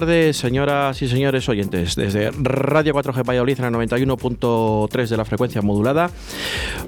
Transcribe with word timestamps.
Tardes, 0.00 0.36
señoras 0.36 1.00
y 1.02 1.06
señores 1.06 1.48
oyentes. 1.48 1.94
Desde 1.94 2.32
Radio 2.32 2.92
4G 2.94 3.24
Valladolid 3.24 3.60
en 3.60 3.66
el 3.66 3.74
91.3 3.74 5.08
de 5.08 5.16
la 5.16 5.24
frecuencia 5.24 5.62
modulada. 5.62 6.10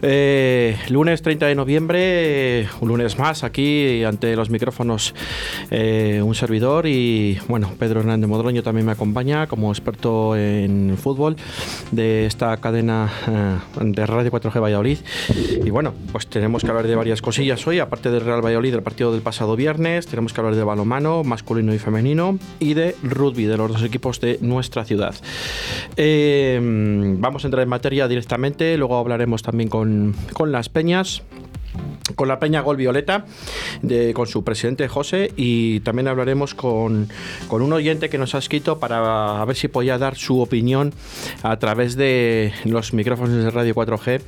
Eh, 0.03 0.77
lunes 0.91 1.23
30 1.23 1.47
de 1.47 1.55
noviembre, 1.55 2.69
un 2.81 2.89
lunes 2.89 3.19
más 3.19 3.45
aquí 3.45 4.05
ante 4.05 4.37
los 4.37 4.51
micrófonos 4.51 5.15
eh, 5.71 6.21
un 6.23 6.35
servidor 6.35 6.87
y 6.87 7.39
bueno, 7.49 7.73
Pedro 7.79 8.01
Hernández 8.01 8.29
Modroño 8.29 8.63
también 8.63 8.85
me 8.87 8.93
acompaña 8.93 9.47
como 9.47 9.73
experto 9.73 10.37
en 10.37 10.97
fútbol 10.99 11.37
de 11.93 12.27
esta 12.27 12.57
cadena 12.59 13.11
eh, 13.27 13.85
de 13.85 14.07
Radio 14.07 14.31
4G 14.31 14.61
Valladolid. 14.61 14.99
Y 15.65 15.71
bueno, 15.71 15.95
pues 16.13 16.27
tenemos 16.27 16.63
que 16.63 16.69
hablar 16.69 16.87
de 16.87 16.95
varias 16.95 17.23
cosillas 17.23 17.67
hoy, 17.67 17.79
aparte 17.79 18.11
del 18.11 18.21
Real 18.21 18.45
Valladolid, 18.45 18.73
del 18.73 18.83
partido 18.83 19.13
del 19.13 19.23
pasado 19.23 19.57
viernes, 19.57 20.07
tenemos 20.07 20.33
que 20.33 20.41
hablar 20.41 20.57
de 20.57 20.65
balomano 20.65 21.25
masculino 21.25 21.73
y 21.73 21.79
femenino 21.79 22.39
y 22.61 22.75
de 22.75 22.95
rugby 23.03 23.45
de 23.45 23.57
los 23.57 23.73
dos 23.73 23.83
equipos 23.83 24.21
de 24.21 24.39
nuestra 24.43 24.85
ciudad. 24.85 25.15
Vamos 25.97 27.45
a 27.45 27.47
entrar 27.47 27.63
en 27.63 27.69
materia 27.69 28.09
directamente, 28.09 28.77
luego 28.77 28.99
hablaremos 28.99 29.43
también 29.43 29.69
con, 29.69 29.86
con 30.33 30.53
las 30.53 30.69
peñas 30.69 31.23
con 32.15 32.29
la 32.29 32.39
Peña 32.39 32.61
Gol 32.61 32.77
Violeta, 32.77 33.25
de, 33.83 34.15
con 34.15 34.27
su 34.27 34.45
presidente 34.45 34.89
José, 34.89 35.33
y 35.37 35.81
también 35.81 36.09
hablaremos 36.09 36.55
con, 36.55 37.09
con, 37.49 37.63
un 37.63 37.73
oyente 37.73 38.09
que 38.09 38.19
nos 38.19 38.35
ha 38.35 38.39
escrito 38.39 38.79
para 38.79 39.45
ver 39.45 39.57
si 39.57 39.69
podía 39.69 39.99
dar 39.99 40.17
su 40.17 40.41
opinión 40.41 40.93
a 41.43 41.59
través 41.59 41.97
de 41.97 42.53
los 42.65 42.93
micrófonos 42.93 43.43
de 43.43 43.51
Radio 43.51 43.75
4G 43.75 44.21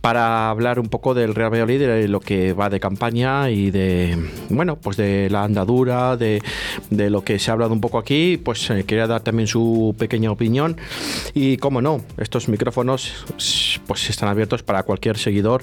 para 0.00 0.50
hablar 0.50 0.80
un 0.80 0.88
poco 0.88 1.14
del 1.14 1.34
Real 1.34 1.52
Valladolid, 1.52 1.80
de 1.80 2.08
lo 2.08 2.20
que 2.20 2.52
va 2.52 2.68
de 2.68 2.80
campaña 2.80 3.50
y 3.50 3.70
de, 3.70 4.18
bueno, 4.48 4.76
pues 4.76 4.96
de 4.96 5.28
la 5.30 5.44
andadura, 5.44 6.16
de, 6.16 6.42
de 6.90 7.10
lo 7.10 7.22
que 7.22 7.38
se 7.38 7.50
ha 7.50 7.54
hablado 7.54 7.72
un 7.72 7.80
poco 7.80 7.98
aquí, 7.98 8.38
pues 8.42 8.68
eh, 8.70 8.84
quería 8.84 9.06
dar 9.06 9.20
también 9.22 9.46
su 9.46 9.94
pequeña 9.98 10.30
opinión. 10.30 10.76
Y, 11.34 11.58
como 11.58 11.80
no, 11.80 12.02
estos 12.18 12.48
micrófonos 12.48 13.24
pues 13.86 14.10
están 14.10 14.28
abiertos 14.28 14.62
para 14.62 14.82
cualquier 14.82 15.18
seguidor 15.18 15.62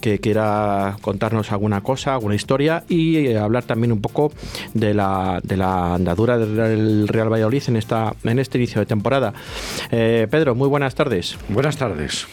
que 0.00 0.18
quiera 0.18 0.97
contarnos 1.00 1.52
alguna 1.52 1.80
cosa, 1.82 2.14
alguna 2.14 2.34
historia 2.34 2.84
y 2.88 3.16
eh, 3.16 3.38
hablar 3.38 3.64
también 3.64 3.92
un 3.92 4.00
poco 4.00 4.32
de 4.74 4.94
la, 4.94 5.40
de 5.42 5.56
la 5.56 5.94
andadura 5.94 6.38
del 6.38 7.08
Real 7.08 7.32
Valladolid 7.32 7.62
en, 7.68 7.76
esta, 7.76 8.14
en 8.24 8.38
este 8.38 8.58
inicio 8.58 8.80
de 8.80 8.86
temporada. 8.86 9.32
Eh, 9.90 10.26
Pedro, 10.30 10.54
muy 10.54 10.68
buenas 10.68 10.94
tardes. 10.94 11.36
Buenas 11.48 11.76
tardes. 11.76 12.26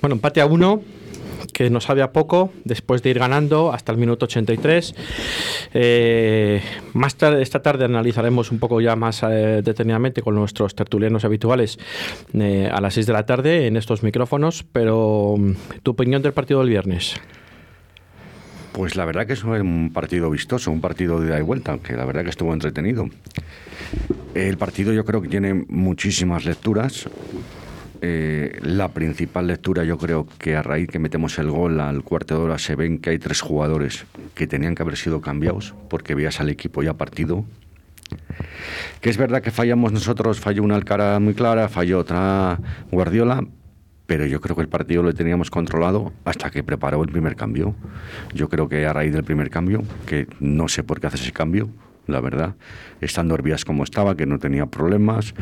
Bueno, 0.00 0.14
empate 0.14 0.40
a 0.40 0.46
uno 0.46 0.82
que 1.52 1.70
no 1.70 1.80
sabe 1.80 2.02
a 2.02 2.12
poco 2.12 2.52
después 2.64 3.02
de 3.02 3.10
ir 3.10 3.18
ganando 3.18 3.72
hasta 3.72 3.92
el 3.92 3.98
minuto 3.98 4.26
83. 4.26 4.94
Eh, 5.74 6.62
más 6.94 7.16
tarde, 7.16 7.42
esta 7.42 7.62
tarde 7.62 7.84
analizaremos 7.84 8.50
un 8.50 8.58
poco 8.58 8.80
ya 8.80 8.96
más 8.96 9.22
eh, 9.22 9.62
detenidamente 9.64 10.22
con 10.22 10.34
nuestros 10.34 10.74
tertulianos 10.74 11.24
habituales 11.24 11.78
eh, 12.34 12.68
a 12.72 12.80
las 12.80 12.94
6 12.94 13.06
de 13.06 13.12
la 13.12 13.26
tarde 13.26 13.66
en 13.66 13.76
estos 13.76 14.02
micrófonos, 14.02 14.64
pero 14.72 15.36
mm, 15.38 15.52
tu 15.82 15.92
opinión 15.92 16.22
del 16.22 16.32
partido 16.32 16.60
del 16.60 16.70
viernes. 16.70 17.16
Pues 18.72 18.94
la 18.94 19.04
verdad 19.04 19.26
que 19.26 19.32
es 19.32 19.42
un 19.42 19.90
partido 19.92 20.30
vistoso, 20.30 20.70
un 20.70 20.80
partido 20.80 21.20
de 21.20 21.28
ida 21.28 21.38
y 21.38 21.42
vuelta, 21.42 21.72
aunque 21.72 21.94
la 21.94 22.04
verdad 22.04 22.22
que 22.22 22.30
estuvo 22.30 22.52
entretenido. 22.52 23.08
El 24.34 24.56
partido 24.56 24.92
yo 24.92 25.04
creo 25.04 25.20
que 25.20 25.28
tiene 25.28 25.64
muchísimas 25.68 26.44
lecturas. 26.44 27.08
Eh, 28.00 28.58
la 28.62 28.88
principal 28.88 29.48
lectura 29.48 29.82
yo 29.82 29.98
creo 29.98 30.26
que 30.38 30.54
a 30.54 30.62
raíz 30.62 30.88
que 30.88 31.00
metemos 31.00 31.38
el 31.38 31.50
gol 31.50 31.80
al 31.80 32.04
cuarto 32.04 32.36
de 32.36 32.40
hora 32.42 32.58
se 32.58 32.76
ven 32.76 32.98
que 32.98 33.10
hay 33.10 33.18
tres 33.18 33.40
jugadores 33.40 34.06
que 34.36 34.46
tenían 34.46 34.76
que 34.76 34.82
haber 34.82 34.96
sido 34.96 35.20
cambiados 35.20 35.74
porque 35.90 36.14
veías 36.14 36.40
al 36.40 36.48
equipo 36.48 36.82
ya 36.82 36.94
partido. 36.94 37.44
Que 39.00 39.10
es 39.10 39.16
verdad 39.16 39.42
que 39.42 39.50
fallamos 39.50 39.92
nosotros, 39.92 40.40
falló 40.40 40.62
una 40.62 40.76
Alcara 40.76 41.18
muy 41.18 41.34
clara, 41.34 41.68
falló 41.68 41.98
otra 41.98 42.58
Guardiola, 42.90 43.44
pero 44.06 44.24
yo 44.26 44.40
creo 44.40 44.56
que 44.56 44.62
el 44.62 44.68
partido 44.68 45.02
lo 45.02 45.12
teníamos 45.12 45.50
controlado 45.50 46.12
hasta 46.24 46.50
que 46.50 46.62
preparó 46.62 47.02
el 47.02 47.10
primer 47.10 47.36
cambio. 47.36 47.74
Yo 48.32 48.48
creo 48.48 48.68
que 48.68 48.86
a 48.86 48.92
raíz 48.92 49.12
del 49.12 49.24
primer 49.24 49.50
cambio, 49.50 49.82
que 50.06 50.26
no 50.40 50.68
sé 50.68 50.82
por 50.82 51.00
qué 51.00 51.08
hace 51.08 51.16
ese 51.16 51.32
cambio, 51.32 51.68
la 52.06 52.20
verdad, 52.20 52.54
estando 53.00 53.34
Hervías 53.34 53.64
como 53.64 53.84
estaba, 53.84 54.16
que 54.16 54.24
no 54.24 54.38
tenía 54.38 54.66
problemas. 54.66 55.34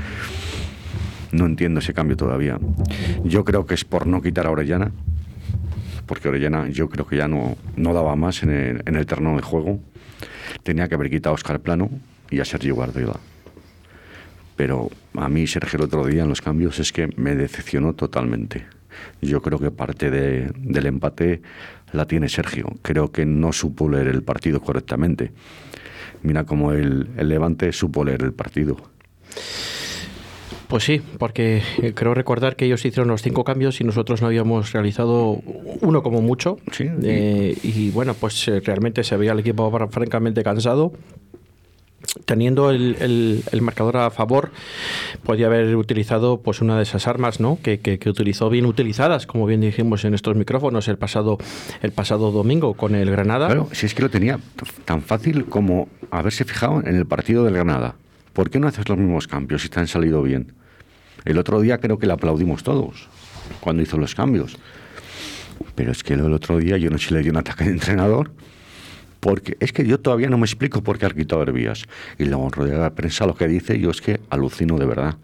No 1.33 1.47
entiendo 1.47 1.81
ese 1.81 1.95
cambio 1.95 2.17
todavía. 2.17 2.59
Yo 3.25 3.45
creo 3.45 3.67
que 3.67 3.75
es 3.75 3.85
por 3.85 4.07
no 4.07 4.23
quitar 4.23 4.47
a 4.47 4.51
Orellana, 4.51 4.93
porque 6.07 6.29
Orellana 6.29 6.69
yo 6.69 6.89
creo 6.89 7.07
que 7.07 7.17
ya 7.17 7.29
no, 7.29 7.57
no 7.77 7.93
daba 7.93 8.17
más 8.17 8.43
en 8.43 8.51
el, 8.51 8.83
en 8.87 8.97
el 8.97 9.07
terreno 9.07 9.37
de 9.37 9.43
juego. 9.43 9.81
Tenía 10.63 10.89
que 10.89 10.95
haber 10.95 11.11
quitado 11.11 11.33
a 11.33 11.35
Oscar 11.35 11.61
Plano 11.61 11.91
y 12.31 12.41
a 12.41 12.45
Sergio 12.45 12.75
Guardiola. 12.75 13.19
Pero 14.57 14.91
a 15.15 15.29
mí 15.29 15.47
Sergio 15.47 15.79
el 15.79 15.85
otro 15.85 16.07
día 16.07 16.23
en 16.23 16.29
los 16.29 16.41
cambios 16.41 16.79
es 16.79 16.93
que 16.93 17.11
me 17.17 17.35
decepcionó 17.35 17.93
totalmente. 17.93 18.65
Yo 19.21 19.43
creo 19.43 19.59
que 19.59 19.71
parte 19.71 20.11
de, 20.11 20.51
del 20.57 20.87
empate 20.87 21.43
la 21.93 22.07
tiene 22.07 22.29
Sergio. 22.29 22.73
Creo 22.83 23.13
que 23.13 23.27
no 23.27 23.53
supo 23.53 23.89
leer 23.89 24.09
el 24.09 24.23
partido 24.23 24.61
correctamente. 24.61 25.33
Mira 26.23 26.45
cómo 26.45 26.73
el, 26.73 27.09
el 27.17 27.29
Levante 27.29 27.73
supo 27.73 28.05
leer 28.05 28.23
el 28.23 28.33
partido. 28.33 28.77
Pues 30.69 30.85
sí, 30.85 31.01
porque 31.19 31.63
eh, 31.81 31.93
creo 31.95 32.15
recordar 32.15 32.57
que 32.57 32.65
ellos 32.65 32.85
hicieron 32.85 33.09
los 33.09 33.23
cinco 33.23 33.45
cambios 33.45 33.81
y 33.81 33.85
nosotros 33.85 34.21
no 34.21 34.27
habíamos 34.27 34.73
realizado 34.73 35.41
uno 35.81 36.03
como 36.03 36.23
mucho. 36.23 36.59
Sí. 36.73 36.89
Eh, 37.03 37.57
y 37.63 37.91
bueno, 37.91 38.15
pues 38.15 38.49
eh, 38.49 38.61
realmente 38.61 39.05
se 39.05 39.17
veía 39.17 39.33
el 39.33 39.41
equipo 39.41 39.71
francamente 39.91 40.43
cansado. 40.43 40.93
Teniendo 42.25 42.71
el, 42.71 42.97
el, 43.01 43.43
el, 43.51 43.63
marcador 43.63 43.97
a 43.97 44.11
favor, 44.11 44.51
podía 45.23 45.47
haber 45.47 45.77
utilizado 45.77 46.41
pues 46.41 46.61
una 46.61 46.77
de 46.77 46.85
esas 46.85 47.07
armas, 47.07 47.41
¿no? 47.41 47.59
Que, 47.63 47.79
que, 47.79 47.99
que, 47.99 48.09
utilizó 48.09 48.49
bien 48.49 48.65
utilizadas, 48.65 49.27
como 49.27 49.45
bien 49.45 49.61
dijimos 49.61 50.05
en 50.05 50.15
estos 50.15 50.37
micrófonos 50.37 50.89
el 50.89 50.99
pasado 50.99 51.39
el 51.83 51.93
pasado 51.93 52.31
domingo 52.31 52.75
con 52.75 52.95
el 52.95 53.11
Granada. 53.11 53.47
Claro, 53.47 53.69
si 53.73 53.87
es 53.87 53.95
que 53.95 54.03
lo 54.03 54.09
tenía 54.09 54.39
tan 54.85 55.03
fácil 55.03 55.47
como 55.47 55.89
haberse 56.11 56.45
fijado 56.45 56.81
en 56.87 56.97
el 56.97 57.07
partido 57.07 57.45
del 57.45 57.55
Granada. 57.55 57.97
¿Por 58.37 58.51
qué 58.51 58.61
no 58.61 58.69
haces 58.69 58.87
los 58.87 58.99
mismos 58.99 59.27
cambios 59.27 59.63
si 59.63 59.71
te 59.71 59.81
han 59.81 59.89
salido 59.89 60.23
bien? 60.23 60.53
El 61.25 61.39
otro 61.39 61.59
día 61.59 61.79
creo 61.79 61.99
que 61.99 62.07
le 62.07 62.13
aplaudimos 62.13 62.63
todos 62.63 63.09
cuando 63.61 63.83
hizo 63.83 63.97
los 63.97 64.15
cambios. 64.15 64.59
Pero 65.75 65.91
es 65.91 66.05
que 66.05 66.13
el 66.13 66.31
otro 66.35 66.59
día 66.59 66.77
yo 66.77 66.91
no 66.91 66.99
sé 66.99 67.09
si 67.09 67.15
le 67.15 67.23
dio 67.23 67.33
un 67.33 67.39
ataque 67.39 67.65
de 67.65 67.71
entrenador. 67.71 68.31
Porque 69.21 69.57
es 69.59 69.73
que 69.73 69.87
yo 69.87 70.01
todavía 70.01 70.29
no 70.29 70.37
me 70.37 70.45
explico 70.45 70.83
por 70.83 70.99
qué 70.99 71.07
ha 71.07 71.11
quitado 71.13 71.41
Hervías. 71.41 71.87
Y 72.19 72.27
luego 72.27 72.51
de 72.63 72.77
la 72.77 72.95
prensa 72.95 73.25
lo 73.25 73.35
que 73.35 73.49
dice, 73.49 73.81
yo 73.81 73.91
es 73.91 74.03
que 74.03 74.21
alucino 74.29 74.77
de 74.77 74.85
verdad. 74.85 75.17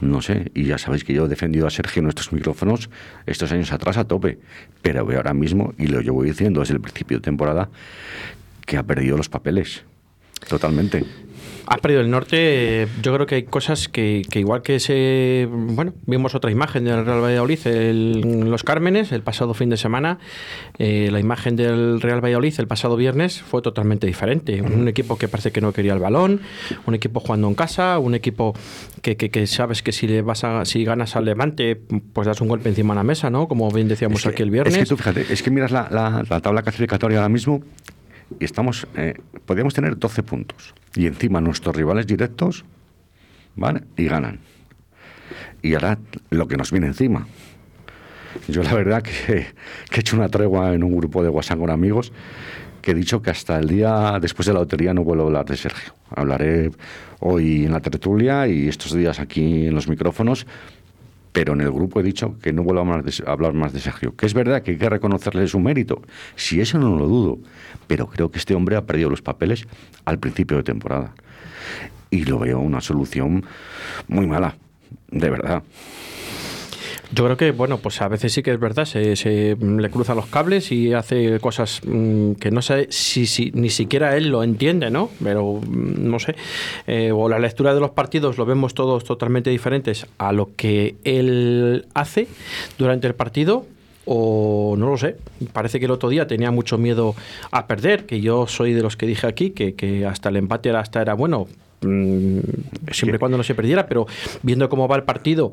No 0.00 0.20
sé, 0.20 0.50
y 0.52 0.64
ya 0.64 0.78
sabéis 0.78 1.04
que 1.04 1.14
yo 1.14 1.26
he 1.26 1.28
defendido 1.28 1.68
a 1.68 1.70
Sergio 1.70 2.02
en 2.02 2.08
estos 2.08 2.32
micrófonos 2.32 2.90
estos 3.26 3.52
años 3.52 3.70
atrás 3.70 3.98
a 3.98 4.04
tope. 4.04 4.40
Pero 4.82 5.06
veo 5.06 5.18
ahora 5.18 5.32
mismo, 5.32 5.74
y 5.78 5.86
lo 5.86 6.00
llevo 6.00 6.24
diciendo 6.24 6.58
desde 6.58 6.74
el 6.74 6.80
principio 6.80 7.18
de 7.18 7.22
temporada, 7.22 7.68
que 8.66 8.78
ha 8.78 8.82
perdido 8.82 9.16
los 9.16 9.28
papeles. 9.28 9.84
Totalmente. 10.48 11.04
Ha 11.68 11.78
perdido 11.78 12.00
el 12.00 12.10
norte. 12.10 12.86
Yo 13.02 13.12
creo 13.14 13.26
que 13.26 13.34
hay 13.36 13.42
cosas 13.42 13.88
que, 13.88 14.22
que, 14.30 14.38
igual 14.38 14.62
que 14.62 14.76
ese. 14.76 15.48
Bueno, 15.50 15.94
vimos 16.06 16.34
otra 16.34 16.50
imagen 16.50 16.84
del 16.84 17.04
Real 17.04 17.20
Valladolid 17.20 17.58
en 17.66 18.50
Los 18.50 18.62
Cármenes 18.62 19.10
el 19.10 19.22
pasado 19.22 19.52
fin 19.52 19.68
de 19.70 19.76
semana. 19.76 20.18
Eh, 20.78 21.08
la 21.10 21.18
imagen 21.18 21.56
del 21.56 22.00
Real 22.00 22.24
Valladolid 22.24 22.54
el 22.58 22.68
pasado 22.68 22.96
viernes 22.96 23.42
fue 23.42 23.62
totalmente 23.62 24.06
diferente. 24.06 24.62
Un 24.62 24.86
equipo 24.86 25.18
que 25.18 25.26
parece 25.26 25.50
que 25.50 25.60
no 25.60 25.72
quería 25.72 25.92
el 25.92 25.98
balón, 25.98 26.40
un 26.86 26.94
equipo 26.94 27.20
jugando 27.20 27.48
en 27.48 27.54
casa, 27.54 27.98
un 27.98 28.14
equipo 28.14 28.54
que, 29.02 29.16
que, 29.16 29.30
que 29.30 29.46
sabes 29.46 29.82
que 29.82 29.92
si 29.92 30.06
le 30.06 30.22
vas 30.22 30.44
a, 30.44 30.64
si 30.64 30.84
ganas 30.84 31.16
al 31.16 31.24
Levante, 31.24 31.76
pues 32.12 32.26
das 32.26 32.40
un 32.40 32.48
golpe 32.48 32.68
encima 32.68 32.94
de 32.94 32.98
la 32.98 33.04
mesa, 33.04 33.28
¿no? 33.30 33.48
Como 33.48 33.68
bien 33.70 33.88
decíamos 33.88 34.20
es 34.20 34.26
aquí 34.26 34.42
el 34.42 34.50
viernes. 34.50 34.74
Es 34.74 34.80
que 34.80 34.86
tú 34.86 34.96
fíjate, 34.96 35.26
es 35.32 35.42
que 35.42 35.50
miras 35.50 35.72
la, 35.72 35.88
la, 35.90 36.24
la 36.28 36.40
tabla 36.40 36.62
clasificatoria 36.62 37.18
ahora 37.18 37.28
mismo 37.28 37.62
y 38.38 38.44
estamos, 38.44 38.86
eh, 38.96 39.14
podríamos 39.44 39.74
tener 39.74 39.98
12 39.98 40.22
puntos. 40.22 40.74
Y 40.94 41.06
encima 41.06 41.40
nuestros 41.40 41.76
rivales 41.76 42.06
directos 42.06 42.64
¿vale? 43.56 43.82
Y 43.96 44.04
ganan. 44.04 44.38
Y 45.62 45.74
ahora 45.74 45.98
lo 46.30 46.46
que 46.46 46.56
nos 46.56 46.70
viene 46.70 46.86
encima. 46.86 47.26
Yo 48.48 48.62
la 48.62 48.74
verdad 48.74 49.02
que, 49.02 49.46
que 49.90 49.96
he 49.96 50.00
hecho 50.00 50.16
una 50.16 50.28
tregua 50.28 50.74
en 50.74 50.84
un 50.84 50.96
grupo 50.96 51.22
de 51.22 51.30
WhatsApp 51.30 51.58
con 51.58 51.70
amigos 51.70 52.12
que 52.82 52.92
he 52.92 52.94
dicho 52.94 53.20
que 53.20 53.30
hasta 53.30 53.58
el 53.58 53.66
día 53.66 54.16
después 54.20 54.46
de 54.46 54.52
la 54.52 54.60
lotería 54.60 54.94
no 54.94 55.02
vuelvo 55.02 55.24
a 55.24 55.26
hablar 55.26 55.46
de 55.46 55.56
Sergio. 55.56 55.92
Hablaré 56.14 56.70
hoy 57.18 57.64
en 57.64 57.72
la 57.72 57.80
tertulia 57.80 58.46
y 58.46 58.68
estos 58.68 58.92
días 58.92 59.18
aquí 59.18 59.66
en 59.66 59.74
los 59.74 59.88
micrófonos, 59.88 60.46
pero 61.36 61.52
en 61.52 61.60
el 61.60 61.70
grupo 61.70 62.00
he 62.00 62.02
dicho 62.02 62.38
que 62.40 62.50
no 62.50 62.62
vuelvo 62.62 62.80
a 62.80 63.30
hablar 63.30 63.52
más 63.52 63.74
de 63.74 63.80
Sergio. 63.80 64.16
Que 64.16 64.24
es 64.24 64.32
verdad 64.32 64.62
que 64.62 64.70
hay 64.70 64.78
que 64.78 64.88
reconocerle 64.88 65.46
su 65.48 65.60
mérito, 65.60 66.00
si 66.34 66.62
eso 66.62 66.78
no 66.78 66.96
lo 66.96 67.06
dudo, 67.06 67.38
pero 67.86 68.06
creo 68.06 68.30
que 68.30 68.38
este 68.38 68.54
hombre 68.54 68.74
ha 68.74 68.86
perdido 68.86 69.10
los 69.10 69.20
papeles 69.20 69.66
al 70.06 70.18
principio 70.18 70.56
de 70.56 70.62
temporada. 70.62 71.12
Y 72.08 72.24
lo 72.24 72.38
veo 72.38 72.58
una 72.58 72.80
solución 72.80 73.44
muy 74.08 74.26
mala, 74.26 74.56
de 75.10 75.28
verdad. 75.28 75.62
Yo 77.12 77.24
creo 77.24 77.36
que, 77.36 77.52
bueno, 77.52 77.78
pues 77.78 78.00
a 78.02 78.08
veces 78.08 78.32
sí 78.32 78.42
que 78.42 78.50
es 78.52 78.58
verdad, 78.58 78.84
se, 78.84 79.56
le 79.56 79.90
cruzan 79.90 80.16
los 80.16 80.26
cables 80.26 80.72
y 80.72 80.92
hace 80.92 81.38
cosas 81.38 81.80
mm, 81.86 82.32
que 82.32 82.50
no 82.50 82.62
sé 82.62 82.88
si, 82.90 83.52
ni 83.54 83.70
siquiera 83.70 84.16
él 84.16 84.28
lo 84.28 84.42
entiende, 84.42 84.90
¿no? 84.90 85.10
Pero 85.22 85.60
mm, 85.60 86.10
no 86.10 86.18
sé. 86.18 86.34
Eh, 86.86 87.12
o 87.12 87.28
la 87.28 87.38
lectura 87.38 87.74
de 87.74 87.80
los 87.80 87.90
partidos 87.90 88.38
lo 88.38 88.44
vemos 88.44 88.74
todos 88.74 89.04
totalmente 89.04 89.50
diferentes 89.50 90.06
a 90.18 90.32
lo 90.32 90.50
que 90.56 90.96
él 91.04 91.86
hace 91.94 92.26
durante 92.76 93.06
el 93.06 93.14
partido 93.14 93.66
o 94.04 94.74
no 94.76 94.90
lo 94.90 94.98
sé. 94.98 95.16
Parece 95.52 95.78
que 95.78 95.84
el 95.84 95.92
otro 95.92 96.08
día 96.08 96.26
tenía 96.26 96.50
mucho 96.50 96.76
miedo 96.76 97.14
a 97.52 97.68
perder, 97.68 98.06
que 98.06 98.20
yo 98.20 98.48
soy 98.48 98.72
de 98.72 98.82
los 98.82 98.96
que 98.96 99.06
dije 99.06 99.26
aquí 99.28 99.50
que, 99.50 99.74
que 99.74 100.06
hasta 100.06 100.28
el 100.28 100.36
empate 100.36 100.70
hasta 100.70 101.02
era 101.02 101.14
bueno, 101.14 101.46
Mm, 101.46 101.65
siempre 101.80 103.16
y 103.16 103.18
cuando 103.18 103.36
no 103.36 103.42
se 103.42 103.54
perdiera, 103.54 103.86
pero 103.86 104.06
viendo 104.42 104.68
cómo 104.68 104.88
va 104.88 104.96
el 104.96 105.04
partido, 105.04 105.52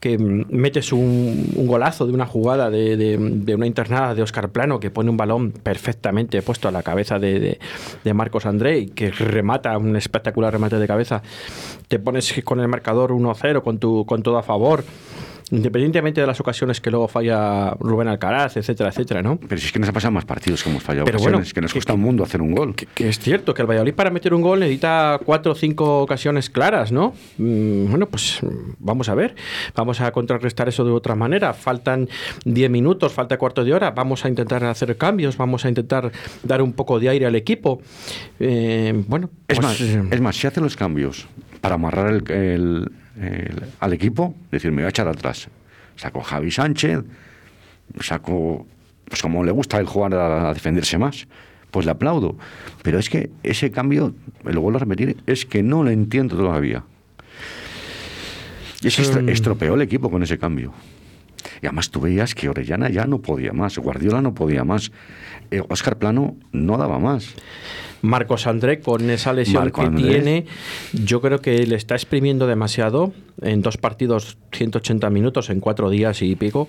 que 0.00 0.18
metes 0.18 0.92
un, 0.92 1.52
golazo 1.66 2.06
de 2.06 2.12
una 2.12 2.26
jugada 2.26 2.70
de, 2.70 3.54
una 3.54 3.66
internada 3.66 4.14
de 4.14 4.22
Oscar 4.22 4.50
Plano 4.50 4.78
que 4.78 4.90
pone 4.90 5.10
un 5.10 5.16
balón 5.16 5.52
perfectamente 5.52 6.40
puesto 6.42 6.68
a 6.68 6.70
la 6.70 6.82
cabeza 6.82 7.18
de, 7.18 7.58
Marcos 8.14 8.46
André 8.46 8.78
y 8.78 8.86
que 8.86 9.10
remata 9.10 9.76
un 9.76 9.94
espectacular 9.96 10.52
remate 10.52 10.78
de 10.78 10.86
cabeza, 10.86 11.22
te 11.88 11.98
pones 11.98 12.32
con 12.44 12.60
el 12.60 12.68
marcador 12.68 13.10
1-0 13.10 13.62
con, 13.62 13.78
tu, 13.78 14.06
con 14.06 14.22
todo 14.22 14.38
a 14.38 14.42
favor 14.42 14.84
independientemente 15.50 16.20
de 16.20 16.26
las 16.26 16.40
ocasiones 16.40 16.80
que 16.80 16.90
luego 16.90 17.06
falla 17.06 17.70
Rubén 17.78 18.08
Alcaraz, 18.08 18.56
etcétera, 18.56 18.90
etcétera, 18.90 19.22
¿no? 19.22 19.38
Pero 19.38 19.60
si 19.60 19.66
es 19.66 19.72
que 19.72 19.78
nos 19.78 19.88
ha 19.88 19.92
pasado 19.92 20.12
más 20.12 20.24
partidos 20.24 20.62
que 20.62 20.70
hemos 20.70 20.82
fallado 20.82 21.04
Pero 21.04 21.18
bueno, 21.20 21.40
que 21.54 21.60
nos 21.60 21.72
cuesta 21.72 21.92
un 21.92 22.00
mundo 22.00 22.24
hacer 22.24 22.42
un 22.42 22.52
gol. 22.52 22.74
Que, 22.74 23.08
es 23.08 23.18
cierto, 23.20 23.54
que 23.54 23.62
el 23.62 23.68
Valladolid 23.68 23.94
para 23.94 24.10
meter 24.10 24.34
un 24.34 24.42
gol 24.42 24.60
necesita 24.60 25.20
cuatro 25.24 25.52
o 25.52 25.54
cinco 25.54 26.02
ocasiones 26.02 26.50
claras, 26.50 26.90
¿no? 26.90 27.14
Mm, 27.38 27.90
bueno, 27.90 28.06
pues 28.06 28.40
vamos 28.78 29.08
a 29.08 29.14
ver, 29.14 29.36
vamos 29.74 30.00
a 30.00 30.10
contrarrestar 30.10 30.68
eso 30.68 30.84
de 30.84 30.90
otra 30.90 31.14
manera. 31.14 31.54
Faltan 31.54 32.08
diez 32.44 32.70
minutos, 32.70 33.12
falta 33.12 33.38
cuarto 33.38 33.64
de 33.64 33.72
hora, 33.72 33.92
vamos 33.92 34.24
a 34.24 34.28
intentar 34.28 34.64
hacer 34.64 34.96
cambios, 34.96 35.36
vamos 35.36 35.64
a 35.64 35.68
intentar 35.68 36.10
dar 36.42 36.60
un 36.60 36.72
poco 36.72 36.98
de 36.98 37.08
aire 37.08 37.26
al 37.26 37.36
equipo. 37.36 37.80
Eh, 38.40 39.04
bueno, 39.06 39.30
es, 39.46 39.58
pues, 39.58 39.60
más, 39.60 39.80
eh, 39.80 40.02
es 40.10 40.20
más, 40.20 40.36
si 40.36 40.46
hacen 40.48 40.64
los 40.64 40.76
cambios 40.76 41.28
para 41.60 41.76
amarrar 41.76 42.22
el 42.30 42.90
al 43.80 43.92
equipo, 43.92 44.34
decir, 44.50 44.70
me 44.70 44.82
voy 44.82 44.86
a 44.86 44.90
echar 44.90 45.08
atrás. 45.08 45.48
Saco 45.96 46.20
Javi 46.20 46.50
Sánchez, 46.50 47.04
saco, 48.00 48.66
pues 49.06 49.22
como 49.22 49.44
le 49.44 49.52
gusta 49.52 49.78
el 49.78 49.86
jugar 49.86 50.14
a, 50.14 50.52
defenderse 50.52 50.98
más, 50.98 51.26
pues 51.70 51.86
le 51.86 51.92
aplaudo. 51.92 52.36
Pero 52.82 52.98
es 52.98 53.08
que 53.08 53.30
ese 53.42 53.70
cambio, 53.70 54.14
lo 54.44 54.60
vuelvo 54.60 54.76
a 54.78 54.80
repetir, 54.80 55.16
es 55.26 55.46
que 55.46 55.62
no 55.62 55.82
lo 55.82 55.90
entiendo 55.90 56.36
todavía. 56.36 56.84
Y 58.82 58.88
es 58.88 58.96
que 58.96 59.32
estropeó 59.32 59.74
el 59.74 59.82
equipo 59.82 60.10
con 60.10 60.22
ese 60.22 60.38
cambio. 60.38 60.72
Y 61.62 61.66
además 61.66 61.90
tú 61.90 62.00
veías 62.00 62.34
que 62.34 62.48
Orellana 62.48 62.88
ya 62.90 63.06
no 63.06 63.20
podía 63.20 63.52
más, 63.52 63.78
Guardiola 63.78 64.20
no 64.20 64.34
podía 64.34 64.64
más, 64.64 64.92
Oscar 65.68 65.94
eh, 65.94 65.96
Plano 65.96 66.36
no 66.52 66.76
daba 66.78 66.98
más. 66.98 67.34
Marcos 68.02 68.46
André, 68.46 68.80
con 68.80 69.08
esa 69.10 69.32
lesión 69.32 69.70
que 69.70 69.88
tiene, 69.90 70.46
yo 70.92 71.20
creo 71.20 71.40
que 71.40 71.66
le 71.66 71.76
está 71.76 71.94
exprimiendo 71.94 72.46
demasiado 72.46 73.12
en 73.42 73.62
dos 73.62 73.78
partidos, 73.78 74.38
180 74.52 75.10
minutos, 75.10 75.50
en 75.50 75.60
cuatro 75.60 75.90
días 75.90 76.22
y 76.22 76.36
pico. 76.36 76.68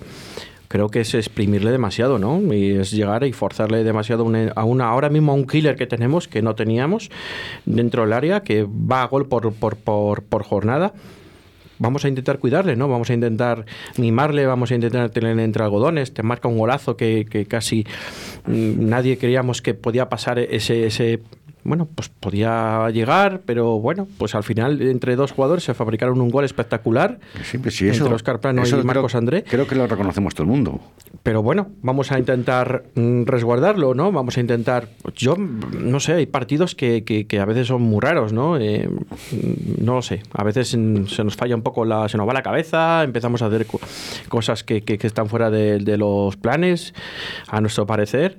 Creo 0.68 0.90
que 0.90 1.00
es 1.00 1.14
exprimirle 1.14 1.70
demasiado, 1.70 2.18
¿no? 2.18 2.42
Y 2.52 2.72
es 2.72 2.90
llegar 2.90 3.24
y 3.24 3.32
forzarle 3.32 3.84
demasiado 3.84 4.30
a 4.54 4.64
una, 4.64 4.88
ahora 4.88 5.08
mismo 5.08 5.32
a 5.32 5.34
un 5.34 5.46
killer 5.46 5.76
que 5.76 5.86
tenemos, 5.86 6.28
que 6.28 6.42
no 6.42 6.54
teníamos 6.54 7.10
dentro 7.64 8.02
del 8.02 8.12
área, 8.12 8.42
que 8.42 8.64
va 8.64 9.02
a 9.02 9.06
gol 9.06 9.28
por, 9.28 9.52
por, 9.54 9.76
por, 9.76 10.22
por 10.24 10.42
jornada 10.42 10.92
vamos 11.78 12.04
a 12.04 12.08
intentar 12.08 12.38
cuidarle, 12.38 12.76
¿no? 12.76 12.88
Vamos 12.88 13.10
a 13.10 13.14
intentar 13.14 13.66
mimarle, 13.96 14.46
vamos 14.46 14.70
a 14.70 14.74
intentar 14.74 15.10
tenerle 15.10 15.44
entre 15.44 15.62
algodones, 15.62 16.12
te 16.12 16.22
marca 16.22 16.48
un 16.48 16.58
golazo 16.58 16.96
que, 16.96 17.26
que 17.28 17.46
casi 17.46 17.86
mm, 18.46 18.88
nadie 18.88 19.18
creíamos 19.18 19.62
que 19.62 19.74
podía 19.74 20.08
pasar 20.08 20.38
ese, 20.38 20.86
ese 20.86 21.20
bueno, 21.68 21.86
pues 21.94 22.08
podía 22.08 22.88
llegar, 22.90 23.42
pero 23.44 23.78
bueno, 23.78 24.08
pues 24.18 24.34
al 24.34 24.42
final 24.42 24.80
entre 24.82 25.16
dos 25.16 25.32
jugadores 25.32 25.64
se 25.64 25.74
fabricaron 25.74 26.20
un 26.20 26.30
gol 26.30 26.44
espectacular 26.44 27.18
sí, 27.44 27.58
pues 27.58 27.76
sí, 27.76 27.88
eso, 27.88 28.04
entre 28.04 28.14
Oscar 28.14 28.40
Plano 28.40 28.62
y 28.66 28.72
Marcos 28.84 29.14
André. 29.14 29.44
Creo 29.44 29.66
que 29.66 29.74
lo 29.74 29.86
reconocemos 29.86 30.34
todo 30.34 30.44
el 30.44 30.50
mundo. 30.50 30.80
Pero 31.22 31.42
bueno, 31.42 31.68
vamos 31.82 32.10
a 32.10 32.18
intentar 32.18 32.84
mm, 32.94 33.24
resguardarlo, 33.24 33.94
¿no? 33.94 34.10
Vamos 34.10 34.36
a 34.38 34.40
intentar. 34.40 34.88
Yo 35.14 35.36
no 35.36 36.00
sé, 36.00 36.14
hay 36.14 36.26
partidos 36.26 36.74
que, 36.74 37.04
que, 37.04 37.40
a 37.40 37.44
veces 37.44 37.66
son 37.66 37.82
muy 37.82 38.00
raros, 38.00 38.32
¿no? 38.32 38.56
Eh, 38.58 38.88
no 39.80 39.94
lo 39.94 40.02
sé. 40.02 40.22
A 40.32 40.44
veces 40.44 40.68
se 40.68 40.78
nos 40.78 41.36
falla 41.36 41.54
un 41.54 41.62
poco 41.62 41.84
la, 41.84 42.08
se 42.08 42.16
nos 42.16 42.26
va 42.26 42.32
la 42.32 42.42
cabeza, 42.42 43.04
empezamos 43.04 43.42
a 43.42 43.46
hacer 43.46 43.66
cosas 44.28 44.64
que, 44.64 44.82
que 44.82 45.06
están 45.06 45.28
fuera 45.28 45.50
de, 45.50 45.78
de 45.78 45.98
los 45.98 46.36
planes, 46.36 46.94
a 47.46 47.60
nuestro 47.60 47.86
parecer. 47.86 48.38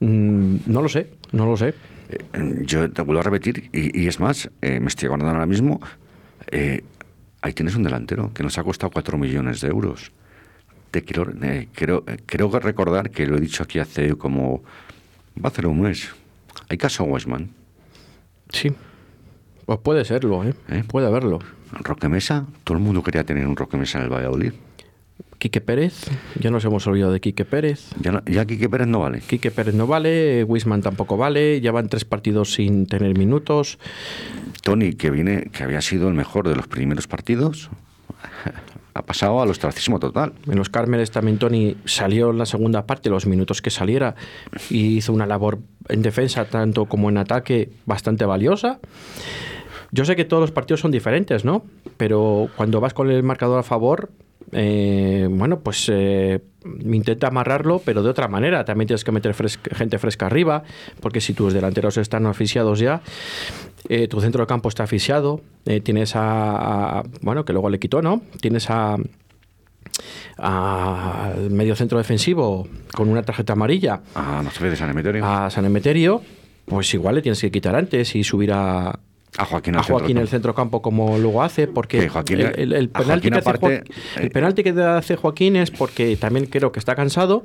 Mm, 0.00 0.56
no 0.66 0.82
lo 0.82 0.88
sé, 0.88 1.10
no 1.32 1.46
lo 1.46 1.56
sé. 1.56 1.74
Eh, 2.08 2.62
yo 2.62 2.90
te 2.90 3.02
vuelvo 3.02 3.20
a 3.20 3.24
repetir, 3.24 3.68
y, 3.72 4.06
es 4.06 4.20
más, 4.20 4.50
eh, 4.62 4.80
me 4.80 4.88
estoy 4.88 5.06
acordando 5.06 5.32
ahora 5.32 5.46
mismo, 5.46 5.80
eh, 6.50 6.84
ahí 7.42 7.52
tienes 7.52 7.74
un 7.74 7.82
delantero 7.82 8.32
que 8.32 8.42
nos 8.42 8.58
ha 8.58 8.64
costado 8.64 8.90
4 8.90 9.18
millones 9.18 9.60
de 9.60 9.68
euros. 9.68 10.12
Te 10.90 11.02
quiero, 11.02 11.32
quiero, 11.74 12.04
quiero 12.26 12.50
recordar 12.58 13.10
que 13.10 13.26
lo 13.26 13.36
he 13.36 13.40
dicho 13.40 13.62
aquí 13.62 13.78
hace 13.78 14.14
como, 14.16 14.62
va 15.44 15.48
a 15.48 15.52
ser 15.52 15.66
un 15.66 15.80
mes. 15.80 16.08
Hay 16.68 16.78
caso 16.78 17.04
Westman. 17.04 17.50
Sí, 18.50 18.72
pues 19.66 19.80
puede 19.80 20.04
serlo, 20.04 20.44
¿eh? 20.44 20.54
puede 20.86 21.08
haberlo. 21.08 21.40
Roque 21.72 22.08
Mesa, 22.08 22.46
todo 22.62 22.78
el 22.78 22.84
mundo 22.84 23.02
quería 23.02 23.24
tener 23.24 23.46
un 23.48 23.56
Roque 23.56 23.76
Mesa 23.76 23.98
en 23.98 24.04
el 24.04 24.10
Valladolid. 24.10 24.52
Quique 25.46 25.60
Pérez, 25.60 26.10
ya 26.40 26.50
nos 26.50 26.64
hemos 26.64 26.84
olvidado 26.88 27.12
de 27.12 27.20
Quique 27.20 27.44
Pérez. 27.44 27.90
Ya, 28.00 28.20
ya 28.26 28.44
Quique 28.44 28.68
Pérez 28.68 28.88
no 28.88 28.98
vale. 28.98 29.20
Quique 29.20 29.52
Pérez 29.52 29.76
no 29.76 29.86
vale, 29.86 30.42
Wisman 30.42 30.82
tampoco 30.82 31.16
vale, 31.16 31.60
ya 31.60 31.70
van 31.70 31.88
tres 31.88 32.04
partidos 32.04 32.54
sin 32.54 32.86
tener 32.86 33.16
minutos. 33.16 33.78
Tony, 34.62 34.94
que 34.94 35.12
viene, 35.12 35.48
que 35.52 35.62
había 35.62 35.80
sido 35.82 36.08
el 36.08 36.14
mejor 36.14 36.48
de 36.48 36.56
los 36.56 36.66
primeros 36.66 37.06
partidos, 37.06 37.70
ha 38.94 39.02
pasado 39.02 39.40
al 39.40 39.48
ostracismo 39.48 40.00
total. 40.00 40.32
En 40.48 40.56
los 40.56 40.68
Cármenes 40.68 41.12
también 41.12 41.38
Tony 41.38 41.76
salió 41.84 42.30
en 42.30 42.38
la 42.38 42.46
segunda 42.46 42.84
parte, 42.84 43.08
los 43.08 43.26
minutos 43.26 43.62
que 43.62 43.70
saliera, 43.70 44.16
y 44.68 44.96
hizo 44.96 45.12
una 45.12 45.26
labor 45.26 45.60
en 45.88 46.02
defensa, 46.02 46.46
tanto 46.46 46.86
como 46.86 47.08
en 47.08 47.18
ataque, 47.18 47.70
bastante 47.84 48.24
valiosa. 48.24 48.80
Yo 49.92 50.04
sé 50.04 50.16
que 50.16 50.24
todos 50.24 50.40
los 50.40 50.50
partidos 50.50 50.80
son 50.80 50.90
diferentes, 50.90 51.44
¿no? 51.44 51.64
Pero 51.98 52.50
cuando 52.56 52.80
vas 52.80 52.94
con 52.94 53.12
el 53.12 53.22
marcador 53.22 53.60
a 53.60 53.62
favor, 53.62 54.10
eh, 54.52 55.26
bueno, 55.30 55.60
pues 55.60 55.90
eh, 55.92 56.40
intenta 56.80 57.28
amarrarlo, 57.28 57.80
pero 57.84 58.02
de 58.02 58.10
otra 58.10 58.28
manera. 58.28 58.64
También 58.64 58.88
tienes 58.88 59.04
que 59.04 59.12
meter 59.12 59.34
gente 59.34 59.98
fresca 59.98 60.26
arriba, 60.26 60.62
porque 61.00 61.20
si 61.20 61.34
tus 61.34 61.52
delanteros 61.52 61.96
están 61.96 62.26
asfixiados 62.26 62.78
ya, 62.78 63.02
eh, 63.88 64.08
tu 64.08 64.20
centro 64.20 64.42
de 64.42 64.46
campo 64.46 64.68
está 64.68 64.84
asfixiado, 64.84 65.40
tienes 65.82 66.12
a, 66.14 67.02
bueno, 67.22 67.44
que 67.44 67.52
luego 67.52 67.70
le 67.70 67.78
quitó, 67.78 68.02
¿no? 68.02 68.22
Tienes 68.40 68.70
a 68.70 68.96
al 70.36 71.50
medio 71.50 71.74
centro 71.74 71.96
defensivo 71.96 72.68
con 72.94 73.08
una 73.08 73.22
tarjeta 73.22 73.54
amarilla. 73.54 74.02
A 74.14 74.42
de 74.42 74.76
San 74.76 74.90
Emeterio. 74.90 75.24
A 75.24 75.48
San 75.48 75.64
Emeterio, 75.64 76.22
pues 76.66 76.92
igual 76.92 77.14
le 77.14 77.22
tienes 77.22 77.40
que 77.40 77.50
quitar 77.50 77.74
antes 77.74 78.14
y 78.14 78.22
subir 78.22 78.52
a, 78.52 78.98
a 79.38 79.44
Joaquín, 79.44 79.76
a 79.76 79.82
Joaquín 79.82 80.18
el 80.18 80.28
centrocampo 80.28 80.82
como 80.82 81.18
luego 81.18 81.42
hace, 81.42 81.66
porque 81.66 82.08
el, 82.56 82.88
penalti 82.88 83.30
que 83.30 83.38
hace 83.38 83.84
el 84.20 84.30
penalti 84.30 84.62
que 84.62 84.70
hace 84.70 85.16
Joaquín 85.16 85.56
es 85.56 85.70
porque 85.70 86.16
también 86.16 86.46
creo 86.46 86.72
que 86.72 86.78
está 86.78 86.94
cansado 86.94 87.44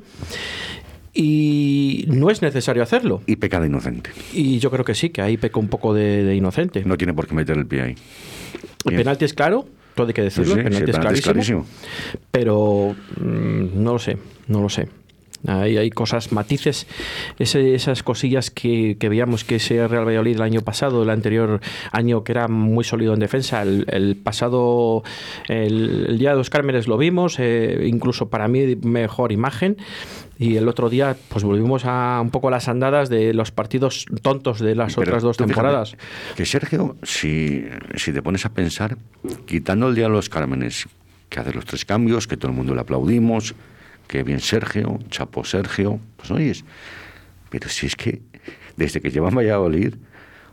y 1.14 2.06
no 2.08 2.30
es 2.30 2.42
necesario 2.42 2.84
hacerlo. 2.84 3.22
Y 3.26 3.36
peca 3.36 3.60
de 3.60 3.68
inocente. 3.68 4.12
Y 4.34 4.60
yo 4.60 4.72
creo 4.72 4.86
que 4.86 4.96
sí, 4.96 5.10
que 5.10 5.22
ahí 5.22 5.38
peca 5.38 5.60
un 5.60 5.68
poco 5.68 5.94
de, 5.94 6.36
inocente. 6.36 6.84
No 6.86 6.98
tiene 6.98 7.14
por 7.14 7.28
qué 7.28 7.36
meter 7.36 7.58
el 7.58 7.66
pie 7.66 7.82
ahí. 7.82 7.96
El 8.86 8.96
penalti 8.96 9.26
es 9.26 9.34
claro, 9.34 9.68
todo 9.96 10.08
hay 10.08 10.14
que 10.14 10.24
decirlo, 10.24 10.56
el 10.56 10.64
penalti, 10.64 10.92
es, 10.92 11.22
clarísimo, 11.22 11.66
Pero 12.32 12.96
mm, 13.20 13.84
no 13.84 13.94
lo 13.94 14.00
sé, 14.00 14.18
no 14.48 14.62
lo 14.62 14.70
sé. 14.70 14.88
Hay, 15.48 15.78
hay 15.78 15.90
cosas, 15.90 16.32
matices, 16.32 16.86
ese- 17.40 17.74
esas 17.74 18.04
cosillas 18.04 18.52
que, 18.52 18.98
que 19.00 19.10
veíamos 19.10 19.44
que 19.44 19.56
ese 19.56 19.88
Real 19.88 20.06
Valladolid 20.06 20.36
el 20.36 20.42
año 20.42 20.62
pasado, 20.62 21.02
el 21.04 21.10
anterior 21.10 21.62
año 21.92 22.24
que 22.24 22.32
era 22.34 22.48
muy 22.48 22.84
sólido 22.84 23.14
en 23.14 23.20
defensa, 23.20 23.62
el, 23.64 23.86
el 23.90 24.16
pasado, 24.16 25.04
el, 25.48 26.06
el 26.10 26.18
día 26.20 26.32
de 26.32 26.36
los 26.36 26.50
Cármenes 26.50 26.88
lo 26.88 26.98
vimos, 26.98 27.38
eh, 27.40 27.86
incluso 27.88 28.30
para 28.30 28.48
mí 28.48 28.76
mejor 28.84 29.32
imagen. 29.32 29.78
Y 30.38 30.58
el 30.58 30.68
otro 30.68 30.90
día, 30.90 31.16
pues 31.30 31.44
volvimos 31.44 31.86
a 31.86 32.20
un 32.20 32.32
poco 32.32 32.50
las 32.50 32.68
andadas 32.68 33.10
de 33.10 33.32
los 33.34 33.52
partidos 33.52 34.06
tontos 34.24 34.60
de 34.60 34.74
las 34.74 34.96
Pero 34.96 35.10
otras 35.12 35.22
dos 35.24 35.38
temporadas. 35.38 35.96
Que 36.36 36.46
Sergio, 36.48 36.96
si, 37.04 37.64
si 37.96 38.12
te 38.12 38.24
pones 38.24 38.44
a 38.48 38.50
pensar, 38.50 38.98
quitando 39.46 39.88
el 39.90 39.94
día 39.96 40.06
de 40.06 40.10
los 40.12 40.30
Cármenes, 40.30 40.88
que 41.30 41.40
hace 41.40 41.54
los 41.54 41.66
tres 41.66 41.86
cambios, 41.86 42.28
que 42.28 42.38
todo 42.38 42.50
el 42.50 42.58
mundo 42.58 42.74
le 42.74 42.82
aplaudimos, 42.82 43.54
que 44.12 44.24
bien 44.24 44.42
Sergio, 44.42 45.00
chapo 45.10 45.46
Sergio, 45.46 45.98
pues 46.18 46.30
oyes, 46.32 46.66
pero 47.50 47.70
si 47.70 47.86
es 47.86 47.96
que 47.96 48.22
desde 48.76 49.00
que 49.00 49.10
llevan 49.10 49.34
Valladolid, 49.34 49.96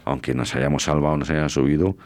aunque 0.04 0.32
nos 0.32 0.54
hayamos 0.54 0.84
salvado, 0.84 1.16
nos 1.16 1.28
hayan 1.28 1.50
subido, 1.50 1.96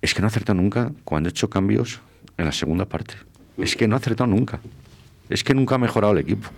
es 0.00 0.14
que 0.14 0.22
no 0.22 0.28
acertado 0.28 0.58
nunca 0.58 0.90
cuando 1.04 1.28
ha 1.28 1.30
hecho 1.30 1.50
cambios 1.50 2.00
en 2.38 2.46
la 2.46 2.52
segunda 2.52 2.86
parte. 2.86 3.14
Es 3.58 3.76
que 3.76 3.86
no 3.86 3.94
ha 3.94 3.98
acertado 3.98 4.26
nunca. 4.26 4.58
Es 5.28 5.44
que 5.44 5.54
nunca 5.54 5.74
ha 5.74 5.78
mejorado 5.78 6.14
el 6.14 6.20
equipo. 6.20 6.48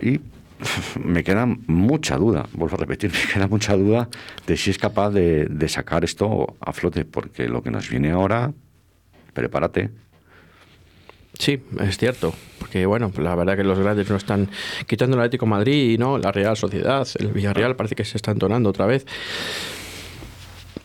Y 0.00 0.20
me 1.04 1.24
queda 1.24 1.44
mucha 1.66 2.18
duda, 2.18 2.46
vuelvo 2.52 2.76
a 2.76 2.78
repetir, 2.78 3.10
me 3.26 3.32
queda 3.32 3.48
mucha 3.48 3.76
duda 3.76 4.08
de 4.46 4.56
si 4.56 4.70
es 4.70 4.78
capaz 4.78 5.10
de 5.10 5.68
sacar 5.68 6.04
esto 6.04 6.56
a 6.60 6.72
flote, 6.72 7.04
porque 7.04 7.48
lo 7.48 7.64
que 7.64 7.72
nos 7.72 7.90
viene 7.90 8.12
ahora, 8.12 8.52
prepárate. 9.32 10.05
Sí, 11.38 11.60
es 11.80 11.98
cierto. 11.98 12.34
Porque, 12.58 12.86
bueno, 12.86 13.12
la 13.18 13.34
verdad 13.34 13.56
que 13.56 13.64
los 13.64 13.78
grandes 13.78 14.08
no 14.10 14.16
están 14.16 14.48
quitando 14.86 15.16
el 15.16 15.20
Atlético 15.22 15.46
Madrid 15.46 15.90
y 15.90 15.98
no, 15.98 16.18
la 16.18 16.32
Real 16.32 16.56
Sociedad, 16.56 17.06
el 17.18 17.28
Villarreal 17.28 17.76
parece 17.76 17.94
que 17.94 18.04
se 18.04 18.16
está 18.16 18.30
entonando 18.30 18.70
otra 18.70 18.86
vez. 18.86 19.06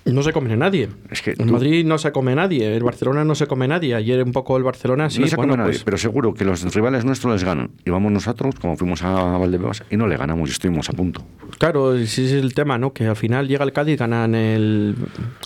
No 0.03 0.24
se 0.24 0.34
come 0.34 0.55
nadie. 0.58 0.89
Es 1.12 1.22
que 1.22 1.31
el 1.31 1.38
tú- 1.38 1.46
Madrid 1.46 1.86
no 1.86 1.98
se 2.00 2.12
come 2.12 2.34
nadie, 2.34 2.75
el 2.75 2.84
Barcelona 2.84 3.24
no 3.24 3.36
se 3.36 3.46
come 3.46 3.67
nadie. 3.67 3.93
Ayer 3.93 4.24
un 4.24 4.31
poco 4.31 4.58
el 4.58 4.63
Barcelona 4.63 5.10
sí, 5.12 5.22
no 5.22 5.27
se 5.27 5.36
bueno, 5.36 5.53
come 5.53 5.58
nadie, 5.63 5.74
pues, 5.74 5.84
pero 5.84 5.98
seguro 5.98 6.34
que 6.34 6.43
los 6.43 6.63
rivales 6.74 7.05
nuestros 7.05 7.34
les 7.34 7.43
ganan. 7.43 7.70
Y 7.86 7.91
vamos 7.91 8.12
nosotros, 8.12 8.55
como 8.60 8.75
fuimos 8.77 9.03
a 9.03 9.38
Valdebebas, 9.38 9.84
y 9.91 9.98
no 9.98 10.08
le 10.08 10.17
ganamos 10.17 10.50
y 10.50 10.53
estuvimos 10.53 10.89
a 10.89 10.93
punto. 10.93 11.24
Claro, 11.60 11.93
ese 11.96 12.25
es 12.25 12.31
el 12.31 12.53
tema, 12.55 12.77
¿no? 12.79 12.93
Que 12.93 13.05
al 13.05 13.15
final 13.15 13.48
llega 13.48 13.63
el 13.63 13.74
Cádiz, 13.74 14.00
gana 14.00 14.25
en 14.25 14.34
el, 14.36 14.96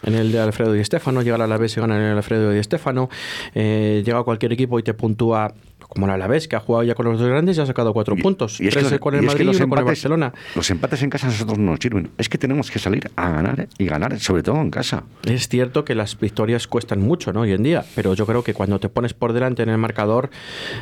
en 0.04 0.14
el 0.14 0.32
de 0.32 0.40
Alfredo 0.40 0.72
Di 0.72 0.84
Stéfano, 0.86 1.22
llega 1.22 1.36
el 1.36 1.42
Alavés 1.42 1.76
y 1.76 1.82
gana 1.82 1.98
en 1.98 2.04
el 2.12 2.18
Alfredo 2.18 2.52
Di 2.52 2.64
Stéfano, 2.64 3.10
eh, 3.54 4.04
llega 4.06 4.24
cualquier 4.24 4.54
equipo 4.54 4.80
y 4.80 4.84
te 4.84 4.94
puntúa 4.94 5.54
como 5.96 6.06
el 6.08 6.12
Alavés, 6.12 6.48
que 6.48 6.56
ha 6.56 6.60
jugado 6.60 6.84
ya 6.84 6.94
con 6.94 7.06
los 7.06 7.18
dos 7.18 7.28
grandes 7.28 7.58
y 7.58 7.62
ha 7.62 7.66
sacado 7.66 7.94
cuatro 7.94 8.16
puntos. 8.18 8.60
y 8.62 8.68
es 8.68 8.74
Tres 8.76 9.00
con 9.00 9.16
el 9.16 9.24
y 9.24 9.28
es 9.28 9.34
que 9.34 9.44
Madrid 9.46 9.60
y 9.60 9.64
uno 9.64 9.70
con 9.70 9.80
el 9.80 9.84
empates- 9.84 9.86
Barcelona. 9.88 10.34
Los 10.54 10.70
empates 10.70 11.02
en 11.04 11.10
casa 11.10 11.28
a 11.28 11.30
nosotros 11.32 11.58
no 11.58 11.72
nos 11.72 11.80
sirven. 11.80 12.10
Es 12.18 12.28
que 12.30 12.38
tenemos 12.38 12.70
que 12.70 12.80
salir 12.80 13.10
a 13.16 13.30
ganar 13.32 13.68
y 13.78 13.86
ganar, 13.86 14.20
sobre 14.20 14.44
todo 14.44 14.58
en 14.62 14.70
casa. 14.72 15.04
Es 15.26 15.48
cierto 15.48 15.86
que 15.86 15.96
las 15.96 16.20
victorias 16.20 16.68
cuestan 16.68 17.00
mucho 17.02 17.32
¿no? 17.34 17.42
hoy 17.42 17.54
en 17.54 17.64
día, 17.64 17.86
pero 17.96 18.14
yo 18.14 18.26
creo 18.26 18.44
que 18.44 18.54
cuando 18.54 18.78
te 18.80 18.90
pones 18.90 19.14
por 19.14 19.32
delante 19.34 19.64
en 19.64 19.70
el 19.70 19.78
marcador, 19.78 20.30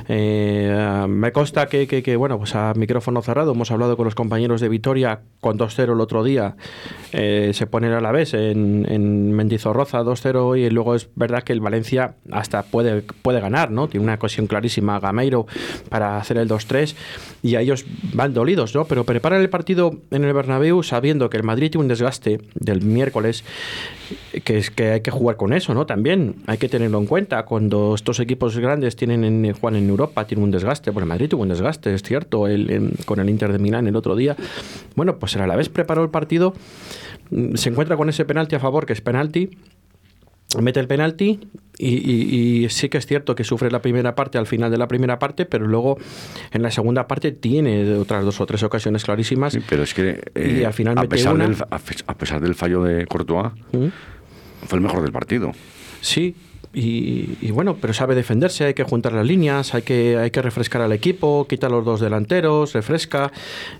eh, 0.07 1.05
me 1.07 1.31
consta 1.31 1.67
que, 1.67 1.87
que- 1.87 2.03
que, 2.03 2.15
bueno, 2.15 2.37
pues 2.37 2.55
a 2.55 2.73
micrófono 2.75 3.21
cerrado 3.21 3.51
hemos 3.53 3.71
hablado 3.71 3.95
con 3.97 4.05
los 4.05 4.15
compañeros 4.15 4.61
de 4.61 4.69
Vitoria 4.69 5.21
con 5.39 5.57
2-0 5.57 5.93
el 5.93 6.01
otro 6.01 6.23
día, 6.23 6.55
eh, 7.11 7.51
se 7.53 7.67
ponen 7.67 7.91
a 7.93 8.01
la 8.01 8.11
vez 8.11 8.33
en, 8.33 8.85
en 8.89 9.31
Mendizorroza 9.31 10.01
2-0 10.03 10.57
y 10.57 10.69
luego 10.69 10.95
es 10.95 11.09
verdad 11.15 11.43
que 11.43 11.53
el 11.53 11.59
Valencia 11.59 12.15
hasta 12.31 12.63
puede, 12.63 13.01
puede 13.21 13.39
ganar, 13.39 13.71
¿no? 13.71 13.87
Tiene 13.87 14.03
una 14.05 14.15
ocasión 14.15 14.47
clarísima 14.47 14.99
Gameiro 15.03 15.45
para 15.89 16.17
hacer 16.17 16.37
el 16.37 16.49
2-3 16.49 16.95
y 17.43 17.55
a 17.55 17.61
ellos 17.61 17.85
van 18.13 18.33
dolidos, 18.33 18.73
¿no? 18.73 18.85
Pero 18.85 19.03
preparan 19.03 19.41
el 19.41 19.49
partido 19.49 19.95
en 20.09 20.23
el 20.23 20.33
Bernabéu 20.33 20.81
sabiendo 20.81 21.29
que 21.29 21.37
el 21.37 21.43
Madrid 21.43 21.69
tiene 21.69 21.83
un 21.83 21.87
desgaste 21.89 22.39
del 22.55 22.81
miércoles 22.81 23.43
que 24.43 24.57
es 24.57 24.69
que 24.71 24.91
hay 24.91 25.01
que 25.01 25.11
jugar 25.11 25.37
con 25.37 25.53
eso, 25.53 25.73
¿no? 25.73 25.85
También 25.85 26.35
hay 26.47 26.57
que 26.57 26.69
tenerlo 26.69 26.97
en 26.99 27.05
cuenta. 27.05 27.43
Cuando 27.45 27.95
estos 27.95 28.19
equipos 28.19 28.57
grandes 28.57 28.95
tienen 28.95 29.23
en, 29.23 29.53
juegan 29.53 29.81
en 29.81 29.89
Europa, 29.89 30.25
tienen 30.25 30.43
un 30.43 30.51
desgaste. 30.51 30.91
Bueno, 30.91 31.05
el 31.05 31.09
Madrid 31.09 31.29
tuvo 31.29 31.43
un 31.43 31.49
desgaste, 31.49 31.93
es 31.93 32.03
cierto, 32.03 32.47
el, 32.47 32.69
en- 32.69 32.91
con 33.05 33.19
el 33.19 33.29
Inter 33.29 33.51
de 33.51 33.59
Milán 33.59 33.87
el 33.87 33.95
otro 33.95 34.15
día. 34.15 34.35
Bueno, 34.95 35.17
pues 35.17 35.35
el 35.35 35.41
Alavés 35.41 35.69
preparó 35.69 36.03
el 36.03 36.09
partido, 36.09 36.53
mm, 37.31 37.55
se 37.55 37.69
encuentra 37.69 37.97
con 37.97 38.09
ese 38.09 38.25
penalti 38.25 38.55
a 38.55 38.59
favor, 38.59 38.85
que 38.85 38.93
es 38.93 39.01
penalti, 39.01 39.49
mete 40.61 40.79
el 40.79 40.87
penalti 40.87 41.39
y, 41.77 41.87
y- 41.89 42.63
y 42.65 42.69
sí 42.69 42.89
que 42.89 42.97
es 42.99 43.05
cierto 43.05 43.35
que 43.35 43.43
sufre 43.43 43.71
la 43.71 43.81
primera 43.81 44.13
parte 44.15 44.37
al 44.37 44.45
final 44.47 44.69
de 44.71 44.77
la 44.77 44.87
primera 44.87 45.17
parte, 45.19 45.45
pero 45.45 45.67
luego 45.67 45.97
en 46.51 46.61
la 46.61 46.69
segunda 46.71 47.07
parte 47.07 47.31
tiene 47.31 47.93
otras 47.95 48.23
dos 48.25 48.39
o 48.41 48.45
tres 48.45 48.61
ocasiones 48.63 49.03
clarísimas. 49.03 49.53
Sí, 49.53 49.59
pero 49.67 49.83
es 49.83 49.93
que 49.93 50.21
Y 50.35 50.61
eh, 50.61 50.65
al 50.65 50.73
final 50.73 50.97
a, 50.97 51.01
mete 51.01 51.15
pesar 51.15 51.33
una. 51.33 51.47
del, 51.47 51.57
a 51.69 52.13
pesar 52.15 52.41
del 52.41 52.55
fallo 52.55 52.83
de 52.83 53.05
Courtois, 53.07 53.51
¿Mm? 53.71 53.87
fue 54.67 54.77
el 54.77 54.83
mejor 54.83 55.01
del 55.01 55.11
partido. 55.11 55.51
Sí, 56.01 56.35
y, 56.75 57.37
y 57.41 57.51
bueno, 57.51 57.77
pero 57.79 57.93
sabe 57.93 58.15
defenderse, 58.15 58.65
hay 58.65 58.73
que 58.73 58.83
juntar 58.83 59.13
las 59.13 59.25
líneas, 59.27 59.75
hay 59.75 59.83
que, 59.83 60.17
hay 60.17 60.31
que 60.31 60.41
refrescar 60.41 60.81
al 60.81 60.91
equipo, 60.91 61.45
quita 61.47 61.69
los 61.69 61.85
dos 61.85 61.99
delanteros, 62.01 62.73
refresca, 62.73 63.31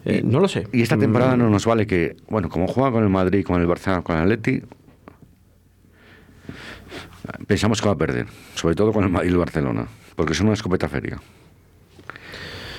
eh, 0.06 0.22
no 0.24 0.40
lo 0.40 0.48
sé. 0.48 0.68
Y 0.72 0.82
esta 0.84 0.98
temporada 0.98 1.36
Mm, 1.36 1.40
no 1.40 1.50
nos 1.50 1.66
vale 1.66 1.88
que, 1.88 2.16
bueno, 2.30 2.50
como 2.50 2.68
juega 2.68 2.92
con 2.92 3.04
el 3.04 3.10
Madrid, 3.10 3.44
con 3.44 3.60
el 3.62 3.66
Barcelona, 3.68 4.04
con 4.04 4.16
el 4.18 4.22
Atleti, 4.24 4.62
pensamos 7.48 7.82
que 7.82 7.88
va 7.88 7.94
a 7.94 7.98
perder, 7.98 8.28
sobre 8.56 8.76
todo 8.76 8.92
con 8.94 9.04
el 9.04 9.10
Madrid 9.10 9.30
y 9.30 9.34
el 9.34 9.38
Barcelona, 9.38 9.86
porque 10.16 10.34
son 10.34 10.48
una 10.48 10.54
escopeta 10.56 10.88
feria. 10.90 11.20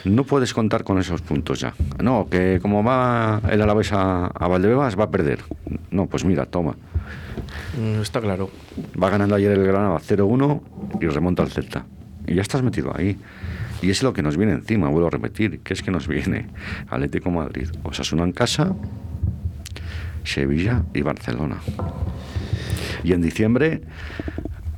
No 0.05 0.25
puedes 0.25 0.53
contar 0.53 0.85
con 0.85 0.99
esos 0.99 1.23
puntos 1.23 1.61
ya. 1.61 1.73
No, 2.03 2.29
que 2.31 2.59
como 2.61 2.85
va 2.85 3.41
el 3.51 3.63
Alavés 3.63 3.91
a, 3.93 4.27
a 4.27 4.49
Valdebebas 4.49 4.99
va 4.99 5.05
a 5.05 5.11
perder. 5.11 5.41
No, 5.91 6.07
pues 6.07 6.27
mira, 6.27 6.45
toma. 6.45 6.77
mm, 7.81 8.03
Está 8.03 8.21
claro. 8.21 8.51
Va 9.03 9.09
ganando 9.09 9.35
ayer 9.35 9.53
el 9.53 9.65
Granada 9.67 9.97
0-1 9.99 10.61
y 11.01 11.07
remonta 11.07 11.43
al 11.43 11.51
Celta. 11.51 11.87
Y 12.27 12.35
ya 12.35 12.43
estás 12.43 12.63
metido 12.63 12.93
ahí. 12.95 13.17
Y 13.81 13.89
es 13.91 14.03
lo 14.03 14.13
que 14.13 14.23
nos 14.23 14.37
viene 14.37 14.53
encima, 14.53 14.89
vuelvo 14.89 15.09
a 15.09 15.11
repetir, 15.11 15.61
que 15.61 15.73
es 15.73 15.83
que 15.83 15.91
nos 15.91 16.07
viene 16.07 16.49
Atlético 16.91 17.31
Madrid, 17.31 17.69
Osasuna 17.83 18.25
en 18.25 18.33
casa, 18.33 18.75
Sevilla 20.23 20.83
y 20.93 21.01
Barcelona. 21.03 21.57
Y 23.05 23.13
en 23.13 23.23
diciembre, 23.23 23.83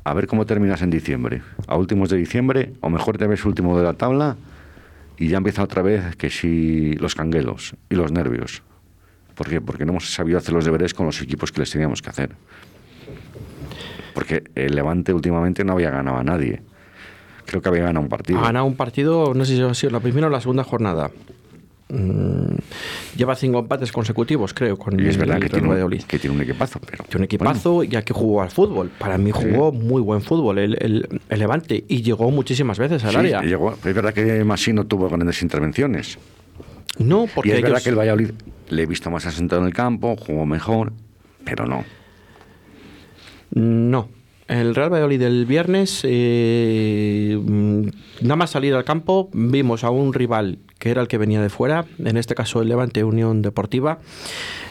a 0.05 0.13
ver 0.13 0.27
cómo 0.27 0.45
terminas 0.45 0.83
en 0.83 0.91
diciembre. 0.91 1.43
A 1.67 1.77
últimos 1.77 2.11
de 2.11 2.17
diciembre, 2.17 2.73
o 2.81 2.91
mejor 2.91 3.17
te 3.17 3.27
ves 3.27 3.45
último 3.45 3.79
de 3.79 3.85
la 3.85 3.95
tabla 3.95 4.37
y 5.17 5.29
ya 5.29 5.39
empieza 5.39 5.63
otra 5.63 5.81
vez 5.83 6.17
que 6.17 6.29
si 6.29 6.95
los 6.95 7.15
canguelos 7.15 7.75
y 7.89 7.95
los 7.95 8.13
nervios. 8.13 8.63
¿Por 9.35 9.49
qué? 9.49 9.61
Porque 9.61 9.85
no 9.85 9.93
hemos 9.93 10.13
sabido 10.13 10.39
hacer 10.39 10.55
los 10.55 10.65
deberes 10.65 10.93
con 10.93 11.07
los 11.07 11.21
equipos 11.23 11.53
que 11.53 11.61
les 11.61 11.71
teníamos 11.71 12.03
que 12.03 12.11
hacer. 12.11 12.31
Porque 14.15 14.45
el 14.55 14.75
Levante 14.75 15.13
últimamente 15.13 15.65
no 15.65 15.75
había 15.75 15.91
ganado 15.91 16.17
a 16.17 16.25
nadie. 16.25 16.63
Creo 17.45 17.63
que 17.63 17.69
había 17.69 17.83
ganado 17.83 18.03
un 18.03 18.09
partido. 18.09 18.41
Ha 18.41 18.45
ganado 18.45 18.65
un 18.65 18.75
partido, 18.75 19.35
no 19.35 19.45
sé 19.45 19.57
si 19.57 19.63
ha 19.63 19.75
sido 19.75 19.93
la 19.93 20.01
primera 20.01 20.27
o 20.27 20.31
la 20.31 20.41
segunda 20.41 20.65
jornada. 20.65 21.11
Mm, 21.89 22.57
lleva 23.17 23.37
cinco 23.37 23.61
empates 23.61 23.93
consecutivos, 23.93 24.53
creo, 24.53 24.77
con 24.77 24.99
y 24.99 25.05
es 25.07 25.15
el 25.15 25.21
verdad 25.21 25.39
que 25.41 25.49
tiene, 25.49 25.65
un, 25.69 25.71
Valladolid. 25.75 26.03
que 26.03 26.19
tiene 26.19 26.35
un 26.35 26.43
equipazo, 26.43 26.81
pero... 26.81 27.05
Tiene 27.05 27.19
un 27.19 27.25
equipazo 27.25 27.85
y 27.85 27.95
aquí 27.95 28.13
jugó 28.13 28.43
al 28.43 28.51
fútbol. 28.51 28.91
Para 28.99 29.19
mí 29.19 29.31
jugó 29.31 29.71
muy 29.71 30.03
buen 30.03 30.21
fútbol 30.21 30.59
el, 30.59 30.77
el- 30.83 31.21
el 31.29 31.39
Levante 31.39 31.85
y 31.87 32.03
llegó 32.03 32.31
muchísimas 32.33 32.79
veces 32.81 33.05
al 33.05 33.11
sí, 33.13 33.17
área. 33.19 33.43
llegó- 33.43 33.73
es 33.73 33.95
verdad 33.95 34.13
que 34.13 34.43
Masí 34.45 34.73
no 34.73 34.85
tuvo 34.87 35.09
grandes 35.09 35.41
intervenciones. 35.43 36.19
No, 36.99 37.27
porque 37.33 37.51
y 37.51 37.53
es 37.53 37.63
verdad 37.63 37.81
que 37.83 37.91
el 37.91 37.99
Valladolid 37.99 38.31
le 38.71 38.83
he 38.83 38.87
visto 38.87 39.09
más 39.11 39.25
asentado 39.27 39.61
en 39.63 39.69
el 39.69 39.75
campo, 39.75 40.17
jugó 40.17 40.45
mejor, 40.45 40.93
pero 41.45 41.67
no. 41.67 41.85
No. 43.53 44.09
El 44.49 44.77
Real 44.77 44.93
Valladolid 44.93 45.19
del 45.19 45.45
viernes, 45.45 46.03
eh, 46.05 47.37
nada 48.21 48.37
más 48.37 48.51
salir 48.51 48.75
al 48.75 48.85
campo, 48.85 49.29
vimos 49.33 49.83
a 49.83 49.91
un 49.91 50.15
rival 50.15 50.59
que 50.79 50.91
era 50.91 51.03
el 51.03 51.09
que 51.09 51.19
venía 51.19 51.43
de 51.43 51.49
fuera, 51.49 51.85
en 51.99 52.17
este 52.17 52.37
caso 52.37 52.63
el 52.63 52.69
Levante 52.69 53.03
Unión 53.03 53.43
Deportiva, 53.43 53.99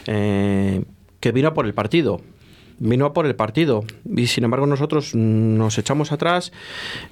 eh, 0.06 0.82
que 1.20 1.32
vino 1.32 1.48
a 1.48 1.54
por 1.54 1.66
el 1.66 1.74
partido. 1.74 2.22
Vino 2.78 3.06
a 3.06 3.14
por 3.14 3.24
el 3.24 3.34
partido 3.34 3.84
y 4.04 4.26
sin 4.26 4.44
embargo 4.44 4.66
nosotros 4.66 5.14
nos 5.14 5.78
echamos 5.78 6.12
atrás. 6.12 6.52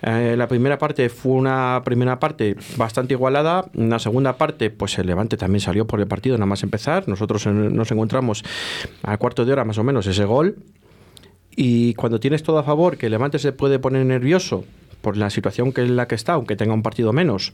Eh, 0.02 0.35
la 0.37 0.47
primera 0.47 0.76
parte 0.76 1.09
fue 1.09 1.33
una 1.33 1.80
primera 1.87 2.21
parte 2.21 2.54
bastante 2.76 3.14
igualada. 3.14 3.64
La 3.73 3.99
segunda 3.99 4.37
parte, 4.37 4.68
pues 4.68 4.99
el 4.99 5.06
Levante 5.06 5.38
también 5.38 5.61
salió 5.61 5.87
por 5.87 6.00
el 6.00 6.06
partido 6.06 6.37
nada 6.37 6.44
más 6.44 6.62
empezar. 6.62 7.09
Nosotros 7.09 7.47
nos 7.47 7.90
encontramos 7.90 8.44
al 9.02 9.18
cuarto 9.18 9.47
de 9.47 9.52
hora 9.52 9.64
más 9.64 9.78
o 9.78 9.85
menos 9.85 10.06
ese 10.06 10.26
gol. 10.26 10.59
Y 11.56 11.94
cuando 11.94 12.20
tienes 12.20 12.42
todo 12.42 12.58
a 12.58 12.64
favor, 12.64 12.96
que 12.96 13.06
el 13.06 13.12
Levante 13.12 13.38
se 13.38 13.52
puede 13.52 13.78
poner 13.78 14.04
nervioso 14.06 14.64
por 15.00 15.16
la 15.16 15.30
situación 15.30 15.73
que 15.73 15.82
en 15.82 15.96
la 15.96 16.08
que 16.08 16.14
está, 16.14 16.32
aunque 16.32 16.56
tenga 16.56 16.75
un 16.75 16.82
partido 16.82 17.12
menos, 17.12 17.52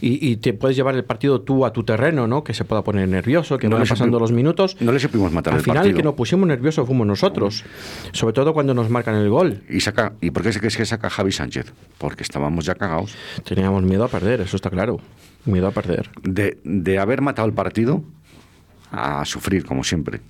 y, 0.00 0.36
te 0.36 0.52
puedes 0.52 0.76
llevar 0.76 0.94
el 0.94 1.04
partido 1.04 1.40
tú 1.40 1.64
a 1.64 1.72
tu 1.72 1.84
terreno, 1.84 2.26
¿no? 2.26 2.44
Que 2.44 2.54
se 2.54 2.64
pueda 2.64 2.82
poner 2.82 3.08
nervioso, 3.08 3.58
que 3.58 3.68
no 3.68 3.76
vayan 3.76 3.88
pasando 3.88 4.18
los 4.18 4.32
minutos. 4.32 4.76
No 4.80 4.92
le 4.92 5.00
supimos 5.00 5.32
matar 5.32 5.54
Al 5.54 5.58
el 5.58 5.64
final, 5.64 5.78
partido. 5.78 5.96
que 5.96 6.02
nos 6.02 6.14
pusimos 6.14 6.46
nerviosos 6.46 6.86
fuimos 6.86 7.06
nosotros, 7.06 7.64
sobre 8.12 8.34
todo 8.34 8.52
cuando 8.52 8.74
nos 8.74 8.90
marcan 8.90 9.14
el 9.14 9.28
gol. 9.28 9.62
¿Y, 9.68 9.80
saca, 9.80 10.12
¿Y 10.20 10.30
por 10.30 10.42
qué 10.42 10.50
es 10.50 10.76
que 10.76 10.84
saca 10.86 11.10
Javi 11.10 11.32
Sánchez? 11.32 11.72
Porque 11.98 12.22
estábamos 12.22 12.64
ya 12.66 12.74
cagados. 12.74 13.16
Teníamos 13.44 13.82
miedo 13.82 14.04
a 14.04 14.08
perder, 14.08 14.42
eso 14.42 14.56
está 14.56 14.70
claro. 14.70 15.00
Miedo 15.44 15.66
a 15.66 15.70
perder. 15.70 16.10
De, 16.22 16.58
de 16.64 16.98
haber 16.98 17.22
matado 17.22 17.48
el 17.48 17.54
partido 17.54 18.02
a 18.90 19.24
sufrir, 19.24 19.64
como 19.64 19.84
siempre. 19.84 20.20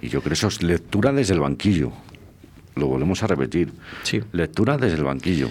Y 0.00 0.08
yo 0.08 0.20
creo 0.20 0.30
que 0.30 0.34
eso 0.34 0.48
es 0.48 0.62
lectura 0.62 1.12
desde 1.12 1.34
el 1.34 1.40
banquillo. 1.40 1.92
Lo 2.76 2.86
volvemos 2.86 3.22
a 3.22 3.26
repetir. 3.26 3.72
Sí. 4.04 4.20
Lectura 4.32 4.78
desde 4.78 4.96
el 4.96 5.04
banquillo. 5.04 5.48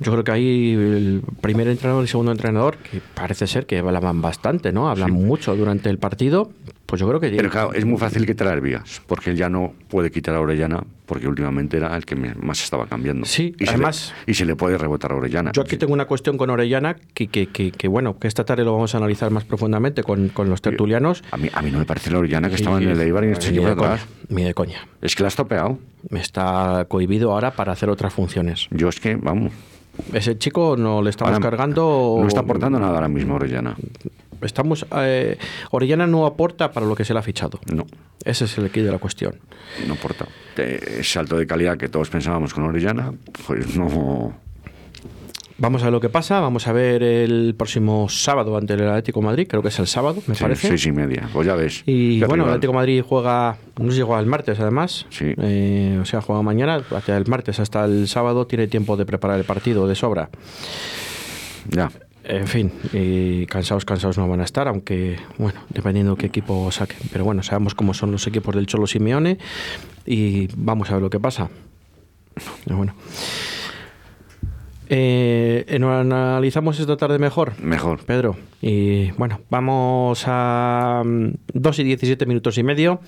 Yo 0.00 0.12
creo 0.12 0.24
que 0.24 0.32
ahí 0.32 0.72
el 0.72 1.22
primer 1.40 1.68
entrenador 1.68 2.02
y 2.02 2.04
el 2.04 2.08
segundo 2.08 2.32
entrenador, 2.32 2.76
que 2.76 3.00
parece 3.14 3.46
ser 3.46 3.64
que 3.64 3.78
hablaban 3.78 4.20
bastante, 4.20 4.72
¿no? 4.72 4.90
Hablan 4.90 5.12
mucho 5.12 5.56
durante 5.56 5.88
el 5.88 5.98
partido. 5.98 6.50
Pues 6.86 7.00
yo 7.00 7.08
creo 7.08 7.18
que... 7.18 7.30
Pero 7.30 7.50
claro, 7.50 7.72
es 7.72 7.84
muy 7.84 7.98
fácil 7.98 8.24
quitar 8.24 8.60
vías, 8.60 9.02
porque 9.08 9.30
él 9.30 9.36
ya 9.36 9.48
no 9.48 9.74
puede 9.88 10.12
quitar 10.12 10.36
a 10.36 10.40
Orellana, 10.40 10.84
porque 11.04 11.26
últimamente 11.26 11.76
era 11.76 11.96
el 11.96 12.06
que 12.06 12.14
más 12.14 12.62
estaba 12.62 12.86
cambiando. 12.86 13.26
Sí, 13.26 13.54
y 13.58 13.68
además... 13.68 13.96
Se 13.96 14.12
le, 14.14 14.30
y 14.30 14.34
se 14.34 14.44
le 14.44 14.54
puede 14.54 14.78
rebotar 14.78 15.10
a 15.10 15.16
Orellana. 15.16 15.50
Yo 15.52 15.62
aquí 15.62 15.76
tengo 15.76 15.92
una 15.92 16.04
cuestión 16.04 16.38
con 16.38 16.48
Orellana 16.48 16.94
que, 17.12 17.26
que, 17.26 17.48
que, 17.48 17.72
que, 17.72 17.88
bueno, 17.88 18.18
que 18.18 18.28
esta 18.28 18.44
tarde 18.44 18.64
lo 18.64 18.72
vamos 18.72 18.94
a 18.94 18.98
analizar 18.98 19.32
más 19.32 19.44
profundamente 19.44 20.04
con, 20.04 20.28
con 20.28 20.48
los 20.48 20.62
tertulianos. 20.62 21.24
A 21.32 21.36
mí, 21.36 21.50
a 21.52 21.60
mí 21.60 21.72
no 21.72 21.80
me 21.80 21.86
parece 21.86 22.10
la 22.12 22.18
Orellana 22.18 22.48
que 22.48 22.54
estaba 22.54 22.80
en 22.80 22.88
el 22.88 23.00
Eibar 23.00 23.24
y 23.24 23.28
este 23.28 23.48
equipo 23.48 23.66
atrás. 23.66 24.06
Ni 24.28 24.44
de 24.44 24.54
coña. 24.54 24.86
Es 25.02 25.16
que 25.16 25.24
la 25.24 25.26
has 25.26 25.34
topeado. 25.34 25.80
Me 26.08 26.20
está 26.20 26.86
cohibido 26.88 27.32
ahora 27.32 27.50
para 27.50 27.72
hacer 27.72 27.90
otras 27.90 28.14
funciones. 28.14 28.68
Yo 28.70 28.88
es 28.88 29.00
que, 29.00 29.16
vamos... 29.16 29.52
Ese 30.12 30.36
chico 30.36 30.76
no 30.76 31.00
le 31.02 31.10
estamos 31.10 31.32
ahora, 31.32 31.42
cargando... 31.42 32.18
No 32.20 32.28
está 32.28 32.40
aportando 32.40 32.78
nada 32.78 32.94
ahora 32.94 33.08
mismo 33.08 33.36
Orellana. 33.36 33.74
Estamos, 34.42 34.86
eh, 34.96 35.38
Orellana 35.70 36.06
no 36.06 36.26
aporta 36.26 36.72
para 36.72 36.86
lo 36.86 36.94
que 36.94 37.04
se 37.04 37.12
le 37.12 37.20
ha 37.20 37.22
fichado. 37.22 37.60
No. 37.72 37.86
Ese 38.24 38.44
es 38.44 38.58
el 38.58 38.70
key 38.70 38.82
de 38.82 38.92
la 38.92 38.98
cuestión. 38.98 39.36
No 39.86 39.94
aporta. 39.94 40.26
Ese 40.56 41.04
salto 41.04 41.36
de 41.36 41.46
calidad 41.46 41.76
que 41.76 41.88
todos 41.88 42.10
pensábamos 42.10 42.54
con 42.54 42.64
Orellana, 42.64 43.12
pues 43.46 43.76
no. 43.76 44.34
Vamos 45.58 45.80
a 45.82 45.86
ver 45.86 45.92
lo 45.92 46.00
que 46.00 46.10
pasa. 46.10 46.40
Vamos 46.40 46.66
a 46.68 46.72
ver 46.72 47.02
el 47.02 47.54
próximo 47.56 48.08
sábado 48.10 48.56
ante 48.58 48.74
el 48.74 48.86
Atlético 48.88 49.20
de 49.20 49.26
Madrid. 49.26 49.46
Creo 49.48 49.62
que 49.62 49.68
es 49.68 49.78
el 49.78 49.86
sábado, 49.86 50.22
me 50.26 50.34
sí, 50.34 50.42
parece. 50.42 50.68
Seis 50.68 50.86
y 50.86 50.92
media. 50.92 51.30
Pues 51.32 51.46
ya 51.46 51.54
ves. 51.54 51.82
Y 51.86 52.22
bueno, 52.24 52.44
el 52.44 52.50
Atlético 52.50 52.72
de 52.72 52.76
Madrid 52.76 53.02
juega. 53.06 53.56
No 53.78 53.90
sé 53.90 53.98
si 53.98 54.02
juega 54.02 54.20
el 54.20 54.26
martes, 54.26 54.60
además. 54.60 55.06
Sí. 55.08 55.32
Eh, 55.38 55.98
o 56.00 56.04
sea, 56.04 56.20
juega 56.20 56.42
mañana. 56.42 56.82
Hasta 56.90 57.16
el 57.16 57.26
martes 57.26 57.58
hasta 57.58 57.86
el 57.86 58.06
sábado 58.06 58.46
tiene 58.46 58.66
tiempo 58.66 58.96
de 58.96 59.06
preparar 59.06 59.38
el 59.38 59.44
partido 59.44 59.88
de 59.88 59.94
sobra. 59.94 60.28
Ya. 61.70 61.90
En 62.28 62.48
fin, 62.48 62.72
y 62.92 63.46
cansados, 63.46 63.84
cansados 63.84 64.18
no 64.18 64.28
van 64.28 64.40
a 64.40 64.44
estar, 64.44 64.66
aunque, 64.66 65.16
bueno, 65.38 65.60
dependiendo 65.68 66.16
qué 66.16 66.26
equipo 66.26 66.72
saquen. 66.72 66.98
Pero 67.12 67.24
bueno, 67.24 67.44
sabemos 67.44 67.76
cómo 67.76 67.94
son 67.94 68.10
los 68.10 68.26
equipos 68.26 68.54
del 68.54 68.66
Cholo 68.66 68.88
Simeone 68.88 69.38
y 70.04 70.48
vamos 70.56 70.90
a 70.90 70.94
ver 70.94 71.02
lo 71.02 71.10
que 71.10 71.20
pasa. 71.20 71.48
Bueno. 72.66 72.94
Eh, 74.88 75.64
analizamos 75.70 76.78
esta 76.78 76.96
tarde 76.96 77.18
mejor. 77.18 77.52
Mejor. 77.60 78.04
Pedro. 78.04 78.36
Y 78.62 79.10
bueno, 79.12 79.40
vamos 79.50 80.24
a 80.26 81.02
2 81.04 81.78
y 81.78 81.84
17 81.84 82.26
minutos 82.26 82.58
y 82.58 82.62
medio. 82.62 83.00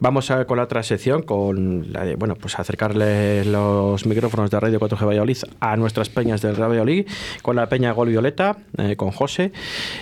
Vamos 0.00 0.30
a, 0.30 0.44
con 0.44 0.58
la 0.58 0.64
otra 0.64 0.82
sección, 0.82 1.22
con 1.22 1.92
la 1.92 2.04
de, 2.04 2.16
bueno, 2.16 2.34
pues 2.34 2.58
acercarle 2.58 3.44
los 3.44 4.06
micrófonos 4.06 4.50
de 4.50 4.60
Radio 4.60 4.80
4G 4.80 5.06
Valladolid 5.06 5.38
a 5.60 5.76
nuestras 5.76 6.08
peñas 6.08 6.42
del 6.42 6.56
Radio 6.56 6.78
con 7.42 7.56
la 7.56 7.68
peña 7.68 7.92
Gol 7.92 8.08
Violeta, 8.08 8.56
eh, 8.76 8.96
con 8.96 9.10
José. 9.10 9.52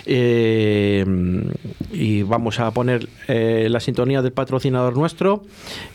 Eh, 0.05 1.05
y 1.91 2.23
vamos 2.23 2.59
a 2.59 2.71
poner 2.71 3.07
eh, 3.27 3.67
la 3.69 3.79
sintonía 3.79 4.21
del 4.21 4.31
patrocinador 4.31 4.95
nuestro 4.95 5.43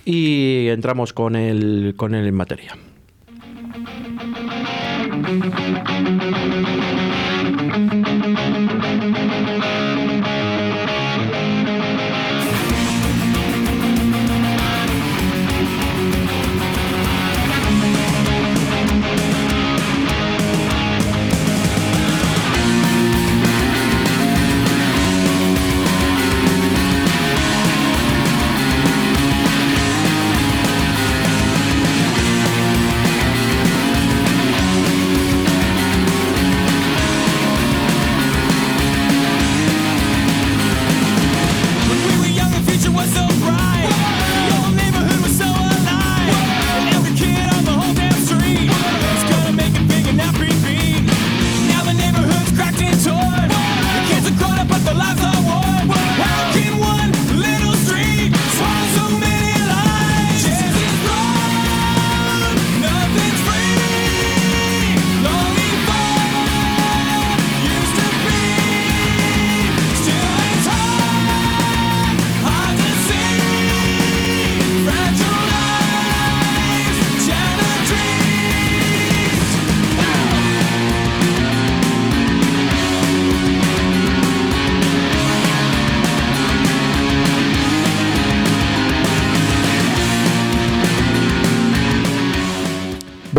y 0.05 0.69
entramos 0.69 1.13
con 1.13 1.37
el, 1.37 1.95
con 1.97 2.15
el 2.15 2.27
en 2.27 2.35
materia. 2.35 2.77
Música 5.23 6.22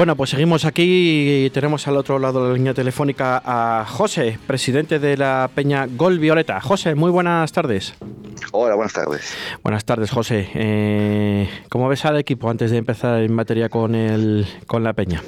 Bueno, 0.03 0.17
pues 0.17 0.31
seguimos 0.31 0.65
aquí 0.65 1.45
y 1.45 1.49
tenemos 1.51 1.87
al 1.87 1.95
otro 1.95 2.19
lado 2.19 2.43
de 2.43 2.49
la 2.49 2.55
línea 2.57 2.73
telefónica 2.73 3.41
a 3.45 3.85
José, 3.85 4.37
presidente 4.45 4.99
de 4.99 5.15
la 5.15 5.49
Peña 5.55 5.87
Gol 5.87 6.19
Violeta. 6.19 6.59
José, 6.59 6.93
muy 6.93 7.09
buenas 7.09 7.53
tardes. 7.53 7.93
Hola, 8.51 8.75
buenas 8.75 8.91
tardes. 8.91 9.33
Buenas 9.63 9.85
tardes, 9.85 10.11
José. 10.11 10.49
Eh, 10.55 11.49
¿Cómo 11.69 11.87
ves 11.87 12.03
al 12.03 12.17
equipo 12.17 12.49
antes 12.49 12.69
de 12.71 12.79
empezar 12.79 13.21
en 13.21 13.33
materia 13.33 13.69
con, 13.69 13.95
el, 13.95 14.45
con 14.67 14.83
la 14.83 14.91
Peña? 14.91 15.23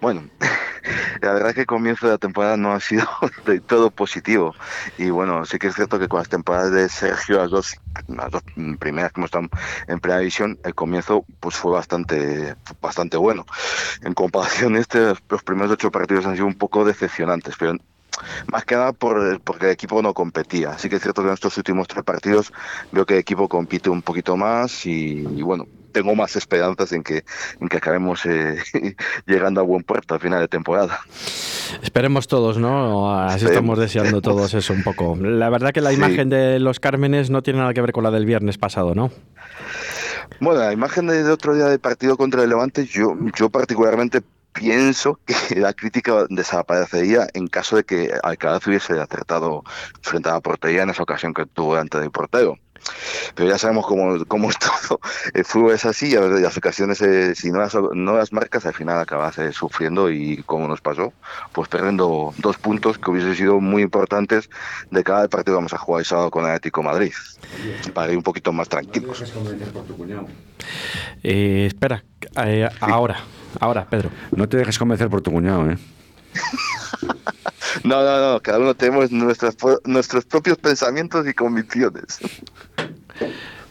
Bueno, 0.00 0.22
la 1.22 1.32
verdad 1.32 1.48
es 1.48 1.54
que 1.56 1.60
el 1.62 1.66
comienzo 1.66 2.06
de 2.06 2.12
la 2.12 2.18
temporada 2.18 2.56
no 2.56 2.72
ha 2.72 2.80
sido 2.80 3.06
de 3.46 3.60
todo 3.60 3.90
positivo. 3.90 4.54
Y 4.96 5.10
bueno, 5.10 5.44
sí 5.44 5.58
que 5.58 5.68
es 5.68 5.74
cierto 5.74 5.98
que 5.98 6.08
con 6.08 6.18
las 6.18 6.28
temporadas 6.28 6.70
de 6.72 6.88
Sergio, 6.88 7.38
las 7.38 7.50
dos, 7.50 7.76
las 8.06 8.30
dos 8.30 8.42
primeras 8.78 9.12
que 9.12 9.20
hemos 9.20 9.30
en 9.88 10.00
primera 10.00 10.20
división, 10.20 10.58
el 10.64 10.74
comienzo 10.74 11.24
pues 11.40 11.56
fue 11.56 11.72
bastante, 11.72 12.54
bastante 12.80 13.16
bueno. 13.16 13.44
En 14.02 14.14
comparación, 14.14 14.76
este, 14.76 15.14
los 15.28 15.42
primeros 15.42 15.72
ocho 15.72 15.90
partidos 15.90 16.26
han 16.26 16.34
sido 16.34 16.46
un 16.46 16.54
poco 16.54 16.84
decepcionantes, 16.84 17.56
pero 17.58 17.74
más 18.50 18.64
que 18.64 18.74
nada 18.76 18.92
por, 18.92 19.40
porque 19.42 19.66
el 19.66 19.72
equipo 19.72 20.00
no 20.00 20.14
competía. 20.14 20.70
Así 20.70 20.88
que 20.88 20.96
es 20.96 21.02
cierto 21.02 21.22
que 21.22 21.28
en 21.28 21.34
estos 21.34 21.56
últimos 21.56 21.88
tres 21.88 22.04
partidos 22.04 22.52
veo 22.92 23.04
que 23.04 23.14
el 23.14 23.20
equipo 23.20 23.48
compite 23.48 23.90
un 23.90 24.02
poquito 24.02 24.36
más 24.36 24.86
y 24.86 25.42
bueno, 25.42 25.66
tengo 25.98 26.14
más 26.14 26.36
esperanzas 26.36 26.92
en 26.92 27.02
que, 27.02 27.24
en 27.60 27.68
que 27.68 27.76
acabemos 27.76 28.24
eh, 28.24 28.56
llegando 29.26 29.60
a 29.60 29.64
buen 29.64 29.82
puerto 29.82 30.14
al 30.14 30.20
final 30.20 30.40
de 30.40 30.46
temporada. 30.46 31.00
Esperemos 31.82 32.28
todos, 32.28 32.56
¿no? 32.56 33.18
Así 33.18 33.46
estamos 33.46 33.78
deseando 33.78 34.22
todos 34.22 34.54
eso 34.54 34.72
un 34.72 34.84
poco. 34.84 35.16
La 35.20 35.50
verdad 35.50 35.72
que 35.72 35.80
la 35.80 35.92
imagen 35.92 36.30
de 36.30 36.60
los 36.60 36.78
Cármenes 36.78 37.30
no 37.30 37.42
tiene 37.42 37.58
nada 37.58 37.74
que 37.74 37.80
ver 37.80 37.92
con 37.92 38.04
la 38.04 38.12
del 38.12 38.26
viernes 38.26 38.58
pasado, 38.58 38.94
¿no? 38.94 39.10
Bueno, 40.40 40.60
la 40.60 40.72
imagen 40.72 41.08
del 41.08 41.28
otro 41.30 41.54
día 41.54 41.64
del 41.64 41.80
partido 41.80 42.16
contra 42.16 42.44
el 42.44 42.48
Levante, 42.48 42.86
yo, 42.86 43.16
yo 43.36 43.50
particularmente 43.50 44.22
pienso 44.52 45.18
que 45.26 45.34
la 45.58 45.72
crítica 45.72 46.26
desaparecería 46.28 47.26
en 47.34 47.48
caso 47.48 47.76
de 47.76 47.84
que 47.84 48.12
Alcaraz 48.22 48.66
hubiese 48.66 48.92
acertado 49.00 49.64
frente 50.00 50.28
a 50.28 50.34
la 50.34 50.40
portería 50.40 50.82
en 50.82 50.90
esa 50.90 51.02
ocasión 51.02 51.34
que 51.34 51.46
tuvo 51.46 51.74
delante 51.74 51.98
del 51.98 52.10
portero. 52.10 52.56
Pero 53.34 53.48
ya 53.48 53.58
sabemos 53.58 53.86
cómo, 53.86 54.24
cómo 54.26 54.50
es 54.50 54.58
todo. 54.88 55.00
El 55.34 55.44
fútbol 55.44 55.74
es 55.74 55.84
así, 55.84 56.14
a 56.16 56.20
las 56.20 56.56
ocasiones, 56.56 57.00
eh, 57.02 57.34
si 57.34 57.50
no 57.50 57.58
las, 57.58 57.74
no 57.74 58.16
las 58.16 58.32
marcas, 58.32 58.66
al 58.66 58.74
final 58.74 58.98
acabas 58.98 59.38
eh, 59.38 59.52
sufriendo 59.52 60.10
y 60.10 60.42
como 60.44 60.68
nos 60.68 60.80
pasó, 60.80 61.12
pues 61.52 61.68
perdiendo 61.68 62.34
dos 62.38 62.56
puntos 62.58 62.98
que 62.98 63.10
hubiesen 63.10 63.34
sido 63.34 63.60
muy 63.60 63.82
importantes 63.82 64.48
de 64.90 65.04
cada 65.04 65.28
partido 65.28 65.54
que 65.54 65.58
vamos 65.58 65.74
a 65.74 65.78
jugar 65.78 66.00
el 66.00 66.06
sábado 66.06 66.30
con 66.30 66.44
el 66.44 66.50
Atlético 66.50 66.82
Madrid, 66.82 67.12
para 67.94 68.10
ir 68.12 68.16
un 68.16 68.22
poquito 68.22 68.52
más 68.52 68.68
tranquilos. 68.68 69.22
Eh, 71.22 71.66
espera, 71.66 72.04
eh, 72.44 72.68
ahora, 72.80 73.20
ahora, 73.60 73.86
Pedro. 73.88 74.10
No 74.34 74.48
te 74.48 74.56
dejes 74.56 74.78
convencer 74.78 75.08
por 75.08 75.20
tu 75.20 75.30
cuñado, 75.30 75.70
¿eh? 75.70 75.78
No, 77.84 78.02
no, 78.02 78.32
no, 78.32 78.40
cada 78.40 78.58
uno 78.58 78.74
tenemos 78.74 79.10
nuestros, 79.10 79.56
nuestros 79.84 80.24
propios 80.24 80.58
pensamientos 80.58 81.26
y 81.26 81.34
convicciones. 81.34 82.18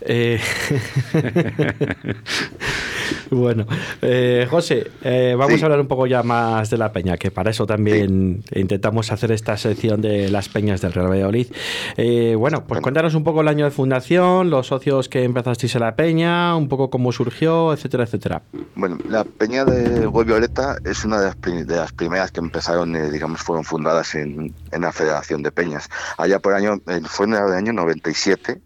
Eh, 0.02 0.40
bueno, 3.32 3.66
eh, 4.02 4.48
José, 4.50 4.92
eh, 5.02 5.36
vamos 5.38 5.62
a 5.62 5.66
hablar 5.66 5.80
un 5.82 5.88
poco 5.88 6.08
ya 6.08 6.24
más 6.24 6.70
de 6.70 6.78
la 6.78 6.92
peña, 6.92 7.18
que 7.18 7.32
para 7.32 7.50
eso 7.50 7.66
también 7.66 8.44
intentamos 8.54 9.12
hacer 9.12 9.32
esta 9.32 9.58
sección 9.58 10.02
de 10.02 10.30
las 10.30 10.50
peñas 10.50 10.82
del 10.82 10.94
Real 10.94 11.10
Valladolid. 11.10 11.48
bueno, 12.38 12.66
pues 12.66 12.82
cuéntanos 12.82 13.16
un 13.16 13.24
poco 13.24 13.42
el 13.42 13.48
año 13.48 13.66
de 13.66 13.72
fundación, 13.72 14.50
los 14.50 14.68
socios 14.68 15.10
que 15.10 15.24
empezasteis 15.24 15.76
en 15.76 15.82
la 15.82 15.96
peña, 15.96 16.56
un 16.56 16.68
poco 16.68 16.90
cómo 16.90 17.12
surgió, 17.12 17.74
etcétera, 17.74 18.04
etcétera. 18.04 18.42
Bueno, 18.76 18.98
la 19.10 19.24
peña 19.24 19.66
de 19.66 20.06
Gol 20.06 20.26
Violeta 20.26 20.78
es 20.86 21.04
una 21.06 21.20
de 21.20 21.66
las, 21.66 21.92
primeras 21.94 22.32
que 22.32 22.40
empezaron, 22.40 22.94
digamos, 23.12 23.42
fueron 23.42 23.64
fundadas 23.64 24.16
en, 24.16 24.54
en, 24.72 24.82
la 24.82 24.92
Federación 24.92 25.42
de 25.42 25.52
Peñas. 25.52 25.90
Allá 26.18 26.40
por 26.40 26.54
año, 26.54 26.80
fue 27.06 27.26
en 27.26 27.34
el 27.34 27.54
año 27.54 27.74
97. 27.74 28.62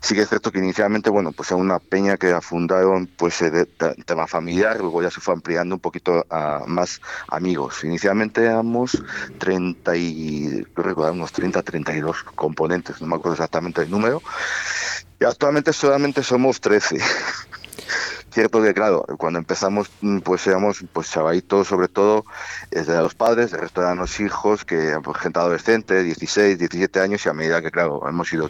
Sí 0.00 0.14
que 0.14 0.22
es 0.22 0.28
cierto 0.28 0.50
que 0.52 0.58
inicialmente, 0.78 1.10
bueno, 1.10 1.32
pues 1.32 1.50
era 1.50 1.56
una 1.56 1.80
peña 1.80 2.16
que 2.16 2.40
fundaron 2.40 3.08
pues 3.08 3.40
de, 3.40 3.66
tema 4.06 4.28
familiar, 4.28 4.78
luego 4.78 5.02
ya 5.02 5.10
se 5.10 5.20
fue 5.20 5.34
ampliando 5.34 5.74
un 5.74 5.80
poquito 5.80 6.24
a 6.30 6.62
más 6.68 7.00
amigos. 7.26 7.82
Inicialmente 7.82 8.44
éramos 8.44 9.02
30 9.38 9.96
y, 9.96 10.62
recuerdo, 10.76 11.14
unos 11.14 11.32
30, 11.32 11.64
32 11.64 12.22
componentes, 12.36 13.00
no 13.00 13.08
me 13.08 13.16
acuerdo 13.16 13.32
exactamente 13.32 13.82
el 13.82 13.90
número, 13.90 14.22
y 15.18 15.24
actualmente 15.24 15.72
solamente 15.72 16.22
somos 16.22 16.60
13. 16.60 16.98
Cierto 18.30 18.62
que, 18.62 18.72
claro, 18.72 19.04
cuando 19.18 19.40
empezamos, 19.40 19.90
mm, 20.00 20.18
pues 20.18 20.46
éramos 20.46 20.84
pues 20.92 21.10
chavalitos, 21.10 21.66
sobre 21.66 21.88
todo, 21.88 22.24
desde 22.70 22.96
los 22.98 23.16
padres, 23.16 23.52
el 23.52 23.60
resto 23.60 23.80
eran 23.80 23.98
los 23.98 24.20
hijos, 24.20 24.64
que 24.64 24.96
pues, 25.02 25.18
gente 25.18 25.40
adolescente, 25.40 26.04
16, 26.04 26.56
17 26.56 27.00
años, 27.00 27.26
y 27.26 27.28
a 27.28 27.32
medida 27.32 27.60
que, 27.62 27.72
claro, 27.72 28.08
hemos 28.08 28.32
ido 28.32 28.48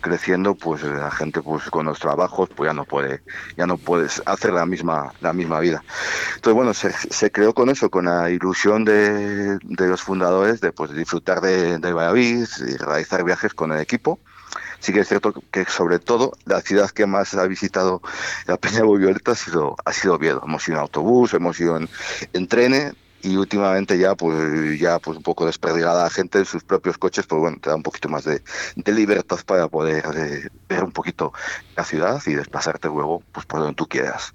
creciendo, 0.00 0.54
pues 0.54 0.82
la 0.82 1.10
gente 1.10 1.42
pues 1.42 1.70
con 1.70 1.86
los 1.86 1.98
trabajos 1.98 2.48
pues 2.54 2.68
ya 2.68 2.74
no 2.74 2.84
puede, 2.84 3.22
ya 3.56 3.66
no 3.66 3.76
puedes 3.76 4.22
hacer 4.26 4.52
la 4.52 4.66
misma, 4.66 5.12
la 5.20 5.32
misma 5.32 5.60
vida. 5.60 5.82
Entonces 6.36 6.54
bueno, 6.54 6.74
se, 6.74 6.92
se 6.92 7.30
creó 7.30 7.54
con 7.54 7.70
eso, 7.70 7.90
con 7.90 8.06
la 8.06 8.30
ilusión 8.30 8.84
de, 8.84 9.58
de 9.58 9.88
los 9.88 10.02
fundadores 10.02 10.60
de 10.60 10.72
pues 10.72 10.92
disfrutar 10.92 11.40
de, 11.40 11.78
de 11.78 11.92
Valladolid 11.92 12.46
y 12.66 12.76
realizar 12.76 13.24
viajes 13.24 13.54
con 13.54 13.72
el 13.72 13.80
equipo 13.80 14.18
sí 14.80 14.92
que 14.92 15.00
es 15.00 15.08
cierto 15.08 15.34
que 15.50 15.64
sobre 15.64 15.98
todo 15.98 16.32
la 16.44 16.60
ciudad 16.60 16.90
que 16.90 17.06
más 17.06 17.34
ha 17.34 17.46
visitado 17.46 18.00
la 18.46 18.56
Peña 18.56 18.82
Violeta 18.82 19.32
ha 19.32 19.34
sido, 19.34 19.76
ha 19.84 19.92
sido 19.92 20.14
Oviedo. 20.14 20.42
Hemos 20.44 20.66
ido 20.68 20.76
en 20.76 20.82
autobús, 20.82 21.34
hemos 21.34 21.58
ido 21.60 21.76
en, 21.76 21.88
en 22.32 22.46
trenes 22.46 22.94
y 23.22 23.36
últimamente 23.36 23.98
ya 23.98 24.14
pues 24.14 24.78
ya 24.78 24.98
pues 24.98 25.16
un 25.16 25.22
poco 25.22 25.46
desperdigada 25.46 26.04
la 26.04 26.10
gente 26.10 26.38
en 26.38 26.44
sus 26.44 26.62
propios 26.62 26.98
coches 26.98 27.26
pues 27.26 27.40
bueno 27.40 27.58
te 27.60 27.70
da 27.70 27.76
un 27.76 27.82
poquito 27.82 28.08
más 28.08 28.24
de, 28.24 28.42
libertad 28.86 29.38
para 29.44 29.68
poder 29.68 30.04
eh, 30.16 30.48
ver 30.68 30.84
un 30.84 30.92
poquito 30.92 31.32
la 31.76 31.84
ciudad 31.84 32.22
y 32.26 32.34
desplazarte 32.34 32.88
luego 32.88 33.22
pues 33.32 33.46
por 33.46 33.60
donde 33.60 33.74
tú 33.74 33.86
quieras 33.86 34.34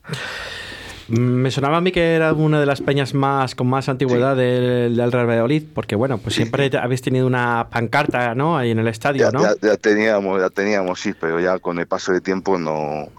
me 1.07 1.51
sonaba 1.51 1.77
a 1.77 1.81
mí 1.81 1.91
que 1.91 2.15
era 2.15 2.33
una 2.33 2.59
de 2.59 2.65
las 2.65 2.81
peñas 2.81 3.13
más 3.13 3.55
con 3.55 3.67
más 3.67 3.89
antigüedad 3.89 4.35
del, 4.35 4.95
Real 5.11 5.27
Valladolid, 5.27 5.63
porque 5.73 5.95
bueno, 5.95 6.17
pues 6.17 6.35
siempre 6.35 6.71
habéis 6.77 7.01
tenido 7.01 7.27
una 7.27 7.67
pancarta, 7.69 8.35
¿no? 8.35 8.57
Ahí 8.57 8.71
en 8.71 8.79
el 8.79 8.87
estadio, 8.87 9.23
ya, 9.23 9.31
¿no? 9.31 9.43
Ya, 9.61 9.77
teníamos, 9.77 10.39
ya 10.39 10.49
teníamos, 10.49 10.99
sí, 10.99 11.13
pero 11.19 11.39
ya 11.39 11.59
con 11.59 11.79
el 11.79 11.87
paso 11.87 12.13
del 12.13 12.21
tiempo 12.21 12.57
no, 12.57 13.09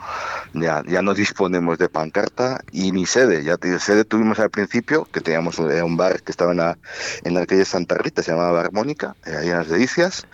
ya, 0.55 0.83
ya 0.87 1.03
no 1.03 1.15
disponemos 1.15 1.79
de 1.79 1.89
pancarta 1.89 2.63
y 2.73 2.93
ni 2.93 3.07
sede. 3.07 3.45
Ya 3.45 3.57
sede 3.79 4.05
tuvimos 4.05 4.39
al 4.39 4.51
principio, 4.51 5.07
que 5.13 5.21
teníamos 5.21 5.59
un, 5.59 5.97
bar 5.97 6.23
que 6.23 6.33
estaba 6.33 6.53
en 6.53 6.59
la, 6.59 6.79
en 7.23 7.35
la 7.35 7.47
calle 7.47 7.65
Santa 7.65 7.97
Rita, 7.97 8.23
se 8.23 8.33
llamaba 8.33 8.61
Armónica, 8.61 9.15
eh, 9.27 9.37
ahí 9.37 9.49
en 9.49 9.59
las 9.59 9.69
Delicias. 9.69 10.27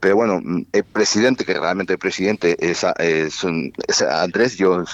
Pero 0.00 0.16
bueno, 0.16 0.40
el 0.72 0.84
presidente, 0.84 1.44
que 1.44 1.54
realmente 1.54 1.92
el 1.92 1.98
presidente 1.98 2.56
es, 2.58 2.84
es, 2.98 3.44
es 3.88 4.02
Andrés, 4.02 4.56
yo 4.56 4.84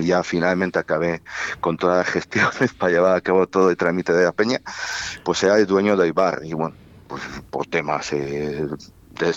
ya 0.00 0.22
finalmente 0.22 0.78
acabé 0.78 1.22
con 1.60 1.76
todas 1.76 1.98
las 1.98 2.08
gestiones 2.08 2.72
para 2.78 2.92
llevar 2.92 3.16
a 3.16 3.20
cabo 3.20 3.46
todo 3.46 3.70
el 3.70 3.76
trámite 3.76 4.12
de 4.12 4.24
la 4.24 4.32
peña, 4.32 4.60
pues 5.24 5.42
era 5.42 5.58
el 5.58 5.66
dueño 5.66 5.96
del 5.96 6.12
bar 6.12 6.40
y 6.44 6.52
bueno, 6.52 6.74
pues 7.08 7.22
por 7.50 7.66
temas 7.66 8.12
eh, 8.12 8.66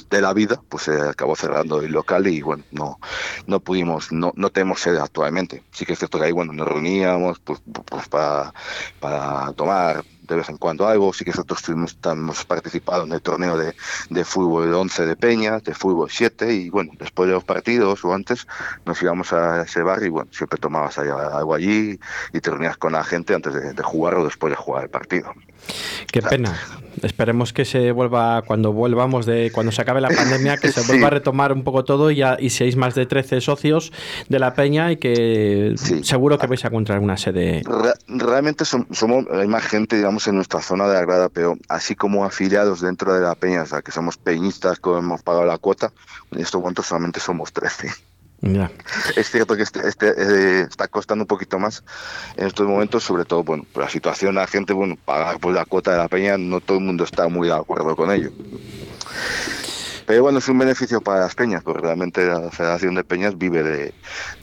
de, 0.09 0.21
la 0.21 0.33
vida, 0.33 0.62
pues 0.69 0.83
se 0.83 1.01
acabó 1.01 1.36
cerrando 1.36 1.81
el 1.81 1.91
local 1.91 2.27
y 2.27 2.41
bueno, 2.41 2.63
no, 2.71 2.99
no 3.47 3.59
pudimos, 3.59 4.12
no, 4.12 4.31
no 4.36 4.49
tenemos 4.49 4.79
sede 4.79 4.99
actualmente. 4.99 5.63
Sí 5.71 5.86
que 5.86 5.93
es 5.93 5.99
cierto 5.99 6.19
que 6.19 6.25
ahí 6.25 6.31
bueno, 6.31 6.53
nos 6.53 6.67
reuníamos 6.67 7.39
pues, 7.39 7.62
pues 7.65 8.07
para, 8.07 8.53
para 8.99 9.51
tomar 9.53 10.03
de 10.27 10.36
vez 10.36 10.49
en 10.49 10.57
cuando 10.57 10.88
algo. 10.88 11.13
Sí 11.13 11.25
que 11.25 11.31
nosotros 11.31 11.62
tuvimos, 11.62 11.97
hemos 12.03 12.45
participado 12.45 13.03
en 13.03 13.13
el 13.13 13.21
torneo 13.21 13.57
de, 13.57 13.75
de 14.09 14.25
fútbol 14.25 14.73
11 14.73 15.05
de 15.05 15.15
Peña, 15.15 15.59
de 15.59 15.73
fútbol 15.73 16.09
7 16.09 16.53
y 16.53 16.69
bueno, 16.69 16.91
después 16.99 17.27
de 17.27 17.33
los 17.33 17.43
partidos 17.43 18.03
o 18.05 18.13
antes 18.13 18.47
nos 18.86 19.01
íbamos 19.01 19.33
a 19.33 19.63
ese 19.63 19.81
bar 19.81 20.03
y 20.03 20.09
bueno, 20.09 20.29
siempre 20.31 20.57
tomabas 20.59 20.97
algo 20.97 21.53
allí 21.53 21.99
y 22.33 22.39
te 22.39 22.49
reunías 22.49 22.77
con 22.77 22.93
la 22.93 23.03
gente 23.03 23.33
antes 23.33 23.53
de, 23.53 23.73
de 23.73 23.83
jugar 23.83 24.15
o 24.15 24.25
después 24.25 24.51
de 24.51 24.57
jugar 24.57 24.83
el 24.83 24.89
partido. 24.89 25.33
Qué 26.12 26.21
pena. 26.21 26.58
Esperemos 27.02 27.54
que 27.54 27.65
se 27.65 27.91
vuelva, 27.91 28.43
cuando 28.43 28.71
volvamos 28.71 29.26
de, 29.26 29.52
cuando 29.52 29.71
se 29.71 29.82
acabe 29.82 29.99
la 29.99 30.10
pandemia, 30.15 30.58
que 30.58 30.71
se 30.71 30.82
vuelva 30.82 31.08
a 31.08 31.10
retomar 31.10 31.52
un 31.52 31.63
poco 31.63 31.84
todo 31.84 32.12
y, 32.12 32.17
ya, 32.17 32.38
y 32.39 32.49
seáis 32.49 32.76
más 32.76 32.95
de 32.95 33.06
13 33.06 33.41
socios 33.41 33.91
de 34.30 34.39
la 34.39 34.54
peña 34.54 34.91
y 34.91 34.97
que 34.97 35.73
seguro 36.04 36.38
que 36.38 36.47
vais 36.47 36.63
a 36.63 36.67
encontrar 36.67 36.99
una 36.99 37.17
sede. 37.17 37.63
realmente 38.08 38.63
somos, 38.65 39.26
hay 39.32 39.47
más 39.47 39.63
gente, 39.63 39.97
digamos, 39.97 40.28
en 40.28 40.36
nuestra 40.36 40.62
zona 40.62 40.88
de 40.88 40.97
agrada, 40.97 41.30
pero 41.30 41.58
así 41.67 41.95
como 41.95 42.26
afiliados 42.26 42.82
dentro 42.82 43.13
de 43.13 43.21
la 43.21 43.36
peña, 43.36 43.63
o 43.63 43.65
sea, 43.65 43.82
que 43.82 43.91
somos 43.91 44.17
peñistas, 44.17 44.80
que 44.80 44.89
hemos 44.91 45.23
pagado 45.23 45.45
la 45.45 45.58
cuota, 45.58 45.91
en 46.32 46.41
estos 46.41 46.62
momentos 46.62 46.86
solamente 46.86 47.19
somos 47.19 47.52
13. 47.52 47.89
Es 49.15 49.32
cierto 49.32 49.56
que 49.56 49.63
este, 49.63 49.88
este 49.88 50.08
eh, 50.08 50.62
está 50.69 50.89
costando 50.89 51.23
un 51.23 51.27
poquito 51.27 51.60
más 51.60 51.84
en 52.36 52.47
estos 52.47 52.67
momentos, 52.67 53.03
sobre 53.03 53.23
todo, 53.23 53.43
bueno, 53.43 53.65
por 53.71 53.84
la 53.84 53.89
situación, 53.89 54.36
la 54.36 54.47
gente, 54.47 54.73
bueno, 54.73 54.97
pagar 55.06 55.39
por 55.39 55.53
la 55.53 55.65
cuota 55.65 55.91
de 55.91 55.97
la 55.97 56.10
peña, 56.10 56.38
no 56.38 56.60
todo 56.60 56.77
el 56.79 56.84
mundo 56.84 57.06
está 57.06 57.29
muy 57.29 57.47
de 57.47 57.53
acuerdo 57.53 57.95
con 57.95 58.12
ello. 58.12 58.32
Pero 60.06 60.23
bueno, 60.23 60.39
es 60.39 60.49
un 60.49 60.58
beneficio 60.58 60.99
para 60.99 61.21
las 61.21 61.36
peñas, 61.36 61.63
porque 61.63 61.82
realmente 61.82 62.25
la 62.25 62.51
Federación 62.51 62.95
de 62.95 63.06
Peñas 63.06 63.38
vive 63.38 63.63
de, 63.63 63.93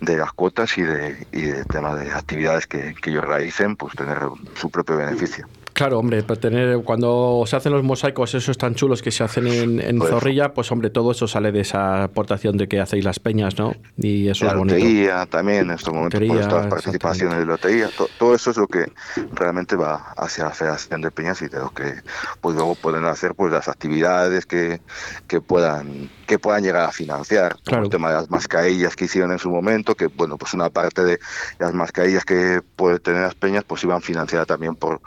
de 0.00 0.16
las 0.16 0.32
cuotas 0.32 0.78
y 0.78 0.82
de, 0.82 1.26
y 1.32 1.42
de 1.42 1.64
tema 1.66 1.94
de 1.94 2.10
actividades 2.10 2.66
que, 2.66 2.94
que 2.94 3.10
ellos 3.10 3.24
realicen, 3.24 3.76
pues 3.76 3.94
tener 3.94 4.18
su 4.54 4.70
propio 4.70 4.96
beneficio. 4.96 5.46
Claro, 5.80 5.98
hombre, 5.98 6.22
para 6.22 6.38
tener, 6.38 6.82
cuando 6.82 7.42
se 7.46 7.56
hacen 7.56 7.72
los 7.72 7.82
mosaicos 7.82 8.34
esos 8.34 8.58
tan 8.58 8.74
chulos 8.74 9.00
que 9.00 9.10
se 9.10 9.24
hacen 9.24 9.46
en, 9.46 9.98
pues, 9.98 10.10
Zorrilla, 10.10 10.52
pues 10.52 10.70
hombre, 10.70 10.90
todo 10.90 11.10
eso 11.10 11.26
sale 11.26 11.52
de 11.52 11.60
esa 11.60 12.02
aportación 12.02 12.58
de 12.58 12.68
que 12.68 12.80
hacéis 12.80 13.02
las 13.02 13.18
peñas, 13.18 13.56
¿no? 13.58 13.74
Y 13.96 14.28
eso 14.28 14.44
la 14.44 14.50
es 14.50 14.58
bonito. 14.58 14.76
lotería 14.76 15.24
también, 15.24 15.60
en 15.60 15.70
estos 15.70 15.94
momentos, 15.94 16.20
por 16.20 16.36
estas 16.36 16.66
participaciones 16.66 17.38
de 17.38 17.46
lotería, 17.46 17.88
todo 18.18 18.34
eso 18.34 18.50
es 18.50 18.58
lo 18.58 18.66
que 18.66 18.92
realmente 19.32 19.74
va 19.74 20.12
hacia 20.18 20.44
la 20.44 20.50
Federación 20.50 21.00
de 21.00 21.10
Peñas 21.10 21.40
y 21.40 21.48
de 21.48 21.60
lo 21.60 21.70
que 21.70 21.94
pues 22.42 22.54
luego 22.54 22.74
pueden 22.74 23.06
hacer 23.06 23.34
pues 23.34 23.50
las 23.50 23.66
actividades 23.66 24.44
que, 24.44 24.82
que 25.28 25.40
puedan 25.40 26.10
que 26.30 26.38
puedan 26.38 26.62
llegar 26.62 26.84
a 26.84 26.92
financiar. 26.92 27.56
Claro. 27.64 27.84
El 27.84 27.90
tema 27.90 28.10
de 28.10 28.14
las 28.14 28.30
mascarillas 28.30 28.94
que 28.94 29.06
hicieron 29.06 29.32
en 29.32 29.40
su 29.40 29.50
momento, 29.50 29.96
que 29.96 30.06
bueno, 30.06 30.38
pues 30.38 30.54
una 30.54 30.70
parte 30.70 31.02
de 31.02 31.18
las 31.58 31.74
mascarillas 31.74 32.24
que 32.24 32.62
pueden 32.76 33.00
tener 33.00 33.22
las 33.22 33.34
peñas, 33.34 33.64
pues 33.64 33.82
iban 33.82 34.00
financiadas 34.00 34.46
también 34.46 34.76
por, 34.76 35.00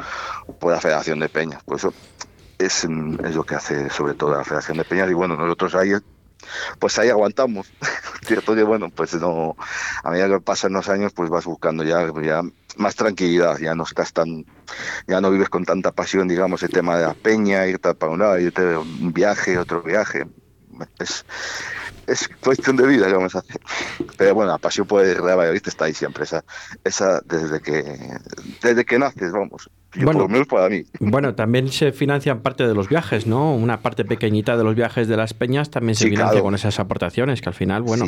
por 0.63 0.71
la 0.71 0.79
Federación 0.79 1.19
de 1.19 1.27
Peñas. 1.27 1.61
Por 1.61 1.75
eso 1.75 1.93
es, 2.57 2.85
es 2.85 3.35
lo 3.35 3.43
que 3.43 3.55
hace 3.55 3.89
sobre 3.89 4.13
todo 4.13 4.37
la 4.37 4.45
Federación 4.45 4.77
de 4.77 4.85
Peñas. 4.85 5.11
Y 5.11 5.13
bueno, 5.13 5.35
nosotros 5.35 5.75
ahí 5.75 5.91
pues 6.79 6.97
ahí 6.99 7.09
aguantamos. 7.09 7.69
Que 8.25 8.39
bueno, 8.63 8.89
pues 8.89 9.13
no, 9.15 9.57
a 10.01 10.09
medida 10.09 10.29
que 10.29 10.39
pasan 10.39 10.71
los 10.71 10.87
años, 10.87 11.11
pues 11.11 11.29
vas 11.29 11.43
buscando 11.43 11.83
ya, 11.83 12.09
ya 12.21 12.41
más 12.77 12.95
tranquilidad, 12.95 13.57
ya 13.57 13.75
no 13.75 13.83
estás 13.83 14.13
tan, 14.13 14.45
ya 15.05 15.19
no 15.19 15.29
vives 15.29 15.49
con 15.49 15.65
tanta 15.65 15.91
pasión, 15.91 16.29
digamos, 16.29 16.63
el 16.63 16.69
tema 16.69 16.97
de 16.97 17.05
la 17.05 17.13
peña, 17.15 17.67
irte 17.67 17.93
para 17.93 18.13
un 18.13 18.19
lado, 18.19 18.39
irte 18.39 18.77
un 18.77 19.11
viaje, 19.11 19.57
otro 19.57 19.81
viaje 19.83 20.25
es, 20.99 21.25
es 22.07 22.29
cuestión 22.41 22.75
de 22.77 22.87
vida 22.87 23.09
que. 23.09 23.43
Pero 24.17 24.35
bueno, 24.35 24.51
la 24.51 24.57
pasión 24.57 24.87
por 24.87 25.03
el 25.03 25.17
Real 25.17 25.37
Valladolid 25.37 25.63
está 25.65 25.85
ahí 25.85 25.93
siempre, 25.93 26.23
esa, 26.23 26.43
esa 26.83 27.21
desde 27.25 27.61
que 27.61 28.17
desde 28.61 28.85
que 28.85 28.99
naces, 28.99 29.31
vamos. 29.31 29.69
Bueno, 29.95 30.11
por 30.11 30.21
lo 30.21 30.29
menos 30.29 30.47
para 30.47 30.69
mí. 30.69 30.83
Bueno, 30.99 31.35
también 31.35 31.69
se 31.69 31.91
financian 31.91 32.39
parte 32.41 32.67
de 32.67 32.73
los 32.73 32.89
viajes, 32.89 33.27
¿no? 33.27 33.53
Una 33.53 33.79
parte 33.81 34.05
pequeñita 34.05 34.57
de 34.57 34.63
los 34.63 34.75
viajes 34.75 35.07
de 35.07 35.17
las 35.17 35.33
peñas 35.33 35.69
también 35.69 35.95
se 35.95 36.09
financia 36.09 36.41
con 36.41 36.55
esas 36.55 36.79
aportaciones, 36.79 37.41
que 37.41 37.49
al 37.49 37.55
final, 37.55 37.81
bueno, 37.83 38.05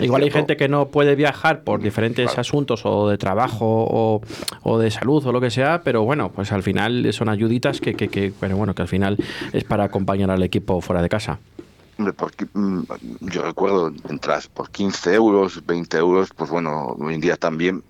igual 0.00 0.22
hay 0.22 0.30
gente 0.30 0.56
que 0.56 0.68
no 0.68 0.88
puede 0.88 1.14
viajar 1.14 1.62
por 1.62 1.80
diferentes 1.80 2.38
asuntos 2.38 2.82
o 2.84 3.08
de 3.08 3.18
trabajo 3.18 3.66
o, 3.66 4.20
o, 4.62 4.78
de 4.78 4.90
salud 4.90 5.24
o 5.26 5.32
lo 5.32 5.40
que 5.40 5.50
sea, 5.50 5.82
pero 5.82 6.02
bueno, 6.04 6.30
pues 6.30 6.52
al 6.52 6.62
final 6.62 7.12
son 7.12 7.28
ayuditas 7.28 7.80
que, 7.80 7.94
que, 7.94 8.08
que, 8.08 8.32
pero 8.38 8.56
bueno, 8.56 8.74
que 8.74 8.82
al 8.82 8.88
final 8.88 9.16
es 9.52 9.64
para 9.64 9.84
acompañar 9.84 10.30
al 10.30 10.42
equipo 10.42 10.80
fuera 10.80 11.02
de 11.02 11.08
casa. 11.08 11.38
Mm, 11.98 12.82
yo 13.20 13.42
recuerdo 13.42 13.92
entras 14.08 14.48
por 14.48 14.70
15 14.70 15.14
euros, 15.14 15.64
20 15.64 15.96
euros, 15.96 16.28
pues 16.36 16.50
bueno, 16.50 16.94
hoy 16.98 17.14
en 17.14 17.20
día 17.20 17.36
también 17.36 17.82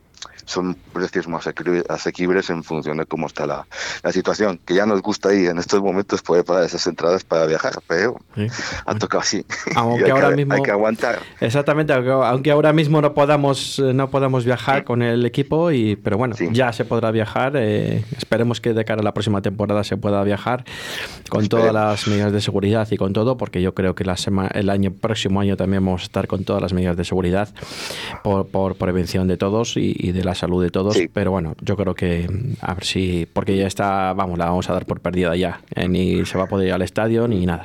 son 0.45 0.77
precios 0.93 1.29
más 1.29 1.47
asequibles 1.89 2.51
en 2.51 2.63
función 2.65 2.99
de 2.99 3.07
cómo 3.07 3.27
está 3.27 3.47
la, 3.47 3.67
situación. 4.13 4.59
Que 4.65 4.75
ya 4.75 4.87
nos 4.87 5.03
gusta 5.03 5.31
ahí 5.31 5.47
en 5.47 5.59
estos 5.59 5.83
momentos 5.83 6.23
poder 6.23 6.45
pagar 6.45 6.65
esas 6.65 6.87
entradas 6.87 7.25
para 7.25 7.47
viajar, 7.47 7.75
pero 7.87 8.21
ha 8.85 8.95
tocado 8.95 9.21
así. 9.23 9.45
Aunque 9.75 10.11
ahora 10.11 10.29
hay, 10.29 10.37
mismo 10.37 10.55
hay 10.55 10.63
que 10.63 10.71
aguantar. 10.71 11.21
Exactamente, 11.41 11.93
aunque 11.93 12.51
ahora 12.51 12.73
mismo 12.73 13.01
no 13.01 13.15
podamos 13.15 13.79
eh, 13.79 13.93
no 13.93 14.11
podamos 14.11 14.45
viajar 14.45 14.85
con 14.85 15.03
el 15.03 15.25
equipo, 15.27 15.71
y 15.71 15.97
pero 15.97 16.17
bueno, 16.17 16.37
ya 16.53 16.73
se 16.73 16.85
podrá 16.85 17.11
viajar. 17.11 17.53
Eh, 17.57 18.05
esperemos 18.17 18.61
que 18.61 18.75
de 18.75 18.85
cara 18.85 19.01
a 19.01 19.05
la 19.05 19.13
próxima 19.13 19.43
temporada 19.43 19.85
se 19.85 19.97
pueda 19.97 20.23
viajar 20.25 20.65
con 21.29 21.49
todas 21.49 21.73
las 21.73 22.07
medidas 22.07 22.33
de 22.33 22.41
seguridad 22.41 22.89
y 22.91 22.97
con 22.97 23.13
todo, 23.13 23.37
porque 23.37 23.63
yo 23.63 23.75
creo 23.75 23.95
que 23.95 24.05
la 24.05 24.17
semana, 24.17 24.51
el 24.55 24.71
año 24.71 24.93
próximo 24.93 25.41
año 25.41 25.57
también 25.57 25.85
vamos 25.85 26.03
a 26.03 26.05
estar 26.05 26.27
con 26.27 26.45
todas 26.45 26.63
las 26.63 26.73
medidas 26.73 26.97
de 26.97 27.05
seguridad 27.05 27.49
por, 28.23 28.47
por 28.49 28.77
prevención 28.77 29.27
de 29.29 29.37
todos 29.37 29.77
y, 29.77 29.95
y 29.99 30.13
de 30.17 30.25
la 30.25 30.35
salud 30.35 30.63
de 30.63 30.71
todos, 30.71 30.99
pero 31.13 31.31
bueno, 31.31 31.55
yo 31.61 31.77
creo 31.77 31.95
que 31.95 32.29
a 32.61 32.75
ver 32.75 32.85
si, 32.85 33.27
porque 33.33 33.57
ya 33.57 33.67
está, 33.67 34.13
vamos, 34.13 34.39
la 34.39 34.47
vamos 34.47 34.69
a 34.71 34.73
dar 34.73 34.87
por 34.87 35.01
perdida 35.01 35.37
ya, 35.37 35.61
eh, 35.75 35.89
ni 35.89 36.25
se 36.25 36.39
va 36.39 36.45
a 36.45 36.49
poder 36.49 36.69
ir 36.69 36.75
al 36.75 36.83
estadio 36.83 37.29
ni 37.29 37.47
nada. 37.47 37.63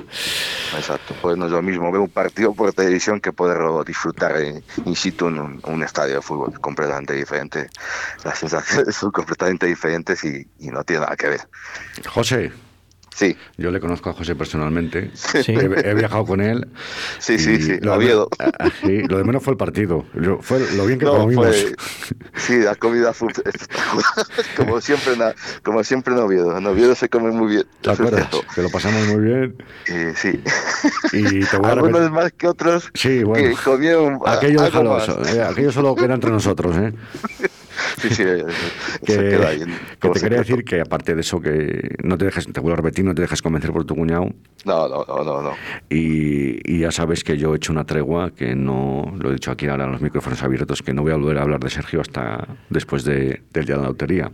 Exacto, 0.75 1.15
pues 1.21 1.37
no 1.37 1.45
es 1.45 1.51
lo 1.51 1.61
mismo 1.61 1.91
ver 1.91 2.01
un 2.01 2.09
partido 2.09 2.53
por 2.53 2.73
televisión 2.73 3.19
que 3.19 3.31
poderlo 3.31 3.83
disfrutar 3.83 4.35
in 4.85 4.95
situ 4.95 5.27
en 5.27 5.39
un, 5.63 5.83
estadio 5.83 6.15
de 6.15 6.21
fútbol, 6.21 6.59
completamente 6.59 7.13
diferente. 7.13 7.69
Las 8.23 8.39
sensaciones 8.39 8.95
son 8.95 9.11
completamente 9.11 9.65
diferentes 9.65 10.23
y, 10.23 10.47
y 10.59 10.67
no 10.67 10.83
tiene 10.83 11.01
nada 11.01 11.15
que 11.15 11.27
ver. 11.27 11.41
José, 12.07 12.51
Sí. 13.13 13.35
Yo 13.57 13.71
le 13.71 13.79
conozco 13.79 14.09
a 14.09 14.13
José 14.13 14.35
personalmente. 14.35 15.11
He, 15.33 15.93
viajado 15.93 16.25
con 16.25 16.41
él. 16.41 16.67
Sí, 17.19 17.37
sí, 17.37 17.61
sí, 17.61 17.77
lo, 17.81 17.97
de, 17.99 18.25
ah, 18.39 18.69
sí, 18.81 19.03
lo 19.03 19.17
de 19.17 19.23
menos 19.23 19.43
fue 19.43 19.51
el 19.51 19.57
partido. 19.57 20.05
fue 20.41 20.59
lo 20.75 20.85
bien 20.85 20.97
que 20.97 21.05
comimos. 21.05 21.55
sí, 22.35 22.57
la 22.57 22.75
comida 22.75 23.13
fue 23.13 23.29
como 24.57 24.81
siempre, 24.81 25.13
como 25.63 25.83
siempre 25.83 26.13
en 26.13 26.19
Oviedo. 26.19 26.57
En 26.57 26.65
Oviedo 26.65 26.95
se 26.95 27.09
come 27.09 27.31
muy 27.31 27.51
bien. 27.51 27.65
¿Te 27.81 27.91
acuerdas? 27.91 28.27
Que 28.55 28.61
lo 28.61 28.69
pasamos 28.69 29.07
muy 29.07 29.21
bien. 29.21 29.55
Eh, 29.87 30.13
sí. 30.15 30.41
Y 31.13 31.45
te 31.45 31.57
voy 31.57 31.69
a 31.69 31.73
Algunos 31.81 32.11
más 32.11 32.31
que 32.33 32.47
otros 32.47 32.89
sí, 32.93 33.23
bueno. 33.23 33.49
que 33.49 33.63
comieron 33.63 34.19
aquello, 34.25 34.65
eh, 34.65 35.41
aquello 35.43 35.71
solo 35.71 35.95
queda 35.95 36.15
entre 36.15 36.31
nosotros, 36.31 36.75
¿eh? 36.77 36.93
Sí, 38.01 38.09
sí, 38.09 38.23
que, 39.05 39.15
te 39.99 40.19
quería 40.19 40.39
decir 40.39 40.63
que 40.63 40.81
aparte 40.81 41.15
de 41.15 41.21
eso, 41.21 41.39
que 41.39 41.95
no 42.03 42.17
te 42.17 42.25
dejes, 42.25 42.51
te 42.51 42.59
vuelvo 42.59 42.73
a 42.73 42.77
repetir, 42.77 43.05
no 43.05 43.15
te 43.15 43.21
dejes 43.21 43.41
convencer 43.41 43.71
por 43.71 43.85
tu 43.85 43.95
cuñado. 43.95 44.29
No, 44.65 44.87
no, 44.87 45.05
no, 45.05 45.41
no. 45.41 45.51
Y, 45.89 46.79
ya 46.79 46.91
sabes 46.91 47.23
que 47.23 47.37
yo 47.37 47.53
he 47.53 47.57
hecho 47.57 47.71
una 47.71 47.85
tregua, 47.85 48.31
que 48.31 48.55
no, 48.55 49.13
lo 49.19 49.29
he 49.29 49.33
dicho 49.33 49.51
aquí 49.51 49.67
ahora 49.67 49.85
en 49.85 49.91
los 49.91 50.01
micrófonos 50.01 50.41
abiertos, 50.41 50.81
que 50.81 50.93
no 50.93 51.03
voy 51.03 51.11
a 51.11 51.15
volver 51.15 51.37
a 51.37 51.43
hablar 51.43 51.59
de 51.59 51.69
Sergio 51.69 52.01
hasta 52.01 52.47
después 52.69 53.03
de, 53.03 53.41
del 53.51 53.65
día 53.65 53.75
de 53.75 53.81
la 53.81 53.87
lotería 53.89 54.31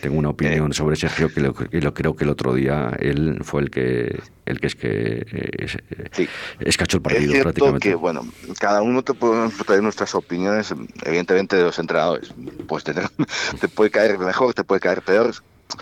tengo 0.00 0.18
una 0.18 0.30
opinión 0.30 0.72
sobre 0.72 0.96
Sergio 0.96 1.32
que 1.32 1.40
lo, 1.40 1.94
creo 1.94 2.16
que 2.16 2.24
el 2.24 2.30
otro 2.30 2.54
día 2.54 2.96
él 2.98 3.40
fue 3.42 3.62
el 3.62 3.70
que 3.70 4.20
el 4.46 4.60
que 4.60 4.66
es 4.66 4.74
que 4.74 5.26
es, 5.58 5.78
sí. 6.12 6.28
escachó 6.60 6.98
el 6.98 7.02
partido 7.02 7.34
es 7.34 7.42
prácticamente. 7.42 7.88
que 7.88 7.94
bueno 7.94 8.26
cada 8.58 8.82
uno 8.82 9.02
te 9.02 9.14
puede 9.14 9.50
traer 9.66 9.82
nuestras 9.82 10.14
opiniones 10.14 10.74
evidentemente 11.04 11.56
de 11.56 11.62
los 11.64 11.78
entrenadores 11.78 12.32
pues 12.66 12.84
te, 12.84 12.94
te 13.60 13.68
puede 13.68 13.90
caer 13.90 14.18
mejor 14.18 14.54
te 14.54 14.64
puede 14.64 14.80
caer 14.80 15.02
peor 15.02 15.34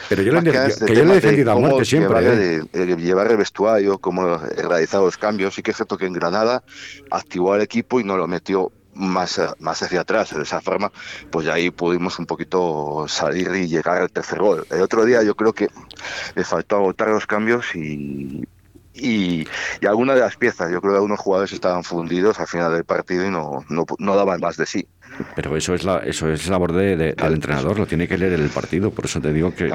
pero 0.08 0.22
yo, 0.22 0.32
le, 0.32 0.42
que 0.42 0.94
yo 0.94 1.04
le 1.04 1.12
he 1.12 1.14
defendido 1.14 1.52
a 1.52 1.54
muerte 1.54 1.84
siempre. 1.84 2.20
Llevar, 2.20 2.38
¿eh? 2.38 2.60
el, 2.72 2.96
llevar 2.96 3.30
el 3.30 3.36
vestuario, 3.36 3.98
cómo 3.98 4.36
realizar 4.36 5.00
los 5.00 5.16
cambios. 5.16 5.54
Sí 5.54 5.62
que 5.62 5.70
es 5.70 5.76
cierto 5.76 5.96
que 5.96 6.06
en 6.06 6.12
Granada 6.12 6.62
activó 7.10 7.52
al 7.52 7.62
equipo 7.62 8.00
y 8.00 8.04
no 8.04 8.16
lo 8.16 8.26
metió 8.26 8.72
más, 8.96 9.40
más 9.58 9.82
hacia 9.82 10.00
atrás. 10.00 10.34
De 10.34 10.42
esa 10.42 10.60
forma, 10.60 10.90
pues 11.30 11.46
ahí 11.48 11.70
pudimos 11.70 12.18
un 12.18 12.26
poquito 12.26 13.06
salir 13.08 13.54
y 13.54 13.68
llegar 13.68 14.02
al 14.02 14.10
tercer 14.10 14.40
gol. 14.40 14.66
El 14.70 14.82
otro 14.82 15.04
día 15.04 15.22
yo 15.22 15.34
creo 15.34 15.52
que 15.52 15.68
le 16.34 16.44
faltó 16.44 16.76
agotar 16.76 17.08
los 17.08 17.26
cambios 17.26 17.74
y, 17.74 18.46
y, 18.96 19.46
y 19.80 19.86
algunas 19.86 20.16
de 20.16 20.22
las 20.22 20.36
piezas. 20.36 20.70
Yo 20.70 20.80
creo 20.80 20.92
que 20.92 20.96
algunos 20.96 21.20
jugadores 21.20 21.52
estaban 21.52 21.84
fundidos 21.84 22.38
al 22.40 22.46
final 22.46 22.72
del 22.72 22.84
partido 22.84 23.26
y 23.26 23.30
no, 23.30 23.64
no, 23.68 23.84
no 23.98 24.16
daban 24.16 24.40
más 24.40 24.56
de 24.56 24.66
sí. 24.66 24.86
Pero 25.34 25.56
eso 25.56 25.74
es 25.74 25.84
la 25.84 25.98
eso 25.98 26.30
es 26.30 26.48
labor 26.48 26.72
de, 26.72 26.96
del 26.96 27.32
entrenador, 27.32 27.78
lo 27.78 27.86
tiene 27.86 28.08
que 28.08 28.18
leer 28.18 28.34
el 28.34 28.50
partido, 28.50 28.90
por 28.90 29.06
eso 29.06 29.20
te 29.20 29.32
digo 29.32 29.54
que, 29.54 29.70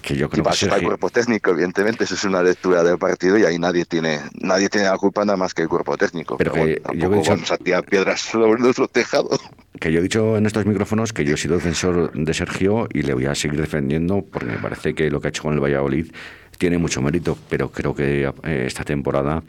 que, 0.00 0.16
yo 0.16 0.28
creo 0.28 0.44
que 0.44 0.66
el 0.66 0.82
cuerpo 0.82 1.10
técnico, 1.10 1.50
evidentemente, 1.50 2.04
eso 2.04 2.14
es 2.14 2.24
una 2.24 2.42
lectura 2.42 2.82
del 2.82 2.98
partido 2.98 3.38
y 3.38 3.44
ahí 3.44 3.58
nadie 3.58 3.84
tiene 3.84 4.20
nadie 4.40 4.68
tiene 4.68 4.88
la 4.88 4.96
culpa 4.96 5.24
nada 5.24 5.36
más 5.36 5.54
que 5.54 5.62
el 5.62 5.68
cuerpo 5.68 5.96
técnico. 5.96 6.36
Pero, 6.38 6.52
que 6.52 6.82
yo 6.94 7.12
he 7.12 7.16
dicho, 7.16 7.30
vamos 7.30 7.50
a 7.50 7.56
tirar 7.56 7.84
piedras 7.84 8.20
sobre 8.20 8.60
nuestro 8.60 8.88
tejado. 8.88 9.30
Que 9.78 9.92
yo 9.92 10.00
he 10.00 10.02
dicho 10.02 10.36
en 10.36 10.46
estos 10.46 10.66
micrófonos 10.66 11.12
que 11.12 11.24
yo 11.24 11.34
he 11.34 11.38
sido 11.38 11.56
defensor 11.56 12.12
de 12.12 12.34
Sergio 12.34 12.88
y 12.92 13.02
le 13.02 13.14
voy 13.14 13.26
a 13.26 13.34
seguir 13.34 13.60
defendiendo 13.60 14.24
porque 14.24 14.46
me 14.46 14.58
parece 14.58 14.94
que 14.94 15.10
lo 15.10 15.20
que 15.20 15.28
ha 15.28 15.30
hecho 15.30 15.42
con 15.42 15.54
el 15.54 15.60
Valladolid 15.60 16.12
tiene 16.58 16.78
mucho 16.78 17.02
mérito, 17.02 17.36
pero 17.48 17.70
creo 17.70 17.94
que 17.94 18.30
eh, 18.44 18.64
esta 18.66 18.84
temporada, 18.84 19.42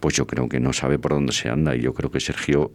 pues 0.00 0.14
yo 0.14 0.26
creo 0.26 0.48
que 0.48 0.60
no 0.60 0.72
sabe 0.72 0.98
por 0.98 1.12
dónde 1.12 1.32
se 1.32 1.48
anda 1.48 1.76
y 1.76 1.80
yo 1.82 1.94
creo 1.94 2.10
que 2.10 2.20
Sergio 2.20 2.72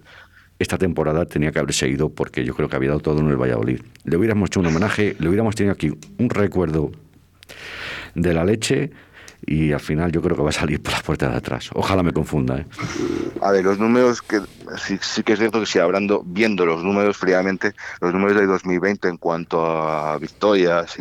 esta 0.60 0.78
temporada 0.78 1.26
tenía 1.26 1.52
que 1.52 1.58
haber 1.60 1.74
seguido 1.74 2.10
porque 2.10 2.46
yo 2.46 2.54
creo 2.54 2.70
que 2.70 2.76
había 2.76 2.90
dado 2.90 3.02
todo 3.02 3.20
en 3.20 3.28
el 3.28 3.36
Valladolid. 3.36 3.82
Le 4.04 4.18
hubiéramos 4.18 4.50
hecho 4.50 4.60
un 4.60 4.68
homenaje, 4.68 5.16
le 5.18 5.28
hubiéramos 5.28 5.56
tenido 5.56 5.74
aquí 5.74 5.92
un 6.20 6.30
recuerdo 6.30 6.92
de 8.14 8.34
la 8.34 8.46
leche 8.46 8.92
y 9.46 9.72
al 9.72 9.80
final 9.80 10.12
yo 10.12 10.22
creo 10.22 10.36
que 10.36 10.44
va 10.44 10.50
a 10.50 10.54
salir 10.54 10.82
por 10.82 10.94
la 10.94 11.02
puerta 11.02 11.30
de 11.30 11.38
atrás. 11.38 11.70
Ojalá 11.74 12.04
me 12.04 12.14
confunda. 12.14 12.60
¿eh? 12.60 12.66
A 13.42 13.52
ver, 13.52 13.64
los 13.64 13.80
números 13.80 14.22
que 14.22 14.42
sí, 14.78 14.98
sí, 15.02 15.24
que 15.24 15.34
es 15.34 15.40
cierto 15.40 15.60
que 15.60 15.66
si 15.66 15.80
hablando, 15.80 16.24
viendo 16.26 16.66
los 16.66 16.84
números 16.84 17.18
fríamente, 17.18 17.74
los 18.00 18.14
números 18.14 18.38
de 18.38 18.46
2020 18.46 19.08
en 19.08 19.18
cuanto 19.18 19.66
a 19.66 20.18
victorias 20.18 20.98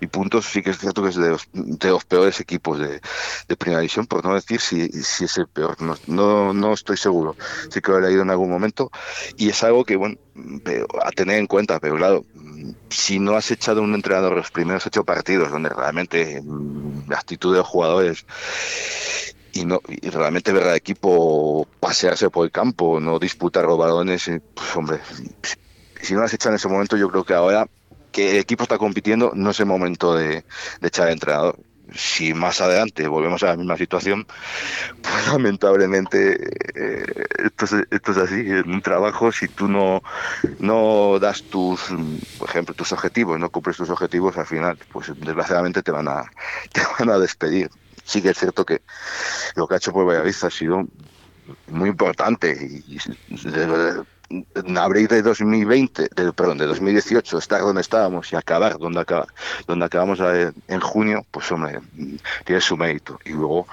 y, 0.00 0.06
puntos, 0.06 0.46
sí 0.46 0.62
que 0.62 0.70
es 0.70 0.78
cierto 0.78 1.02
que 1.02 1.10
es 1.10 1.16
de 1.16 1.30
los, 1.30 1.48
de 1.52 1.88
los 1.90 2.04
peores 2.04 2.40
equipos 2.40 2.78
de, 2.78 3.00
de, 3.48 3.56
primera 3.56 3.80
división, 3.80 4.06
por 4.06 4.24
no 4.24 4.34
decir 4.34 4.60
si, 4.60 4.88
si 4.88 5.24
es 5.24 5.38
el 5.38 5.46
peor. 5.46 5.80
No, 5.80 5.94
no, 6.06 6.52
no, 6.52 6.72
estoy 6.72 6.96
seguro. 6.96 7.36
Sí 7.70 7.80
que 7.80 7.92
lo 7.92 7.98
he 7.98 8.02
leído 8.02 8.22
en 8.22 8.30
algún 8.30 8.50
momento 8.50 8.90
y 9.36 9.48
es 9.48 9.62
algo 9.62 9.84
que, 9.84 9.96
bueno, 9.96 10.16
a 11.02 11.10
tener 11.10 11.38
en 11.38 11.46
cuenta, 11.46 11.78
pero 11.80 11.96
claro, 11.96 12.24
si 12.88 13.18
no 13.18 13.36
has 13.36 13.50
echado 13.50 13.82
un 13.82 13.94
entrenador 13.94 14.36
los 14.36 14.50
primeros 14.50 14.86
ocho 14.86 15.04
partidos, 15.04 15.50
donde 15.50 15.68
realmente 15.70 16.40
mm, 16.42 17.08
la 17.08 17.18
actitud 17.18 17.52
de 17.52 17.58
los 17.58 17.66
jugadores 17.66 18.26
y 19.52 19.64
no 19.64 19.80
y 19.88 20.08
realmente 20.10 20.52
ver 20.52 20.68
al 20.68 20.76
equipo 20.76 21.66
pasearse 21.80 22.30
por 22.30 22.44
el 22.44 22.52
campo, 22.52 23.00
no 23.00 23.18
disputar 23.18 23.64
los 23.64 23.78
balones, 23.78 24.28
eh, 24.28 24.40
pues 24.54 24.76
hombre, 24.76 25.00
si 26.02 26.14
no 26.14 26.22
has 26.22 26.32
echado 26.34 26.50
en 26.50 26.56
ese 26.56 26.68
momento, 26.68 26.96
yo 26.96 27.10
creo 27.10 27.24
que 27.24 27.34
ahora 27.34 27.68
que 28.12 28.32
el 28.32 28.36
equipo 28.38 28.64
está 28.64 28.78
compitiendo 28.78 29.32
no 29.34 29.50
es 29.50 29.60
el 29.60 29.66
momento 29.66 30.14
de, 30.14 30.44
de 30.80 30.88
echar 30.88 31.06
al 31.06 31.12
entrenador 31.12 31.58
si 31.94 32.34
más 32.34 32.60
adelante 32.60 33.06
volvemos 33.08 33.42
a 33.42 33.48
la 33.48 33.56
misma 33.56 33.76
situación, 33.76 34.26
pues 35.02 35.26
lamentablemente 35.32 36.50
eh, 36.74 37.04
esto, 37.44 37.64
es, 37.64 37.72
esto, 37.90 38.12
es, 38.12 38.18
así. 38.18 38.40
En 38.40 38.70
un 38.70 38.82
trabajo, 38.82 39.32
si 39.32 39.48
tú 39.48 39.68
no, 39.68 40.02
no 40.58 41.18
das 41.18 41.42
tus, 41.44 41.80
por 42.38 42.48
ejemplo, 42.48 42.74
tus 42.74 42.92
objetivos, 42.92 43.38
no 43.38 43.50
cumples 43.50 43.76
tus 43.76 43.90
objetivos, 43.90 44.36
al 44.36 44.46
final, 44.46 44.78
pues 44.92 45.12
desgraciadamente 45.16 45.82
te 45.82 45.90
van 45.90 46.08
a, 46.08 46.24
te 46.72 46.82
van 46.98 47.10
a 47.10 47.18
despedir. 47.18 47.70
Sí 48.04 48.22
que 48.22 48.30
es 48.30 48.38
cierto 48.38 48.64
que 48.64 48.82
lo 49.54 49.68
que 49.68 49.74
ha 49.74 49.76
hecho 49.76 49.92
por 49.92 50.06
Valladolid 50.06 50.34
ha 50.42 50.50
sido 50.50 50.86
muy 51.68 51.88
importante 51.88 52.82
y, 52.86 52.98
en 54.30 54.78
abril 54.78 55.08
de 55.08 55.22
2020, 55.22 56.08
de, 56.14 56.32
perdón, 56.32 56.58
de 56.58 56.66
2018, 56.66 57.38
estar 57.38 57.60
donde 57.60 57.80
estábamos 57.80 58.32
y 58.32 58.36
acabar 58.36 58.78
donde, 58.78 59.00
acaba, 59.00 59.26
donde 59.66 59.84
acabamos 59.84 60.20
en 60.20 60.80
junio, 60.80 61.26
pues 61.30 61.50
hombre, 61.50 61.80
tiene 62.44 62.60
su 62.60 62.76
mérito. 62.76 63.18
Y 63.24 63.30
luego 63.30 63.66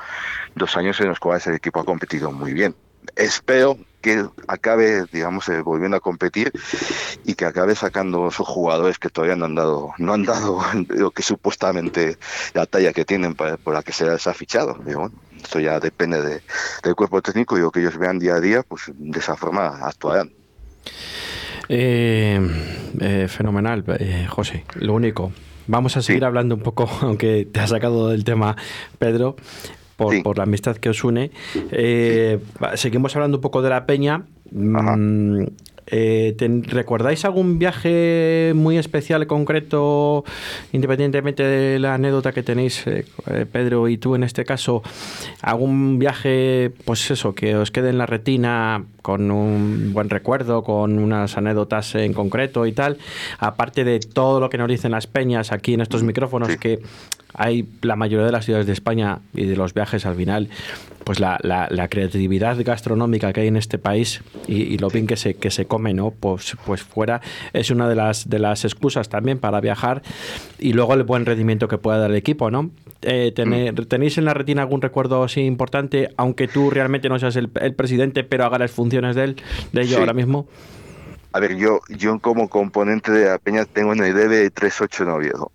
dos 0.56 0.76
años 0.76 1.00
en 1.00 1.10
los 1.10 1.20
cuales 1.20 1.46
el 1.48 1.56
equipo 1.56 1.80
ha 1.80 1.86
competido 1.86 2.32
muy 2.32 2.54
bien. 2.54 2.76
Espero 3.16 3.78
que 4.02 4.26
acabe, 4.48 5.06
digamos, 5.12 5.48
eh, 5.50 5.62
volviendo 5.62 5.98
a 5.98 6.00
competir 6.00 6.52
y 7.24 7.36
que 7.36 7.46
acabe 7.46 7.76
sacando 7.76 8.30
sus 8.32 8.48
jugadores 8.48 9.00
que 9.00 9.10
todavía 9.10 9.36
no 9.36 9.46
han 9.46 9.56
dado, 9.56 9.94
no 9.98 10.14
han 10.14 10.24
dado 10.24 10.62
lo 10.90 11.12
que 11.12 11.24
supuestamente 11.24 12.18
la 12.54 12.66
talla 12.66 12.94
que 12.94 13.06
tienen 13.06 13.36
por 13.36 13.74
la 13.74 13.84
que 13.84 13.94
se 13.94 14.06
les 14.06 14.28
ha 14.28 14.34
fichado. 14.34 14.78
esto 15.42 15.60
ya 15.60 15.80
depende 15.80 16.22
de, 16.22 16.42
del 16.84 16.96
cuerpo 16.96 17.22
técnico 17.22 17.58
y 17.58 17.62
lo 17.62 17.72
que 17.72 17.80
ellos 17.80 17.98
vean 17.98 18.20
día 18.20 18.36
a 18.36 18.40
día, 18.40 18.64
pues 18.64 18.84
de 18.94 19.20
esa 19.20 19.36
forma 19.36 19.80
actuarán. 19.86 20.37
Eh, 21.70 22.40
eh, 23.00 23.28
fenomenal, 23.28 23.84
eh, 24.00 24.26
José. 24.30 24.64
Lo 24.76 24.94
único, 24.94 25.32
vamos 25.68 25.98
a 25.98 26.02
seguir 26.02 26.26
hablando 26.26 26.56
un 26.56 26.62
poco, 26.62 26.90
aunque 27.02 27.46
te 27.46 27.60
ha 27.60 27.68
sacado 27.68 28.10
del 28.10 28.24
tema 28.24 28.56
Pedro, 29.00 29.36
por, 29.98 30.38
la 30.38 30.44
amistad 30.44 30.78
que 30.78 30.90
os 30.90 31.04
une. 31.04 31.32
Eh, 31.72 32.40
seguimos 32.76 33.16
hablando 33.16 33.38
un 33.38 33.42
poco 33.42 33.62
de 33.62 33.70
la 33.70 33.86
peña. 33.86 34.26
Mm, 34.52 35.44
eh, 35.90 36.36
¿Recordáis 36.68 37.24
algún 37.26 37.60
viaje 37.60 38.52
muy 38.56 38.78
especial, 38.78 39.26
concreto, 39.26 40.26
independientemente 40.74 41.44
de 41.44 41.80
la 41.80 41.94
anécdota 41.94 42.34
que 42.34 42.44
tenéis, 42.44 42.86
eh, 42.88 43.06
Pedro 43.52 43.88
y 43.88 43.98
tú 43.98 44.16
en 44.16 44.24
este 44.24 44.44
caso? 44.44 44.84
¿Algún 45.42 45.98
viaje, 45.98 46.72
pues 46.86 47.10
eso, 47.10 47.34
que 47.34 47.56
os 47.56 47.72
quede 47.72 47.90
en 47.90 47.98
la 47.98 48.06
retina 48.06 48.84
con 49.02 49.32
un 49.32 49.94
buen 49.94 50.10
recuerdo, 50.10 50.64
con 50.64 51.00
unas 51.00 51.38
anécdotas 51.38 51.96
en 51.96 52.14
concreto 52.14 52.66
y 52.66 52.74
tal? 52.74 52.98
Aparte 53.40 53.84
de 53.84 54.00
todo 54.00 54.40
lo 54.40 54.50
que 54.50 54.58
nos 54.58 54.68
dicen 54.68 54.92
las 54.92 55.08
peñas 55.08 55.52
aquí 55.52 55.74
en 55.74 55.82
estos 55.82 56.04
micrófonos, 56.04 56.58
que 56.58 56.80
hay 57.34 57.68
la 57.82 57.96
mayoría 57.96 58.26
de 58.26 58.32
las 58.32 58.46
ciudades 58.46 58.68
de 58.68 58.74
España 58.74 59.20
y 59.34 59.46
de 59.46 59.56
los 59.56 59.74
viajes 59.74 60.06
al 60.06 60.16
final, 60.16 60.50
pues 61.04 61.20
la, 61.20 61.38
la, 61.42 61.88
creatividad 61.88 62.58
gastronómica 62.66 63.32
que 63.32 63.42
hay 63.42 63.48
en 63.48 63.56
este 63.56 63.78
país 63.78 64.22
y, 64.48 64.78
lo 64.78 64.90
bien 64.90 65.08
que 65.08 65.16
se, 65.16 65.36
que 65.36 65.52
se 65.52 65.66
come, 65.66 65.94
¿no? 65.94 66.12
Pues, 66.12 66.58
pues 66.66 66.84
fuera 66.84 67.22
es 67.54 67.72
una 67.72 67.88
de 67.88 67.96
las, 67.96 68.30
de 68.30 68.40
las 68.40 68.66
excusas 68.66 69.08
también 69.08 69.40
para 69.40 69.62
viajar 69.62 70.02
y 70.60 70.74
luego 70.74 70.96
el 70.96 71.04
buen 71.04 71.26
rendimiento 71.26 71.70
que 71.70 71.78
pueda 71.78 71.98
dar 71.98 72.12
el 72.12 72.18
equipo, 72.18 72.52
¿no? 72.52 72.72
Eh, 73.04 73.34
mm. 73.34 73.86
¿Tenéis 73.86 74.18
en 74.18 74.26
la 74.26 74.34
retina 74.34 74.64
algún 74.64 74.82
recuerdo 74.82 75.24
así 75.24 75.42
importante, 75.42 76.10
aunque 76.18 76.48
tú 76.48 76.70
realmente 76.70 77.08
no 77.08 77.18
seas 77.20 77.36
el, 77.36 77.50
presidente, 77.50 78.24
pero 78.24 78.46
haga 78.46 78.58
las 78.58 78.72
funciones 78.72 79.16
de 79.16 79.24
él, 79.24 79.36
de 79.72 79.82
ello 79.84 80.00
ahora 80.00 80.14
mismo? 80.14 80.48
A 81.34 81.40
ver, 81.40 81.56
yo, 81.56 81.82
yo 81.90 82.20
como 82.20 82.50
componente 82.50 83.12
de 83.12 83.26
la 83.26 83.38
Peña 83.38 83.66
tengo 83.66 83.92
una 83.92 84.08
idea 84.08 84.28
de 84.28 84.52
3-8 84.52 85.02
en 85.02 85.10
Oviedo. 85.10 85.52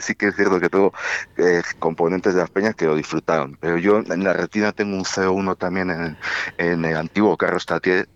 sí, 0.00 0.14
que 0.14 0.28
es 0.28 0.36
cierto 0.36 0.60
que 0.60 0.68
tengo 0.68 0.92
eh, 1.36 1.62
componentes 1.78 2.34
de 2.34 2.40
las 2.40 2.50
Peñas 2.50 2.74
que 2.74 2.86
lo 2.86 2.94
disfrutaron. 2.94 3.58
Pero 3.60 3.76
yo 3.76 3.98
en 3.98 4.24
la 4.24 4.32
retina 4.32 4.72
tengo 4.72 4.96
un 4.96 5.04
0-1 5.04 5.58
también 5.58 5.90
en, 5.90 6.16
en, 6.58 6.84
el 6.84 6.96
antiguo 6.96 7.36
Carlos 7.36 7.66
Tartier, 7.66 8.08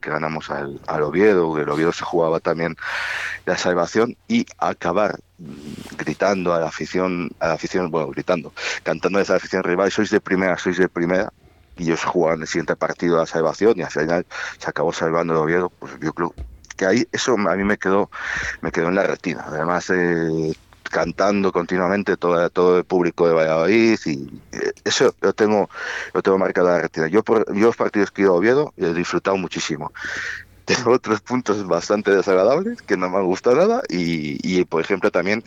que 0.00 0.10
ganamos 0.10 0.50
al, 0.50 0.80
al 0.86 1.02
Oviedo. 1.02 1.58
El 1.58 1.68
Oviedo 1.68 1.92
se 1.92 2.04
jugaba 2.04 2.40
también 2.40 2.76
la 3.46 3.56
salvación 3.56 4.16
y 4.26 4.46
acabar 4.58 5.20
gritando 5.98 6.54
a 6.54 6.60
la 6.60 6.68
afición, 6.68 7.30
a 7.40 7.48
la 7.48 7.54
afición, 7.54 7.90
bueno, 7.90 8.08
gritando, 8.08 8.52
cantando 8.82 9.18
a 9.18 9.22
esa 9.22 9.36
afición 9.36 9.62
rival, 9.62 9.90
sois 9.90 10.10
de 10.10 10.20
primera, 10.20 10.56
sois 10.58 10.78
de 10.78 10.88
primera, 10.88 11.32
y 11.76 11.84
ellos 11.84 12.04
jugaban 12.04 12.40
el 12.40 12.46
siguiente 12.46 12.76
partido 12.76 13.16
a 13.16 13.20
la 13.20 13.26
salvación 13.26 13.74
y 13.76 13.82
al 13.82 13.90
final 13.90 14.26
se 14.58 14.70
acabó 14.70 14.92
salvando 14.92 15.34
el 15.34 15.40
Oviedo, 15.40 15.70
pues 15.70 15.92
yo 16.00 16.12
creo 16.12 16.34
que 16.76 16.86
ahí 16.86 17.08
eso 17.12 17.34
a 17.34 17.56
mí 17.56 17.64
me 17.64 17.78
quedó 17.78 18.10
me 18.60 18.70
quedó 18.72 18.88
en 18.88 18.94
la 18.96 19.04
retina. 19.04 19.44
Además 19.46 19.90
eh, 19.90 20.52
cantando 20.90 21.50
continuamente 21.52 22.16
todo, 22.16 22.48
todo 22.50 22.78
el 22.78 22.84
público 22.84 23.26
de 23.26 23.34
Valladolid 23.34 23.98
y 24.06 24.40
eh, 24.52 24.72
eso 24.84 25.14
lo 25.20 25.32
tengo 25.32 25.68
lo 26.12 26.22
tengo 26.22 26.38
marcado 26.38 26.68
en 26.68 26.74
la 26.74 26.82
retina. 26.82 27.08
Yo 27.08 27.22
por 27.22 27.46
yo 27.54 27.66
los 27.66 27.76
partidos 27.76 28.10
que 28.10 28.22
he 28.22 28.24
ido 28.24 28.34
a 28.34 28.36
Oviedo 28.36 28.72
he 28.76 28.92
disfrutado 28.94 29.36
muchísimo. 29.36 29.92
Tengo 30.64 30.92
otros 30.92 31.20
puntos 31.20 31.66
bastante 31.66 32.10
desagradables 32.10 32.80
que 32.80 32.96
no 32.96 33.10
me 33.10 33.18
han 33.18 33.26
gustado 33.26 33.56
nada 33.56 33.82
y, 33.90 34.38
y 34.42 34.64
por 34.64 34.80
ejemplo 34.80 35.10
también 35.10 35.44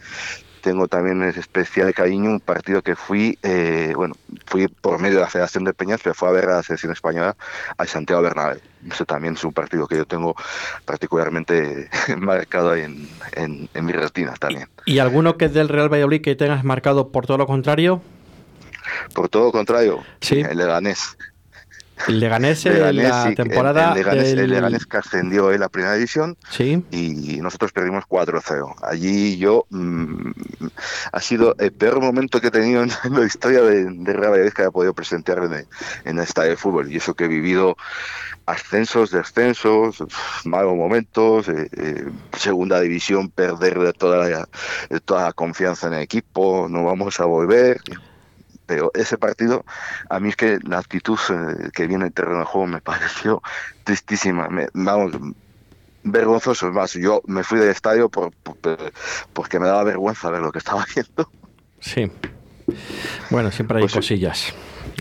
tengo 0.68 0.90
también 0.90 1.24
especial 1.24 1.94
cariño 1.94 2.30
un 2.30 2.42
partido 2.42 2.82
que 2.82 2.94
fui, 2.94 3.40
eh, 3.42 3.94
bueno, 3.96 4.16
fui 4.46 4.68
por 4.68 5.00
medio 5.00 5.16
de 5.16 5.22
la 5.22 5.30
Federación 5.30 5.64
de 5.64 5.74
Peñas, 5.74 6.02
pero 6.04 6.14
fue 6.14 6.28
a 6.28 6.34
ver 6.34 6.50
a 6.50 6.58
la 6.58 6.64
selección 6.64 6.92
española 6.92 7.38
a 7.78 7.86
Santiago 7.86 8.22
Bernabéu. 8.22 8.60
Eso 8.92 9.06
también 9.06 9.36
es 9.36 9.44
un 9.46 9.54
partido 9.54 9.88
que 9.88 9.96
yo 9.96 10.04
tengo 10.04 10.36
particularmente 10.84 11.90
marcado 12.18 12.76
en, 12.76 13.08
en, 13.32 13.70
en 13.74 13.86
mi 13.86 13.94
retina 13.94 14.34
también. 14.38 14.68
¿Y 14.86 15.00
alguno 15.00 15.38
que 15.38 15.46
es 15.46 15.54
del 15.54 15.70
Real 15.70 15.88
Valladolid 15.88 16.22
que 16.22 16.36
tengas 16.36 16.66
marcado 16.66 17.14
por 17.14 17.26
todo 17.26 17.38
lo 17.38 17.48
contrario? 17.48 18.02
Por 19.14 19.30
todo 19.30 19.46
lo 19.46 19.52
contrario, 19.54 20.04
sí. 20.20 20.42
el 20.42 20.58
Leganés. 20.58 21.18
El 22.08 22.20
Leganés, 22.20 22.66
en 22.66 22.98
la 22.98 23.34
temporada. 23.34 23.94
El, 23.94 24.50
Leganés, 24.50 24.86
que 24.86 24.98
ascendió 24.98 25.52
en 25.52 25.60
la 25.60 25.70
primera 25.70 25.96
división 25.96 26.38
¿Sí? 26.50 26.84
y 26.92 27.40
nosotros 27.42 27.72
perdimos 27.72 28.06
4-0. 28.06 28.76
Allí 28.84 29.38
yo. 29.38 29.66
Mm, 29.70 30.32
ha 31.12 31.22
sido 31.22 31.56
el 31.60 31.72
peor 31.72 32.02
momento 32.02 32.40
que 32.40 32.48
he 32.48 32.52
tenido 32.52 32.84
en 32.84 32.90
la 33.12 33.26
historia 33.26 33.62
de, 33.62 33.86
de 33.86 34.14
Real 34.14 34.54
que 34.54 34.62
haya 34.62 34.72
podido 34.72 34.94
presentar 34.94 35.40
en, 35.40 35.68
en 36.06 36.20
estadio 36.20 36.52
de 36.52 36.58
fútbol. 36.58 36.92
Y 36.92 36.98
eso 36.98 37.14
que 37.14 37.26
he 37.26 37.28
vivido 37.28 37.76
ascensos, 38.46 39.12
descensos, 39.12 40.04
malos 40.46 40.76
momentos, 40.76 41.50
eh, 41.50 41.70
eh, 41.78 42.10
segunda 42.38 42.80
división, 42.80 43.30
perder 43.30 43.78
de 43.80 43.94
toda, 43.94 44.28
la, 44.28 44.50
de 44.90 45.00
toda 45.02 45.26
la 45.26 45.34
confianza 45.34 45.88
en 45.88 45.94
el 45.94 46.02
equipo, 46.02 46.68
no 46.70 46.84
vamos 46.86 47.20
a 47.20 47.26
volver 47.26 47.82
pero 48.68 48.92
ese 48.94 49.18
partido, 49.18 49.66
a 50.10 50.20
mí 50.20 50.30
es 50.30 50.36
que 50.36 50.60
la 50.64 50.78
actitud 50.78 51.18
eh, 51.30 51.70
que 51.74 51.88
viene 51.88 52.06
el 52.06 52.14
terreno 52.14 52.40
de 52.40 52.46
juego 52.46 52.68
me 52.68 52.82
pareció 52.92 53.42
tristísima. 53.84 54.48
Me, 54.50 54.68
vamos, 54.74 55.14
vergonzoso. 56.04 56.72
Más, 56.72 56.94
yo 56.94 57.24
me 57.26 57.44
fui 57.44 57.60
del 57.60 57.70
estadio 57.70 58.10
por, 58.10 58.32
porque 59.34 59.60
me 59.60 59.68
daba 59.68 59.84
vergüenza 59.84 60.30
ver 60.30 60.42
lo 60.42 60.52
que 60.52 60.60
estaba 60.60 60.82
haciendo. 60.84 61.32
Sí. 61.80 62.12
Bueno, 63.30 63.52
siempre 63.52 63.78
hay 63.78 63.84
pues 63.84 63.94
cosillas. 63.94 64.54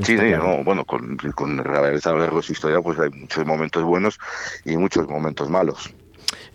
Sí, 0.02 0.16
sí 0.18 0.34
bueno, 0.64 0.84
con, 0.84 1.16
con 1.16 1.56
la 1.56 1.92
historia, 1.94 2.80
pues 2.82 2.98
hay 2.98 3.10
muchos 3.10 3.46
momentos 3.46 3.82
buenos 3.82 4.18
y 4.64 4.76
muchos 4.76 5.08
momentos 5.08 5.48
malos. 5.48 5.92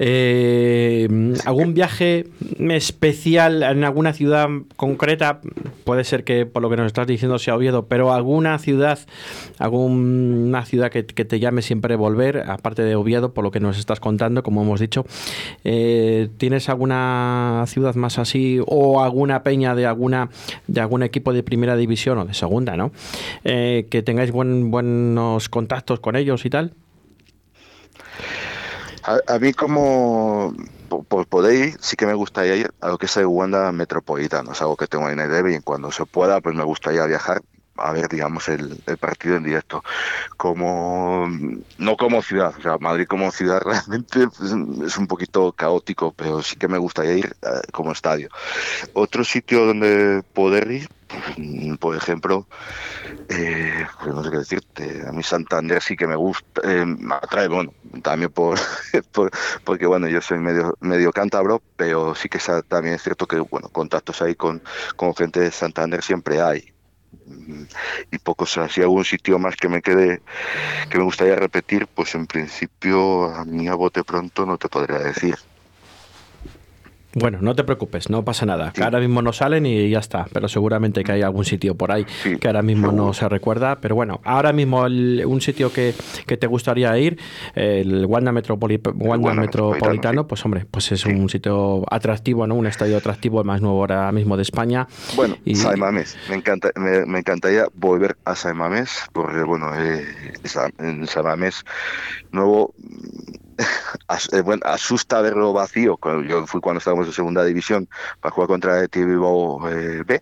Eh, 0.03 1.07
¿Algún 1.45 1.75
viaje 1.75 2.25
especial 2.57 3.61
en 3.61 3.83
alguna 3.83 4.13
ciudad 4.13 4.49
concreta? 4.75 5.41
Puede 5.83 6.03
ser 6.05 6.23
que 6.23 6.47
por 6.47 6.63
lo 6.63 6.71
que 6.71 6.75
nos 6.75 6.87
estás 6.87 7.05
diciendo 7.05 7.37
sea 7.37 7.55
Oviedo, 7.55 7.85
pero 7.85 8.11
alguna 8.11 8.57
ciudad, 8.57 8.97
alguna 9.59 10.65
ciudad 10.65 10.89
que, 10.89 11.03
te 11.03 11.39
llame 11.39 11.61
siempre 11.61 11.95
volver, 11.95 12.49
aparte 12.49 12.81
de 12.81 12.95
Oviedo, 12.95 13.35
por 13.35 13.43
lo 13.43 13.51
que 13.51 13.59
nos 13.59 13.77
estás 13.77 13.99
contando, 13.99 14.41
como 14.41 14.63
hemos 14.63 14.79
dicho. 14.79 15.05
Eh, 15.63 16.29
¿Tienes 16.37 16.67
alguna 16.67 17.63
ciudad 17.67 17.93
más 17.93 18.17
así 18.17 18.59
o 18.65 19.03
alguna 19.03 19.43
peña 19.43 19.75
de 19.75 19.85
alguna 19.85 20.31
de 20.65 20.81
algún 20.81 21.03
equipo 21.03 21.31
de 21.31 21.43
primera 21.43 21.75
división 21.75 22.17
o 22.17 22.25
de 22.25 22.33
segunda, 22.33 22.75
¿no? 22.75 22.91
Eh, 23.43 23.85
que 23.91 24.01
tengáis 24.01 24.31
buen, 24.31 24.71
buenos 24.71 25.47
contactos 25.47 25.99
con 25.99 26.15
ellos 26.15 26.43
y 26.43 26.49
tal. 26.49 26.73
A, 29.03 29.39
mí 29.39 29.51
como 29.53 30.53
por, 31.07 31.25
poder 31.27 31.73
sí 31.79 31.95
que 31.95 32.05
me 32.05 32.13
gustaría 32.13 32.55
ir 32.55 32.69
a 32.81 32.89
lo 32.89 32.97
que 32.97 33.07
es 33.07 33.17
el 33.17 33.25
Wanda 33.25 33.71
Metropolitano, 33.71 34.51
es 34.51 34.61
algo 34.61 34.77
que 34.77 34.87
tengo 34.87 35.09
en 35.09 35.19
el 35.19 35.31
debe 35.31 35.55
y 35.55 35.59
cuando 35.59 35.91
se 35.91 36.05
pueda 36.05 36.39
pues 36.39 36.55
me 36.55 36.63
gustaría 36.63 37.05
viajar 37.05 37.41
a 37.83 37.91
ver, 37.91 38.07
digamos, 38.09 38.47
el, 38.49 38.81
partido 38.99 39.35
en 39.35 39.43
directo. 39.43 39.83
Como, 40.37 41.27
no 41.77 41.97
como 41.97 42.21
ciudad, 42.21 42.53
o 42.57 42.61
sea, 42.61 42.77
Madrid 42.79 43.05
como 43.07 43.31
ciudad 43.31 43.61
realmente 43.65 44.27
pues, 44.27 44.51
es 44.85 44.97
un 44.97 45.07
poquito 45.07 45.51
caótico, 45.53 46.13
pero 46.13 46.41
sí 46.41 46.55
que 46.55 46.67
me 46.67 46.77
gustaría 46.77 47.13
ir 47.13 47.35
eh, 47.41 47.61
como 47.71 47.91
estadio. 47.91 48.29
Otro 48.93 49.23
sitio 49.23 49.65
donde 49.65 50.23
poder 50.33 50.71
ir, 50.71 50.89
mm, 51.37 51.75
por 51.75 51.95
ejemplo, 51.95 52.47
eh, 53.29 53.85
pues 54.01 54.15
no 54.15 54.23
sé 54.23 54.31
qué 54.31 54.37
decirte, 54.37 55.03
a 55.07 55.11
mí 55.11 55.23
Santander 55.23 55.81
sí 55.81 55.95
que 55.95 56.07
me 56.07 56.15
gusta, 56.15 56.61
eh, 56.63 56.85
me 56.85 57.15
atrae, 57.15 57.47
bueno, 57.47 57.73
también 58.01 58.31
por, 58.31 58.59
porque 59.63 59.85
bueno, 59.85 60.07
yo 60.07 60.21
soy 60.21 60.39
medio, 60.39 60.75
medio 60.81 61.11
cántabro, 61.11 61.61
pero 61.75 62.15
sí 62.15 62.29
que 62.29 62.39
también 62.67 62.95
es 62.95 63.03
cierto 63.03 63.27
que, 63.27 63.39
bueno, 63.39 63.69
contactos 63.69 64.21
ahí 64.21 64.35
con, 64.35 64.61
con 64.95 65.15
gente 65.15 65.39
de 65.39 65.51
Santander 65.51 66.03
siempre 66.03 66.41
hay 66.41 66.73
y 68.11 68.17
pocos 68.19 68.57
si 68.69 68.81
algún 68.81 69.05
sitio 69.05 69.39
más 69.39 69.55
que 69.55 69.69
me 69.69 69.81
quede 69.81 70.21
que 70.89 70.97
me 70.97 71.03
gustaría 71.03 71.35
repetir 71.35 71.87
pues 71.87 72.15
en 72.15 72.27
principio 72.27 73.25
a 73.25 73.45
mí 73.45 73.67
a 73.67 73.75
bote 73.75 74.03
pronto 74.03 74.45
no 74.45 74.57
te 74.57 74.69
podría 74.69 74.99
decir 74.99 75.35
bueno, 77.13 77.39
no 77.41 77.55
te 77.55 77.63
preocupes, 77.63 78.09
no 78.09 78.23
pasa 78.23 78.45
nada. 78.45 78.71
Que 78.71 78.83
ahora 78.83 78.99
mismo 78.99 79.21
no 79.21 79.33
salen 79.33 79.65
y 79.65 79.89
ya 79.89 79.99
está. 79.99 80.27
Pero 80.31 80.47
seguramente 80.47 81.03
que 81.03 81.11
hay 81.11 81.21
algún 81.21 81.45
sitio 81.45 81.75
por 81.75 81.91
ahí 81.91 82.05
que 82.39 82.47
ahora 82.47 82.61
mismo 82.61 82.91
no 82.91 83.13
se 83.13 83.27
recuerda. 83.27 83.79
Pero 83.81 83.95
bueno, 83.95 84.21
ahora 84.23 84.53
mismo 84.53 84.81
un 84.81 85.41
sitio 85.41 85.71
que, 85.73 85.93
te 86.25 86.47
gustaría 86.47 86.97
ir, 86.97 87.19
el 87.55 88.05
Wanda, 88.05 88.31
Metropolitano, 88.31 90.27
pues 90.27 90.45
hombre, 90.45 90.65
pues 90.69 90.91
es 90.91 91.05
un 91.05 91.29
sitio 91.29 91.83
atractivo, 91.91 92.47
¿no? 92.47 92.55
Un 92.55 92.67
estadio 92.67 92.97
atractivo, 92.97 93.41
el 93.41 93.45
más 93.45 93.61
nuevo 93.61 93.79
ahora 93.79 94.11
mismo 94.11 94.37
de 94.37 94.43
España. 94.43 94.87
Bueno, 95.15 95.37
y... 95.45 95.55
Saimames. 95.55 96.17
Me, 96.29 96.35
encanta, 96.35 96.71
me, 96.75 97.19
encantaría 97.19 97.65
volver 97.73 98.17
a 98.25 98.35
Saimames, 98.35 99.05
porque 99.11 99.43
bueno, 99.43 99.71
eh, 99.77 100.05
en 100.79 101.07
Saimames 101.07 101.65
nuevo 102.31 102.73
asusta 104.63 105.21
verlo 105.21 105.53
vacío. 105.53 105.99
Yo 106.27 106.47
fui 106.47 106.61
cuando 106.61 106.79
estábamos 106.79 107.07
en 107.07 107.13
segunda 107.13 107.43
división 107.43 107.87
para 108.19 108.33
jugar 108.33 108.47
contra 108.47 108.79
el 108.79 108.89
Bilbao 108.89 109.69
eh, 109.69 110.03
B. 110.05 110.21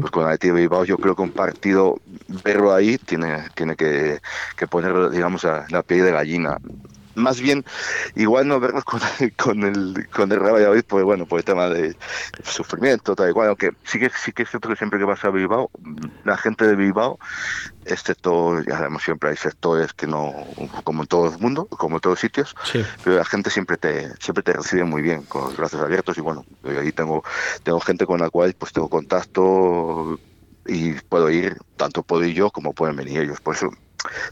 Pues 0.00 0.10
con 0.10 0.30
el 0.30 0.52
Bilbao 0.52 0.84
yo 0.84 0.98
creo 0.98 1.14
que 1.14 1.22
un 1.22 1.32
partido, 1.32 1.98
verlo 2.44 2.74
ahí, 2.74 2.98
tiene, 2.98 3.44
tiene 3.54 3.76
que, 3.76 4.20
que 4.56 4.66
poner, 4.66 5.10
digamos, 5.10 5.44
la 5.44 5.82
piel 5.82 6.04
de 6.04 6.12
gallina. 6.12 6.58
Más 7.14 7.40
bien, 7.40 7.64
igual 8.14 8.48
no 8.48 8.60
vernos 8.60 8.84
con, 8.84 9.00
con 9.36 9.62
el 9.62 10.08
con 10.08 10.30
el 10.32 10.40
Valladolid, 10.40 10.84
pues 10.86 11.04
bueno, 11.04 11.26
por 11.26 11.38
el 11.38 11.44
tema 11.44 11.68
de 11.68 11.96
sufrimiento, 12.44 13.14
tal 13.14 13.30
y 13.30 13.32
cual, 13.32 13.48
aunque 13.48 13.70
sí 13.84 13.98
que, 13.98 14.10
sí 14.10 14.32
que 14.32 14.44
es 14.44 14.50
cierto 14.50 14.68
que 14.68 14.76
siempre 14.76 14.98
que 14.98 15.04
vas 15.04 15.24
a 15.24 15.30
Bilbao, 15.30 15.70
la 16.24 16.36
gente 16.36 16.66
de 16.66 16.76
Bilbao, 16.76 17.18
excepto, 17.84 18.62
ya 18.62 18.76
sabemos, 18.78 19.02
siempre 19.02 19.30
hay 19.30 19.36
sectores 19.36 19.92
que 19.92 20.06
no, 20.06 20.32
como 20.84 21.02
en 21.02 21.08
todo 21.08 21.32
el 21.32 21.38
mundo, 21.38 21.66
como 21.66 21.96
en 21.96 22.00
todos 22.00 22.20
sitios, 22.20 22.54
pero 23.02 23.16
la 23.16 23.24
gente 23.24 23.50
siempre 23.50 23.76
te 23.76 24.14
siempre 24.20 24.42
te 24.42 24.52
recibe 24.52 24.84
muy 24.84 25.02
bien, 25.02 25.22
con 25.22 25.44
los 25.44 25.56
brazos 25.56 25.80
abiertos, 25.80 26.16
y 26.18 26.20
bueno, 26.20 26.44
ahí 26.64 26.92
tengo, 26.92 27.22
tengo 27.62 27.80
gente 27.80 28.06
con 28.06 28.20
la 28.20 28.30
cual 28.30 28.54
pues 28.58 28.72
tengo 28.72 28.88
contacto 28.88 30.18
y 30.66 30.94
puedo 30.94 31.30
ir, 31.30 31.58
tanto 31.76 32.02
puedo 32.02 32.24
ir 32.24 32.34
yo 32.34 32.50
como 32.50 32.72
pueden 32.72 32.96
venir 32.96 33.20
ellos, 33.20 33.40
por 33.40 33.54
eso 33.54 33.70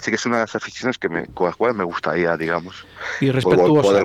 sí 0.01 0.11
que 0.11 0.17
es 0.17 0.27
una 0.27 0.37
de 0.37 0.43
las 0.43 0.57
aficiones 0.57 0.99
que 0.99 1.09
me, 1.09 1.27
con 1.27 1.47
las 1.47 1.57
cuales 1.57 1.77
me 1.77 1.85
gustaría, 1.85 2.37
digamos, 2.37 2.87
y 3.21 3.31
respetuosa. 3.31 4.05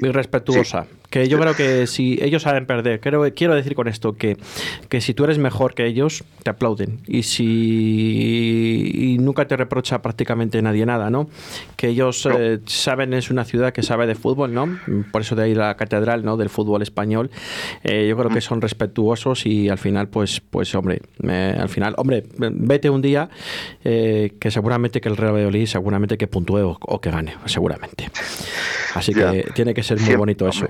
y 0.00 0.10
respetuosa. 0.10 0.86
Que 1.10 1.26
yo 1.28 1.38
creo 1.38 1.54
que 1.54 1.86
si 1.86 2.18
ellos 2.20 2.42
saben 2.42 2.66
perder, 2.66 3.00
creo, 3.00 3.32
quiero 3.34 3.54
decir 3.54 3.74
con 3.74 3.88
esto 3.88 4.12
que, 4.14 4.36
que 4.90 5.00
si 5.00 5.14
tú 5.14 5.24
eres 5.24 5.38
mejor 5.38 5.74
que 5.74 5.86
ellos, 5.86 6.22
te 6.42 6.50
aplauden. 6.50 7.00
Y 7.06 7.22
si 7.22 8.92
y 8.94 9.18
nunca 9.18 9.46
te 9.46 9.56
reprocha 9.56 10.02
prácticamente 10.02 10.60
nadie 10.60 10.84
nada, 10.84 11.08
¿no? 11.08 11.28
Que 11.76 11.88
ellos 11.88 12.28
eh, 12.30 12.58
saben, 12.66 13.14
es 13.14 13.30
una 13.30 13.44
ciudad 13.44 13.72
que 13.72 13.82
sabe 13.82 14.06
de 14.06 14.14
fútbol, 14.14 14.52
¿no? 14.52 14.78
Por 15.10 15.22
eso 15.22 15.34
de 15.34 15.44
ahí 15.44 15.54
la 15.54 15.76
catedral, 15.76 16.24
¿no? 16.24 16.36
Del 16.36 16.50
fútbol 16.50 16.82
español. 16.82 17.30
Eh, 17.84 18.06
yo 18.08 18.16
creo 18.16 18.30
que 18.30 18.38
mm. 18.38 18.42
son 18.42 18.60
respetuosos 18.60 19.46
y 19.46 19.68
al 19.68 19.78
final, 19.78 20.08
pues, 20.08 20.40
pues 20.40 20.74
hombre, 20.74 21.00
al 21.26 21.68
final, 21.68 21.94
hombre, 21.96 22.24
vete 22.36 22.90
un 22.90 23.02
día 23.02 23.30
eh, 23.84 24.34
que 24.38 24.50
seguramente 24.50 25.00
que 25.00 25.08
el 25.08 25.16
Real 25.16 25.34
Valladolid, 25.34 25.66
seguramente 25.66 26.18
que 26.18 26.26
puntúe 26.26 26.76
o, 26.80 27.00
que 27.00 27.10
gane, 27.10 27.34
seguramente. 27.46 28.10
Así 28.94 29.14
que 29.14 29.46
tiene 29.54 29.74
que 29.74 29.82
ser 29.82 30.00
muy 30.00 30.16
bonito 30.16 30.48
eso 30.48 30.66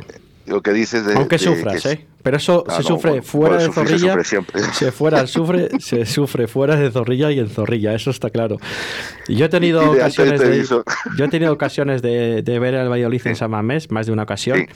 lo 0.49 0.63
que 0.63 0.73
dices 0.73 1.05
de, 1.07 1.15
aunque 1.15 1.39
sufras 1.39 1.85
eh 1.87 2.07
pero 2.23 2.37
eso 2.37 2.65
se 2.69 2.83
sufre 2.83 3.23
fuera 3.23 3.57
de 3.57 3.73
zorrilla 3.73 4.23
se, 4.73 4.93
fuera 4.93 5.27
sufre 5.27 5.69
se 5.79 6.05
sufre 6.05 6.49
fuera 6.49 6.77
de 6.77 6.91
zorrilla 6.91 7.31
y 7.31 7.39
en 7.39 7.49
zorrilla 7.49 7.95
eso 7.95 8.11
está 8.11 8.31
claro. 8.31 8.59
Yo 9.29 9.47
he 9.47 9.49
tenido 9.49 9.91
ocasiones 9.93 10.41
de, 10.41 10.65
yo 11.17 11.25
he 11.25 11.29
tenido 11.29 11.53
ocasiones 11.53 12.03
de, 12.03 12.43
ver 12.61 12.75
al 12.75 12.91
Valladolid 12.91 13.27
en 13.27 13.37
San 13.37 13.51
Mamés 13.51 13.91
más 13.91 14.07
de 14.07 14.13
una 14.13 14.23
ocasión 14.23 14.67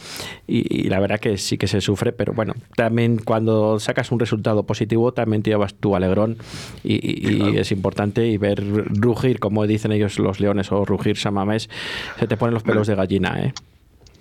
y, 0.47 0.89
la 0.89 1.01
verdad 1.01 1.21
que 1.21 1.39
sí 1.39 1.57
que 1.57 1.67
se 1.67 1.81
sufre 1.81 2.13
pero 2.13 2.33
bueno 2.35 2.55
también 2.77 3.19
cuando 3.19 3.81
sacas 3.81 4.13
un 4.13 4.21
resultado 4.21 4.65
positivo 4.65 5.13
también 5.13 5.43
te 5.43 5.51
llevas 5.51 5.75
tu 5.75 5.97
alegrón 5.97 6.37
y, 6.85 7.59
es 7.59 7.73
importante 7.73 8.27
y 8.27 8.37
ver 8.37 8.63
rugir 8.95 9.41
como 9.41 9.67
dicen 9.67 9.93
ellos 9.93 10.19
los 10.19 10.39
leones 10.39 10.71
o 10.71 10.85
rugir 10.85 11.17
San 11.17 11.35
Mamés 11.35 11.71
se 12.19 12.27
te 12.27 12.37
ponen 12.37 12.55
los 12.55 12.63
pelos 12.63 12.87
de 12.87 12.95
gallina 12.95 13.43
eh 13.43 13.55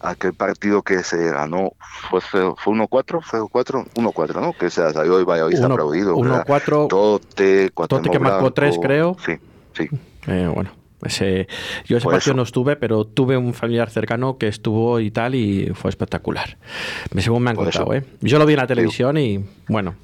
aquel 0.02 0.34
partido 0.34 0.82
que 0.82 1.04
se 1.04 1.32
ganó 1.32 1.74
fue, 2.10 2.22
fue 2.22 2.74
1-4, 2.74 3.22
fue 3.22 3.40
4, 3.50 3.86
1-4, 3.96 4.42
¿no? 4.42 4.54
Que 4.54 4.70
se 4.70 4.92
salió 4.92 5.20
y 5.20 5.24
vaya 5.24 5.46
Uno, 5.46 5.74
aplaudido. 5.74 6.16
1-4. 6.16 6.88
Tote, 6.88 7.70
Tote 7.70 8.10
que 8.10 8.20
marcó 8.20 8.52
3, 8.52 8.80
creo. 8.82 9.16
Sí, 9.26 9.34
sí. 9.74 9.90
Eh, 10.28 10.50
bueno. 10.54 10.72
Ese, 11.04 11.48
yo 11.86 11.98
ese 11.98 12.08
partido 12.08 12.36
no 12.36 12.44
estuve, 12.44 12.76
pero 12.76 13.06
tuve 13.06 13.36
un 13.36 13.56
familiar 13.56 13.90
cercano 13.90 14.38
que 14.38 14.48
estuvo 14.48 15.00
y 15.00 15.10
tal, 15.10 15.34
y 15.34 15.72
fue 15.74 15.90
espectacular. 15.90 16.58
Según 17.18 17.42
me 17.42 17.50
han 17.50 17.56
contado, 17.56 17.92
¿eh? 17.96 18.06
Yo 18.22 18.38
lo 18.38 18.46
vi 18.46 18.54
en 18.54 18.60
la 18.60 18.68
televisión 18.68 19.18
y, 19.18 19.44
bueno, 19.68 19.96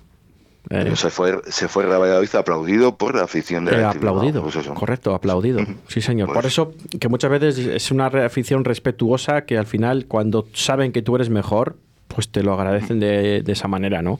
eh, 0.69 0.95
se 0.95 1.09
fue, 1.09 1.39
se 1.47 1.67
fue 1.67 1.85
Valladolid 1.85 2.35
aplaudido 2.35 2.97
por 2.97 3.15
la 3.15 3.23
afición 3.23 3.65
de 3.65 3.77
la 3.77 3.91
Aplaudido, 3.91 4.43
pues 4.43 4.57
correcto, 4.73 5.13
aplaudido. 5.13 5.59
Sí, 5.87 6.01
señor. 6.01 6.27
por 6.27 6.41
pues 6.41 6.47
eso 6.47 6.73
que 6.99 7.07
muchas 7.07 7.31
veces 7.31 7.57
es 7.57 7.91
una 7.91 8.07
afición 8.07 8.65
respetuosa 8.65 9.45
que 9.45 9.57
al 9.57 9.65
final, 9.65 10.05
cuando 10.07 10.47
saben 10.53 10.91
que 10.91 11.01
tú 11.01 11.15
eres 11.15 11.29
mejor, 11.29 11.77
pues 12.07 12.29
te 12.29 12.43
lo 12.43 12.53
agradecen 12.53 12.99
de, 12.99 13.43
esa 13.47 13.67
manera, 13.67 14.01
¿no? 14.01 14.19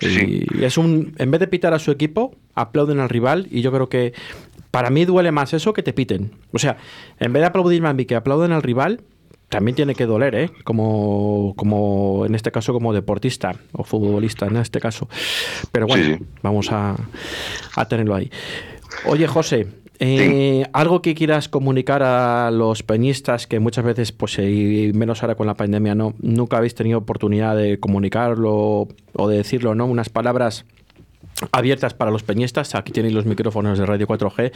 Y 0.00 0.64
es 0.64 0.76
un. 0.76 1.14
En 1.18 1.30
vez 1.30 1.40
de 1.40 1.46
pitar 1.46 1.72
a 1.74 1.78
su 1.78 1.90
equipo, 1.90 2.34
aplauden 2.54 3.00
al 3.00 3.08
rival 3.08 3.46
y 3.50 3.62
yo 3.62 3.72
creo 3.72 3.88
que 3.88 4.12
para 4.70 4.90
mí 4.90 5.04
duele 5.04 5.32
más 5.32 5.52
eso 5.52 5.72
que 5.72 5.82
te 5.82 5.92
piten. 5.92 6.32
O 6.52 6.58
sea, 6.58 6.76
en 7.20 7.32
vez 7.32 7.42
de 7.42 7.46
aplaudirme 7.46 7.88
a 7.88 7.92
mí 7.92 8.04
que 8.06 8.16
aplauden 8.16 8.52
al 8.52 8.62
rival, 8.62 9.00
también 9.52 9.74
tiene 9.74 9.94
que 9.94 10.06
doler, 10.06 10.34
¿eh? 10.34 10.50
Como, 10.64 11.52
como 11.58 12.24
en 12.24 12.34
este 12.34 12.50
caso 12.50 12.72
como 12.72 12.94
deportista 12.94 13.54
o 13.72 13.84
futbolista 13.84 14.46
en 14.46 14.56
este 14.56 14.80
caso. 14.80 15.10
Pero 15.70 15.86
bueno, 15.86 16.18
vamos 16.42 16.70
a, 16.72 16.96
tenerlo 17.86 18.14
ahí. 18.14 18.30
Oye, 19.04 19.26
José, 19.26 19.66
eh, 19.98 20.64
algo 20.72 21.02
que 21.02 21.14
quieras 21.14 21.50
comunicar 21.50 22.02
a 22.02 22.50
los 22.50 22.82
peñistas 22.82 23.46
que 23.46 23.60
muchas 23.60 23.84
veces, 23.84 24.10
pues 24.10 24.38
y 24.38 24.90
menos 24.94 25.22
ahora 25.22 25.34
con 25.34 25.46
la 25.46 25.54
pandemia, 25.54 25.94
no, 25.94 26.14
nunca 26.22 26.56
habéis 26.56 26.74
tenido 26.74 27.00
oportunidad 27.00 27.54
de 27.54 27.78
comunicarlo 27.78 28.88
o 29.12 29.28
de 29.28 29.36
decirlo, 29.36 29.74
¿no? 29.74 29.84
Unas 29.84 30.08
palabras 30.08 30.64
abiertas 31.50 31.94
para 31.94 32.10
los 32.10 32.22
peñistas. 32.22 32.74
Aquí 32.74 32.92
tenéis 32.92 33.14
los 33.14 33.26
micrófonos 33.26 33.78
de 33.78 33.86
Radio 33.86 34.06
4G 34.06 34.52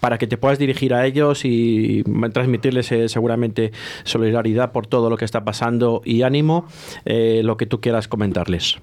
para 0.00 0.18
que 0.18 0.26
te 0.26 0.36
puedas 0.36 0.58
dirigir 0.58 0.94
a 0.94 1.06
ellos 1.06 1.44
y 1.44 2.04
transmitirles 2.32 2.92
eh, 2.92 3.08
seguramente 3.08 3.72
solidaridad 4.04 4.72
por 4.72 4.86
todo 4.86 5.10
lo 5.10 5.16
que 5.16 5.24
está 5.24 5.44
pasando 5.44 6.02
y 6.04 6.22
ánimo, 6.22 6.66
eh, 7.04 7.40
lo 7.44 7.56
que 7.56 7.66
tú 7.66 7.80
quieras 7.80 8.08
comentarles. 8.08 8.78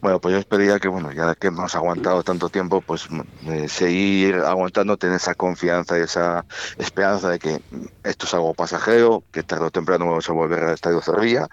Bueno, 0.00 0.20
pues 0.20 0.32
yo 0.32 0.38
esperaría 0.38 0.78
que, 0.78 0.88
bueno, 0.88 1.12
ya 1.12 1.34
que 1.34 1.48
hemos 1.48 1.74
aguantado 1.74 2.22
tanto 2.22 2.48
tiempo, 2.48 2.80
pues 2.80 3.08
eh, 3.46 3.68
seguir 3.68 4.36
aguantando, 4.36 4.96
tener 4.96 5.16
esa 5.16 5.34
confianza 5.34 5.98
y 5.98 6.02
esa 6.02 6.44
esperanza 6.78 7.30
de 7.30 7.38
que 7.38 7.60
esto 8.04 8.26
es 8.26 8.34
algo 8.34 8.54
pasajero, 8.54 9.22
que 9.30 9.42
tarde 9.42 9.66
o 9.66 9.70
temprano 9.70 10.06
vamos 10.06 10.28
a 10.28 10.32
volver 10.32 10.64
al 10.64 10.74
Estadio 10.74 11.00
Zorrilla 11.00 11.48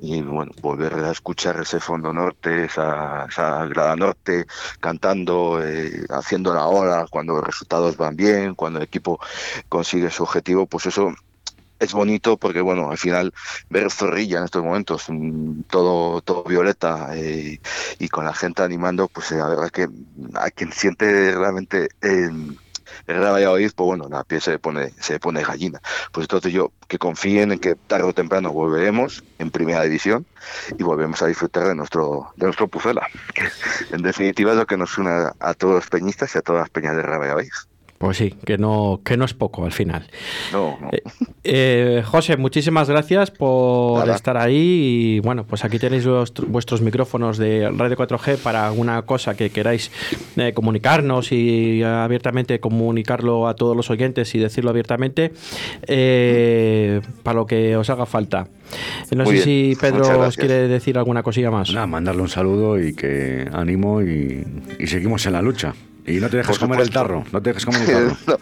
y, 0.00 0.22
bueno, 0.22 0.52
volver 0.60 0.94
a 0.94 1.10
escuchar 1.10 1.60
ese 1.60 1.80
fondo 1.80 2.12
norte, 2.12 2.64
esa, 2.64 3.26
esa 3.28 3.66
grada 3.66 3.96
norte, 3.96 4.46
cantando, 4.80 5.60
eh, 5.62 6.04
haciendo 6.10 6.54
la 6.54 6.66
hora 6.66 7.06
cuando 7.10 7.34
los 7.34 7.44
resultados 7.44 7.96
van 7.96 8.16
bien, 8.16 8.54
cuando 8.54 8.78
el 8.78 8.84
equipo 8.84 9.20
consigue 9.68 10.10
su 10.10 10.22
objetivo, 10.22 10.66
pues 10.66 10.86
eso 10.86 11.12
es 11.80 11.92
bonito 11.92 12.36
porque, 12.36 12.60
bueno, 12.60 12.90
al 12.90 12.98
final 12.98 13.32
ver 13.68 13.90
Zorrilla 13.90 14.38
en 14.38 14.44
estos 14.44 14.62
momentos, 14.62 15.06
mm, 15.08 15.62
todo, 15.62 16.20
todo 16.20 16.44
violeta 16.44 17.10
eh, 17.16 17.60
y 17.98 18.08
con 18.08 18.24
la 18.24 18.34
gente 18.34 18.62
animando, 18.62 19.08
pues 19.08 19.32
eh, 19.32 19.36
la 19.36 19.48
verdad 19.48 19.70
que 19.70 19.88
a 20.34 20.50
quien 20.50 20.72
siente 20.72 21.34
realmente 21.34 21.88
el 22.02 22.58
Real 23.06 23.32
Valladolid, 23.32 23.70
pues 23.74 23.86
bueno, 23.86 24.08
la 24.08 24.24
piel 24.24 24.40
se 24.40 24.58
pone, 24.58 24.92
se 25.00 25.18
pone 25.18 25.42
gallina. 25.42 25.80
Pues 26.12 26.24
entonces 26.24 26.52
yo 26.52 26.72
que 26.88 26.98
confíen 26.98 27.52
en 27.52 27.58
que 27.58 27.74
tarde 27.74 28.04
o 28.04 28.12
temprano 28.12 28.52
volveremos 28.52 29.24
en 29.38 29.50
primera 29.50 29.82
división 29.82 30.26
y 30.78 30.82
volvemos 30.82 31.22
a 31.22 31.26
disfrutar 31.26 31.66
de 31.68 31.74
nuestro, 31.74 32.32
de 32.36 32.46
nuestro 32.46 32.68
Pucela, 32.68 33.06
en 33.90 34.02
definitiva 34.02 34.52
es 34.52 34.58
lo 34.58 34.66
que 34.66 34.76
nos 34.76 34.98
une 34.98 35.10
a 35.38 35.54
todos 35.54 35.74
los 35.74 35.86
peñistas 35.88 36.34
y 36.34 36.38
a 36.38 36.42
todas 36.42 36.60
las 36.62 36.70
peñas 36.70 36.96
de 36.96 37.02
Real 37.02 37.20
Valladolid. 37.20 37.50
Pues 38.00 38.16
sí, 38.16 38.30
que 38.46 38.56
no, 38.56 39.02
que 39.04 39.18
no 39.18 39.26
es 39.26 39.34
poco 39.34 39.66
al 39.66 39.72
final. 39.72 40.06
No, 40.54 40.78
eh, 40.90 41.02
eh, 41.44 42.02
José, 42.02 42.38
muchísimas 42.38 42.88
gracias 42.88 43.30
por 43.30 44.08
estar 44.08 44.38
ahí. 44.38 45.16
Y 45.16 45.20
bueno, 45.20 45.44
pues 45.44 45.66
aquí 45.66 45.78
tenéis 45.78 46.08
vuestros 46.48 46.80
micrófonos 46.80 47.36
de 47.36 47.70
Radio 47.70 47.98
4G 47.98 48.38
para 48.38 48.66
alguna 48.66 49.02
cosa 49.02 49.36
que 49.36 49.50
queráis 49.50 49.92
eh, 50.38 50.54
comunicarnos 50.54 51.30
y 51.30 51.82
abiertamente 51.82 52.58
comunicarlo 52.58 53.46
a 53.46 53.54
todos 53.54 53.76
los 53.76 53.90
oyentes 53.90 54.34
y 54.34 54.38
decirlo 54.38 54.70
abiertamente 54.70 55.32
para 57.22 57.36
lo 57.36 57.44
que 57.44 57.76
os 57.76 57.90
haga 57.90 58.06
falta. 58.06 58.48
No 59.14 59.26
sé 59.26 59.42
si 59.42 59.76
Pedro 59.78 60.20
os 60.20 60.38
quiere 60.38 60.68
decir 60.68 60.96
alguna 60.96 61.22
cosilla 61.22 61.50
más. 61.50 61.70
Nada, 61.70 61.86
mandarle 61.86 62.22
un 62.22 62.30
saludo 62.30 62.80
y 62.80 62.94
que 62.94 63.46
ánimo 63.52 64.00
y 64.00 64.42
seguimos 64.86 65.26
en 65.26 65.34
la 65.34 65.42
lucha. 65.42 65.74
Y 66.06 66.18
no 66.18 66.28
te 66.28 66.38
dejas 66.38 66.58
comer 66.58 66.80
el 66.80 66.90
tarro, 66.90 67.24
no 67.30 67.42
te 67.42 67.50
dejas 67.50 67.64
comer 67.64 67.82
el 67.82 68.16
tarro. 68.16 68.16
no, 68.26 68.38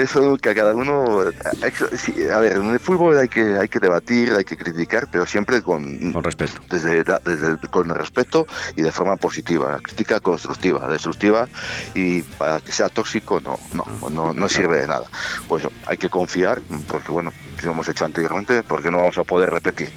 eso 0.00 0.36
que 0.38 0.50
a 0.50 0.54
cada 0.54 0.74
uno... 0.74 1.20
a 1.20 2.38
ver, 2.38 2.56
en 2.56 2.70
el 2.70 2.80
fútbol 2.80 3.18
hay 3.18 3.28
que, 3.28 3.58
hay 3.58 3.68
que 3.68 3.80
debatir, 3.80 4.32
hay 4.32 4.44
que 4.44 4.56
criticar, 4.56 5.08
pero 5.10 5.26
siempre 5.26 5.62
con... 5.62 6.12
Con 6.12 6.24
respeto. 6.24 6.60
Desde, 6.70 7.04
desde 7.24 7.58
con 7.70 7.88
respeto 7.88 8.46
y 8.76 8.82
de 8.82 8.92
forma 8.92 9.16
positiva. 9.16 9.78
crítica 9.82 10.20
constructiva, 10.20 10.88
destructiva 10.88 11.48
y 11.94 12.22
para 12.22 12.60
que 12.60 12.72
sea 12.72 12.88
tóxico 12.88 13.40
no, 13.40 13.58
no, 13.72 14.10
no, 14.10 14.32
no 14.32 14.48
sirve 14.48 14.80
de 14.80 14.86
nada. 14.86 15.06
Pues 15.48 15.66
hay 15.86 15.96
que 15.96 16.08
confiar, 16.08 16.60
porque 16.88 17.10
bueno, 17.10 17.32
lo 17.62 17.70
hemos 17.72 17.88
hecho 17.88 18.04
anteriormente, 18.04 18.62
porque 18.62 18.90
no 18.90 18.98
vamos 18.98 19.18
a 19.18 19.24
poder 19.24 19.50
repetir 19.50 19.90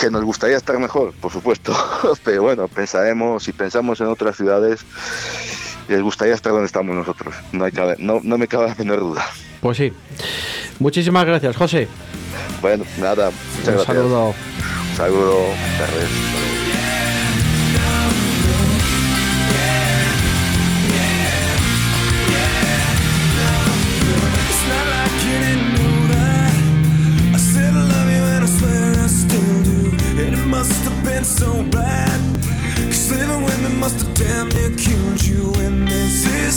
que 0.00 0.10
nos 0.10 0.24
gustaría 0.24 0.56
estar 0.56 0.78
mejor, 0.78 1.12
por 1.20 1.30
supuesto, 1.30 1.76
pero 2.24 2.42
bueno, 2.42 2.68
pensaremos, 2.68 3.42
si 3.42 3.52
pensamos 3.52 4.00
en 4.00 4.06
otras 4.06 4.34
ciudades, 4.34 4.80
les 5.90 6.02
gustaría 6.02 6.34
estar 6.34 6.52
donde 6.52 6.66
estamos 6.66 6.94
nosotros. 6.94 7.34
No, 7.52 7.64
hay 7.64 7.72
no, 7.98 8.20
no 8.22 8.38
me 8.38 8.46
cabe 8.46 8.68
la 8.68 8.74
menor 8.74 9.00
duda. 9.00 9.26
Pues 9.60 9.76
sí. 9.76 9.92
Muchísimas 10.78 11.26
gracias, 11.26 11.56
José. 11.56 11.88
Bueno, 12.62 12.84
nada. 12.98 13.30
Muchas 13.58 13.80
Un 13.80 13.86
saludo. 13.86 14.28
Un 14.28 14.96
saludo. 14.96 15.46
never 15.80 16.59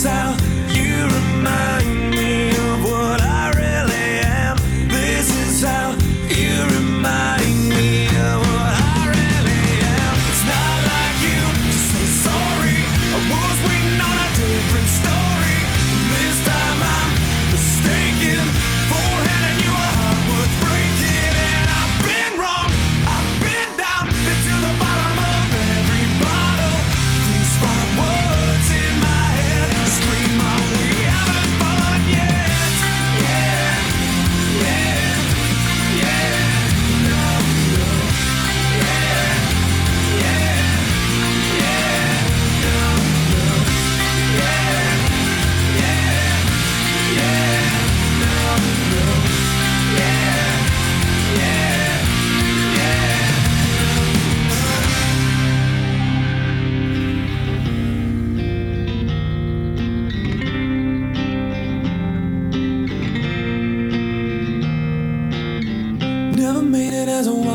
sound 0.04 0.53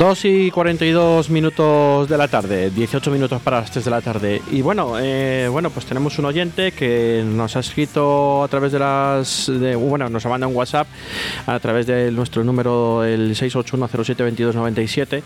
2 0.00 0.24
y 0.24 0.50
42 0.50 1.28
minutos 1.28 2.08
de 2.08 2.16
la 2.16 2.26
tarde, 2.26 2.70
18 2.70 3.10
minutos 3.10 3.42
para 3.42 3.60
las 3.60 3.70
3 3.70 3.84
de 3.84 3.90
la 3.90 4.00
tarde. 4.00 4.40
Y 4.50 4.62
bueno, 4.62 4.94
eh, 4.98 5.46
bueno, 5.50 5.68
pues 5.68 5.84
tenemos 5.84 6.18
un 6.18 6.24
oyente 6.24 6.72
que 6.72 7.22
nos 7.22 7.54
ha 7.54 7.60
escrito 7.60 8.42
a 8.42 8.48
través 8.48 8.72
de 8.72 8.78
las. 8.78 9.52
De, 9.52 9.76
bueno, 9.76 10.08
nos 10.08 10.24
ha 10.24 10.30
mandado 10.30 10.48
un 10.48 10.56
WhatsApp 10.56 10.86
a 11.46 11.58
través 11.60 11.86
de 11.86 12.10
nuestro 12.12 12.42
número, 12.44 13.04
el 13.04 13.36
681072297. 13.36 15.22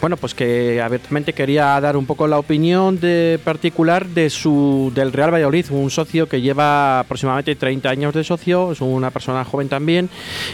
Bueno, 0.00 0.16
pues 0.16 0.32
que 0.32 0.80
abiertamente 0.80 1.32
quería 1.32 1.80
dar 1.80 1.96
un 1.96 2.06
poco 2.06 2.28
la 2.28 2.38
opinión 2.38 3.00
de 3.00 3.40
particular 3.42 4.06
de 4.06 4.30
su 4.30 4.92
del 4.94 5.12
Real 5.12 5.34
Valladolid, 5.34 5.66
un 5.70 5.90
socio 5.90 6.28
que 6.28 6.40
lleva 6.40 7.00
aproximadamente 7.00 7.56
30 7.56 7.90
años 7.90 8.14
de 8.14 8.22
socio, 8.22 8.70
es 8.70 8.80
una 8.80 9.10
persona 9.10 9.44
joven 9.44 9.68
también, 9.68 10.08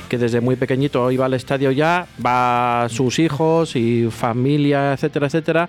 que 0.08 0.16
desde 0.16 0.40
muy 0.40 0.56
pequeñito 0.56 1.10
iba 1.10 1.26
al 1.26 1.34
estadio 1.34 1.70
ya, 1.72 2.06
va 2.24 2.84
a 2.84 2.88
sus 2.88 3.18
hijos 3.18 3.49
y 3.74 4.08
familia, 4.10 4.92
etcétera, 4.92 5.26
etcétera. 5.26 5.68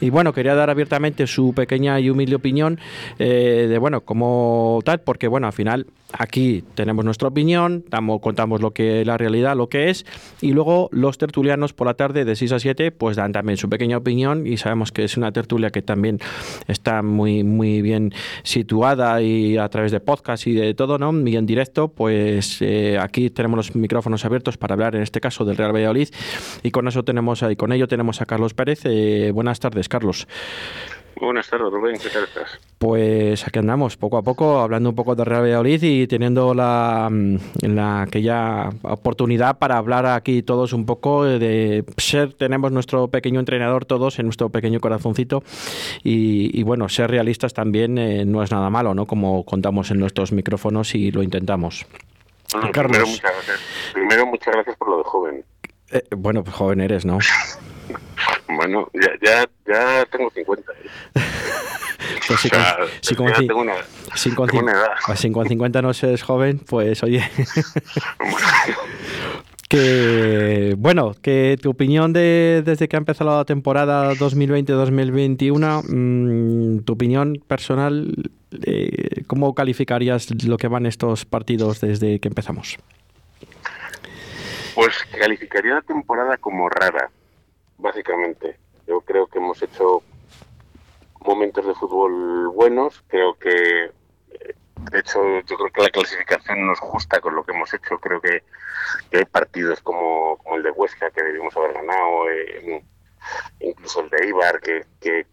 Y 0.00 0.10
bueno, 0.10 0.32
quería 0.32 0.54
dar 0.54 0.70
abiertamente 0.70 1.26
su 1.26 1.52
pequeña 1.54 1.98
y 2.00 2.10
humilde 2.10 2.36
opinión 2.36 2.78
eh, 3.18 3.66
de, 3.68 3.78
bueno, 3.78 4.02
como 4.02 4.80
tal, 4.84 5.00
porque 5.00 5.28
bueno, 5.28 5.46
al 5.46 5.52
final 5.52 5.86
aquí 6.12 6.64
tenemos 6.74 7.04
nuestra 7.04 7.28
opinión, 7.28 7.84
damos, 7.88 8.20
contamos 8.20 8.60
lo 8.60 8.72
que 8.72 9.04
la 9.04 9.18
realidad, 9.18 9.56
lo 9.56 9.68
que 9.68 9.90
es, 9.90 10.06
y 10.40 10.52
luego 10.52 10.88
los 10.92 11.18
tertulianos 11.18 11.72
por 11.72 11.86
la 11.86 11.94
tarde 11.94 12.24
de 12.24 12.36
6 12.36 12.52
a 12.52 12.58
7 12.58 12.92
pues 12.92 13.16
dan 13.16 13.32
también 13.32 13.56
su 13.56 13.68
pequeña 13.68 13.96
opinión 13.96 14.46
y 14.46 14.56
sabemos 14.56 14.92
que 14.92 15.04
es 15.04 15.16
una 15.16 15.32
tertulia 15.32 15.70
que 15.70 15.82
también 15.82 16.18
está 16.68 17.02
muy, 17.02 17.44
muy 17.44 17.82
bien 17.82 18.12
situada 18.42 19.22
y 19.22 19.56
a 19.56 19.68
través 19.68 19.92
de 19.92 20.00
podcast 20.00 20.46
y 20.46 20.52
de 20.52 20.74
todo, 20.74 20.98
¿no? 20.98 21.12
Y 21.28 21.36
en 21.36 21.46
directo, 21.46 21.88
pues 21.88 22.58
eh, 22.60 22.98
aquí 23.00 23.30
tenemos 23.30 23.56
los 23.56 23.76
micrófonos 23.76 24.24
abiertos 24.24 24.56
para 24.56 24.74
hablar 24.74 24.94
en 24.96 25.02
este 25.02 25.20
caso 25.20 25.44
del 25.44 25.56
Real 25.56 25.74
Valladolid 25.74 26.08
y 26.62 26.70
con 26.70 26.88
eso 26.88 27.02
tenemos 27.04 27.42
y 27.42 27.56
con 27.56 27.72
ello 27.72 27.88
tenemos 27.88 28.20
a 28.20 28.26
Carlos 28.26 28.54
Pérez. 28.54 28.80
Eh, 28.84 29.30
buenas 29.32 29.60
tardes, 29.60 29.88
Carlos. 29.88 30.26
Buenas 31.20 31.48
tardes, 31.48 31.72
Rubén, 31.72 31.96
¿qué 32.02 32.08
tal 32.08 32.24
estás? 32.24 32.58
Pues 32.78 33.46
aquí 33.46 33.58
andamos, 33.58 33.96
poco 33.96 34.16
a 34.16 34.22
poco, 34.22 34.60
hablando 34.60 34.88
un 34.88 34.96
poco 34.96 35.14
de 35.14 35.24
Real 35.24 35.42
Valladolid 35.42 35.82
y 35.82 36.06
teniendo 36.06 36.54
la, 36.54 37.08
mm, 37.10 37.36
la 37.62 38.02
aquella 38.02 38.70
oportunidad 38.82 39.58
para 39.58 39.76
hablar 39.76 40.06
aquí 40.06 40.42
todos 40.42 40.72
un 40.72 40.84
poco 40.84 41.24
de 41.24 41.84
ser, 41.96 42.32
tenemos 42.34 42.72
nuestro 42.72 43.08
pequeño 43.08 43.40
entrenador 43.40 43.84
todos 43.84 44.18
en 44.18 44.26
nuestro 44.26 44.48
pequeño 44.48 44.80
corazoncito 44.80 45.42
y, 46.02 46.58
y 46.58 46.62
bueno, 46.64 46.88
ser 46.88 47.10
realistas 47.10 47.54
también 47.54 47.98
eh, 47.98 48.24
no 48.24 48.42
es 48.42 48.50
nada 48.50 48.70
malo, 48.70 48.94
¿no? 48.94 49.06
Como 49.06 49.44
contamos 49.44 49.90
en 49.90 50.00
nuestros 50.00 50.32
micrófonos 50.32 50.94
y 50.94 51.12
lo 51.12 51.22
intentamos. 51.22 51.86
Bueno, 52.52 52.70
Carlos. 52.72 52.98
Primero 52.98 53.06
muchas, 53.06 53.32
gracias. 53.32 53.60
primero, 53.92 54.26
muchas 54.26 54.54
gracias 54.54 54.76
por 54.76 54.88
lo 54.88 54.98
de 54.98 55.04
joven. 55.04 55.44
Eh, 55.90 56.02
bueno, 56.16 56.42
pues 56.42 56.56
joven 56.56 56.80
eres, 56.80 57.04
¿no? 57.04 57.18
Bueno, 58.48 58.88
ya, 58.94 59.10
ya, 59.22 59.48
ya 59.66 60.04
tengo 60.06 60.30
50. 60.30 60.72
¿eh? 60.72 60.76
Pues 62.26 62.40
si 62.40 62.48
O 62.48 62.50
sea, 62.50 62.76
con, 63.16 63.34
si 63.34 63.46
tengo 63.46 63.60
una, 63.60 63.74
si 64.14 64.30
con 64.32 64.48
tengo 64.48 64.60
cin- 64.60 64.64
una 64.64 64.72
edad. 64.72 65.16
si 65.16 65.30
con 65.32 65.46
50 65.48 65.82
no 65.82 65.90
es 65.90 66.22
joven, 66.22 66.58
pues 66.60 67.02
oye. 67.02 67.22
Que 69.68 70.74
bueno, 70.76 71.14
que 71.22 71.56
tu 71.60 71.70
opinión 71.70 72.12
de 72.12 72.62
desde 72.64 72.88
que 72.88 72.96
ha 72.96 72.98
empezado 72.98 73.38
la 73.38 73.44
temporada 73.46 74.12
2020-2021, 74.14 75.84
mm, 75.88 76.80
tu 76.84 76.92
opinión 76.92 77.42
personal, 77.46 78.12
eh, 78.66 79.24
¿cómo 79.26 79.54
calificarías 79.54 80.28
lo 80.44 80.58
que 80.58 80.68
van 80.68 80.84
estos 80.84 81.24
partidos 81.24 81.80
desde 81.80 82.20
que 82.20 82.28
empezamos? 82.28 82.76
Pues 84.74 84.94
calificaría 85.18 85.74
la 85.76 85.82
temporada 85.82 86.36
como 86.36 86.68
rara, 86.68 87.10
básicamente. 87.82 88.58
Yo 88.86 89.00
creo 89.02 89.26
que 89.26 89.38
hemos 89.38 89.60
hecho 89.62 90.02
momentos 91.20 91.66
de 91.66 91.74
fútbol 91.74 92.48
buenos. 92.48 93.02
Creo 93.08 93.34
que, 93.34 93.84
eh, 93.84 94.54
de 94.90 94.98
hecho, 94.98 95.20
yo 95.40 95.56
creo 95.56 95.72
que 95.72 95.82
la 95.82 95.90
clasificación 95.90 96.66
no 96.66 96.72
es 96.72 96.80
justa 96.80 97.20
con 97.20 97.34
lo 97.34 97.44
que 97.44 97.52
hemos 97.52 97.72
hecho. 97.74 97.98
Creo 97.98 98.20
que, 98.20 98.42
hay 99.12 99.24
partidos 99.26 99.80
como, 99.82 100.38
el 100.54 100.62
de 100.62 100.70
Huesca 100.70 101.10
que 101.10 101.22
debimos 101.22 101.56
haber 101.56 101.74
ganado, 101.74 102.30
eh, 102.30 102.84
incluso 103.60 104.00
el 104.00 104.10
de 104.10 104.28
Ibar, 104.28 104.60
que, 104.60 104.84
que 105.00 105.26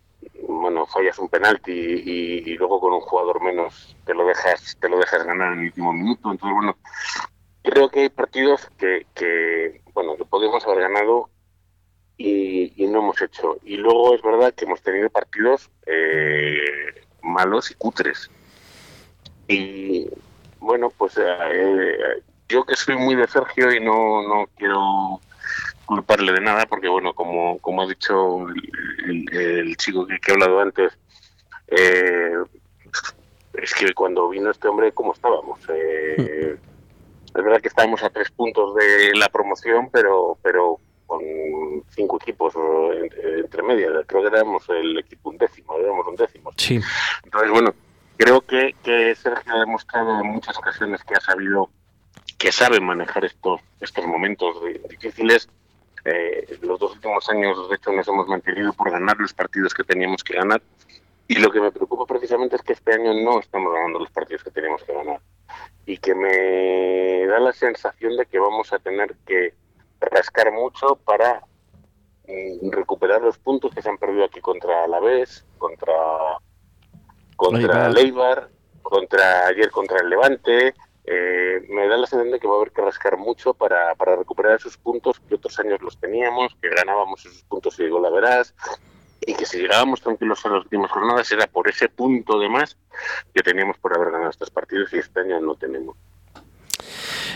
bueno, 0.47 0.85
fallas 0.85 1.17
un 1.19 1.29
penalti 1.29 1.71
y, 1.71 2.51
y 2.51 2.55
luego 2.55 2.79
con 2.81 2.93
un 2.93 3.01
jugador 3.01 3.41
menos 3.41 3.95
te 4.05 4.13
lo 4.13 4.25
dejas, 4.25 4.77
te 4.79 4.89
lo 4.89 4.97
dejas 4.99 5.23
ganar 5.25 5.53
en 5.53 5.59
el 5.59 5.65
último 5.67 5.93
minuto. 5.93 6.31
Entonces, 6.31 6.55
bueno, 6.55 6.77
creo 7.63 7.89
que 7.89 8.01
hay 8.01 8.09
partidos 8.09 8.69
que, 8.77 9.05
que 9.13 9.81
bueno, 9.93 10.15
que 10.17 10.25
podemos 10.25 10.65
haber 10.65 10.81
ganado 10.81 11.29
y, 12.19 12.73
y 12.75 12.87
no 12.87 12.99
hemos 12.99 13.19
hecho. 13.21 13.57
Y 13.63 13.77
luego 13.77 14.13
es 14.13 14.21
verdad 14.21 14.53
que 14.53 14.65
hemos 14.65 14.81
tenido 14.83 15.09
partidos 15.09 15.69
eh, 15.87 16.59
malos 17.23 17.71
y 17.71 17.75
cutres. 17.75 18.29
Y 19.47 20.07
bueno, 20.59 20.91
pues 20.95 21.17
eh, 21.17 22.21
yo 22.49 22.65
que 22.65 22.75
soy 22.75 22.97
muy 22.97 23.15
de 23.15 23.25
Sergio 23.27 23.73
y 23.73 23.79
no, 23.79 24.21
no 24.27 24.47
quiero 24.57 25.19
culparle 25.85 26.33
de 26.33 26.41
nada, 26.41 26.65
porque 26.67 26.87
bueno, 26.89 27.13
como, 27.13 27.57
como 27.59 27.81
ha 27.81 27.87
dicho 27.87 28.47
el, 28.49 29.25
el- 29.31 29.59
el 29.69 29.77
chico 29.77 30.05
que, 30.05 30.19
que 30.19 30.31
ha 30.31 30.33
hablado 30.35 30.59
antes, 30.59 30.93
eh, 31.67 32.33
es 33.53 33.73
que 33.73 33.93
cuando 33.93 34.29
vino 34.29 34.51
este 34.51 34.67
hombre, 34.67 34.91
¿cómo 34.91 35.13
estábamos? 35.13 35.59
Eh, 35.69 36.57
es 37.25 37.43
verdad 37.43 37.61
que 37.61 37.69
estábamos 37.69 38.03
a 38.03 38.09
tres 38.09 38.29
puntos 38.31 38.75
de 38.75 39.15
la 39.15 39.29
promoción, 39.29 39.89
pero 39.91 40.37
pero 40.43 40.79
con 41.09 41.21
cinco 41.89 42.17
equipos 42.21 42.53
en- 42.55 43.39
entre 43.39 43.63
medias. 43.63 43.91
Creo 44.07 44.21
que 44.21 44.27
éramos 44.37 44.63
el 44.69 44.99
equipo 44.99 45.31
undécimo, 45.31 45.75
éramos 45.77 46.05
undécimos. 46.07 46.53
Sí, 46.57 46.79
Entonces, 47.25 47.49
bueno, 47.51 47.73
creo 48.15 48.41
que, 48.41 48.75
que 48.83 49.15
Sergio 49.15 49.53
ha 49.55 49.59
demostrado 49.59 50.21
en 50.21 50.27
muchas 50.27 50.55
ocasiones 50.57 51.03
que 51.03 51.15
ha 51.15 51.19
sabido, 51.19 51.69
que 52.37 52.51
sabe 52.51 52.79
manejar 52.79 53.25
estos, 53.25 53.59
estos 53.81 54.05
momentos 54.05 54.63
di- 54.63 54.79
difíciles. 54.87 55.49
Eh, 56.05 56.57
los 56.61 56.79
dos 56.79 56.93
últimos 56.93 57.27
años, 57.29 57.69
de 57.69 57.75
hecho, 57.75 57.91
nos 57.91 58.07
hemos 58.07 58.27
mantenido 58.27 58.71
por 58.73 58.89
ganar 58.91 59.17
los 59.19 59.33
partidos 59.33 59.73
que 59.73 59.83
teníamos 59.83 60.23
que 60.23 60.35
ganar. 60.35 60.61
Y 61.27 61.35
lo 61.35 61.51
que 61.51 61.59
me 61.59 61.71
preocupa 61.71 62.05
precisamente 62.05 62.55
es 62.55 62.61
que 62.61 62.73
este 62.73 62.93
año 62.93 63.13
no 63.15 63.39
estamos 63.39 63.73
ganando 63.73 63.99
los 63.99 64.09
partidos 64.11 64.43
que 64.43 64.51
teníamos 64.51 64.83
que 64.83 64.93
ganar. 64.93 65.19
Y 65.85 65.97
que 65.97 66.13
me 66.15 67.25
da 67.25 67.39
la 67.39 67.51
sensación 67.51 68.15
de 68.15 68.25
que 68.27 68.37
vamos 68.39 68.71
a 68.73 68.79
tener 68.79 69.15
que 69.27 69.53
rascar 69.99 70.51
mucho 70.51 70.95
para 70.97 71.41
mm, 72.27 72.71
recuperar 72.71 73.21
los 73.21 73.37
puntos 73.37 73.73
que 73.73 73.81
se 73.81 73.89
han 73.89 73.97
perdido 73.97 74.25
aquí 74.25 74.41
contra 74.41 74.83
Alavés, 74.83 75.45
contra 75.57 75.93
contra 77.35 77.87
Eibar. 77.87 77.93
Leibar, 77.93 78.49
contra 78.81 79.47
ayer 79.47 79.71
contra 79.71 79.99
el 80.01 80.09
Levante. 80.09 80.75
Eh, 81.05 81.65
me 81.69 81.87
da 81.87 81.97
la 81.97 82.05
sensación 82.05 82.31
de 82.31 82.39
que 82.39 82.47
va 82.47 82.55
a 82.55 82.57
haber 82.57 82.71
que 82.71 82.81
rascar 82.81 83.17
mucho 83.17 83.53
para, 83.53 83.95
para 83.95 84.15
recuperar 84.15 84.57
esos 84.57 84.77
puntos 84.77 85.19
que 85.21 85.35
otros 85.35 85.57
años 85.59 85.81
los 85.81 85.97
teníamos, 85.97 86.55
que 86.61 86.69
ganábamos 86.69 87.25
esos 87.25 87.41
puntos 87.43 87.79
y 87.79 87.85
digo 87.85 87.99
la 87.99 88.11
verás, 88.11 88.53
y 89.21 89.33
que 89.33 89.45
si 89.45 89.59
llegábamos 89.59 90.01
tranquilos 90.01 90.45
a 90.45 90.49
las 90.49 90.63
últimas 90.63 90.91
jornadas 90.91 91.31
era 91.31 91.47
por 91.47 91.67
ese 91.67 91.89
punto 91.89 92.37
de 92.37 92.49
más 92.49 92.77
que 93.33 93.41
teníamos 93.41 93.77
por 93.77 93.95
haber 93.95 94.11
ganado 94.11 94.29
estos 94.29 94.51
partidos 94.51 94.93
y 94.93 94.97
este 94.99 95.21
año 95.21 95.39
no 95.39 95.55
tenemos. 95.55 95.95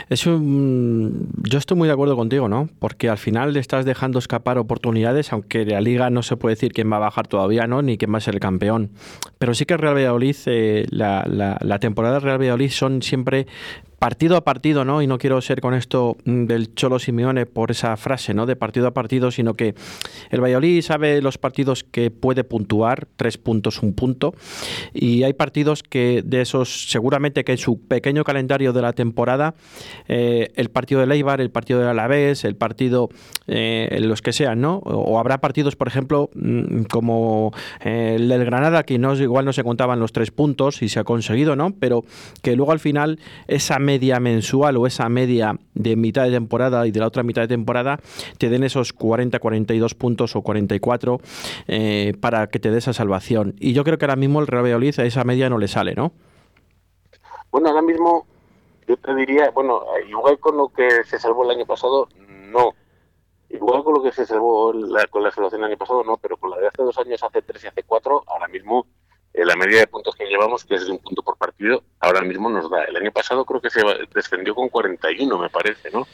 Es 0.10 0.26
un- 0.28 1.30
yo 1.49 1.58
estoy 1.58 1.78
muy 1.78 1.88
de 1.88 1.93
acuerdo 1.93 2.16
contigo, 2.16 2.47
¿no? 2.49 2.70
Porque 2.80 3.10
al 3.10 3.18
final 3.18 3.54
le 3.54 3.60
estás 3.60 3.86
dejando 3.86 4.20
escapar 4.20 4.58
oportunidades, 4.58 5.32
aunque 5.34 5.66
la 5.66 5.82
liga 5.82 6.10
no 6.10 6.24
se 6.24 6.38
puede 6.38 6.56
decir 6.56 6.72
quién 6.74 6.91
va 6.91 6.97
a 6.97 6.99
bajar 6.99 7.28
todavía, 7.28 7.68
¿no? 7.68 7.82
Ni 7.82 7.97
quién 7.97 8.14
va 8.14 8.18
a 8.18 8.22
ser 8.22 8.36
el 8.36 8.39
campeón. 8.39 8.91
Pero 9.39 9.54
sí 9.54 9.66
que 9.66 9.78
Real 9.78 9.95
Valladolid, 9.95 10.36
eh, 10.47 10.86
la, 10.89 11.26
la- 11.28 11.58
la 11.62 11.80
temporada 11.80 12.16
del 12.16 12.24
Real 12.24 12.39
Valladolid 12.39 12.70
son 12.70 13.01
siempre 13.01 13.47
partido 14.04 14.36
a 14.36 14.43
partido, 14.43 14.84
¿no? 14.84 15.01
Y 15.01 15.08
no 15.08 15.18
quiero 15.18 15.39
ser 15.39 15.62
con 15.62 15.74
esto 15.74 16.18
mm, 16.26 16.43
del 16.43 16.76
Cholo 16.76 16.99
Simeone 16.99 17.45
por 17.45 17.72
esa 17.72 17.95
frase, 17.95 18.34
¿no? 18.34 18.45
De 18.45 18.58
partido 18.58 18.86
a 18.86 18.91
partido, 18.91 19.32
sino 19.32 19.54
que 19.54 19.76
el 20.30 20.43
Valladolid 20.43 20.82
sabe 20.82 21.22
los 21.22 21.38
partidos 21.38 21.86
que 21.86 22.12
puede 22.12 22.43
puntuar, 22.43 23.08
tres 23.16 23.38
puntos, 23.38 23.82
un 23.82 23.93
punto, 23.93 24.34
y 24.93 25.24
hay 25.24 25.32
partidos 25.32 25.84
que 25.84 26.22
de 26.22 26.41
esos, 26.41 26.91
seguramente 26.91 27.45
que 27.45 27.54
en 27.54 27.58
su 27.58 27.80
pequeño 27.80 28.26
calendario 28.26 28.74
de 28.74 28.82
la 28.82 28.91
temporada, 28.91 29.56
eh, 30.10 30.51
el 30.56 30.70
partido 30.70 30.99
de 30.99 31.08
Leibar, 31.08 31.39
el 31.39 31.49
partido 31.49 31.80
de 31.80 31.88
Alavés, 31.88 32.43
el 32.43 32.58
partido, 32.58 33.08
eh, 33.47 33.99
los 34.01 34.22
que 34.22 34.34
sean, 34.34 34.60
¿no? 34.60 34.80
O, 34.80 35.18
habrá 35.18 35.39
partidos, 35.39 35.78
por 35.78 35.88
ejemplo, 35.88 36.30
mm, 36.36 36.84
como 36.91 37.54
eh, 37.80 38.18
el 38.18 38.28
del 38.28 38.43
Granada, 38.43 38.84
que 38.84 38.95
igual 38.95 39.45
no 39.45 39.54
se 39.54 39.64
contaban 39.64 40.01
los 40.01 40.12
tres 40.12 40.32
puntos 40.32 40.82
y 40.82 40.89
se 40.89 40.99
ha 40.99 41.06
conseguido, 41.06 41.56
¿no? 41.56 41.74
Pero 41.80 42.04
que 42.41 42.58
luego 42.58 42.74
al 42.74 42.82
final 42.82 43.18
esa 43.47 43.80
media 43.80 43.92
mensual 44.19 44.77
o 44.77 44.87
esa 44.87 45.09
media 45.09 45.57
de 45.73 45.95
mitad 45.95 46.23
de 46.25 46.31
temporada 46.31 46.85
y 46.87 46.91
de 46.91 46.99
la 46.99 47.07
otra 47.07 47.23
mitad 47.23 47.41
de 47.43 47.47
temporada 47.47 47.99
te 48.37 48.49
den 48.49 48.63
esos 48.63 48.93
40, 48.93 49.39
42 49.39 49.95
puntos 49.95 50.35
o 50.35 50.41
44 50.41 51.19
eh, 51.67 52.13
para 52.19 52.47
que 52.47 52.59
te 52.59 52.71
dé 52.71 52.77
esa 52.79 52.93
salvación. 52.93 53.55
Y 53.59 53.73
yo 53.73 53.83
creo 53.83 53.97
que 53.97 54.05
ahora 54.05 54.15
mismo 54.15 54.39
el 54.39 54.47
Real 54.47 54.63
Valladolid 54.63 54.99
a 54.99 55.05
esa 55.05 55.23
media 55.23 55.49
no 55.49 55.57
le 55.57 55.67
sale, 55.67 55.95
¿no? 55.95 56.11
Bueno, 57.51 57.69
ahora 57.69 57.81
mismo 57.81 58.25
yo 58.87 58.97
te 58.97 59.13
diría, 59.15 59.51
bueno, 59.51 59.81
igual 60.09 60.39
con 60.39 60.57
lo 60.57 60.69
que 60.69 61.03
se 61.05 61.19
salvó 61.19 61.43
el 61.43 61.51
año 61.57 61.65
pasado, 61.65 62.07
no. 62.27 62.71
Igual 63.49 63.83
con 63.83 63.93
lo 63.93 64.01
que 64.01 64.11
se 64.11 64.25
salvó 64.25 64.73
la- 64.73 65.05
con 65.07 65.21
la 65.23 65.29
salvación 65.31 65.61
el 65.61 65.67
año 65.67 65.77
pasado, 65.77 66.03
no, 66.03 66.17
pero 66.17 66.37
con 66.37 66.49
la 66.49 66.57
de 66.57 66.67
hace 66.67 66.81
dos 66.81 66.97
años, 66.97 67.21
hace 67.21 67.41
tres 67.43 67.63
y 67.63 67.67
hace 67.67 67.83
cuatro, 67.83 68.23
ahora 68.27 68.47
mismo 68.47 68.87
la 69.54 69.66
media 69.66 69.80
de 69.82 69.88
puntos 69.88 70.16
que 70.16 70.26
llevamos, 70.26 70.66
que 70.66 70.76
es 70.76 70.86
de 70.86 70.91
un 70.91 70.97
punto 70.97 71.22
por 71.22 71.38
partido, 71.38 71.84
ahora 71.99 72.22
mismo 72.22 72.49
nos 72.49 72.70
da. 72.72 72.84
El 72.86 72.95
año 72.95 73.12
pasado 73.12 73.45
creo 73.45 73.62
que 73.62 73.70
se 73.70 73.82
descendió 74.14 74.56
con 74.56 74.70
41, 74.70 75.38
me 75.38 75.49
parece, 75.49 75.91
¿no? 75.91 76.08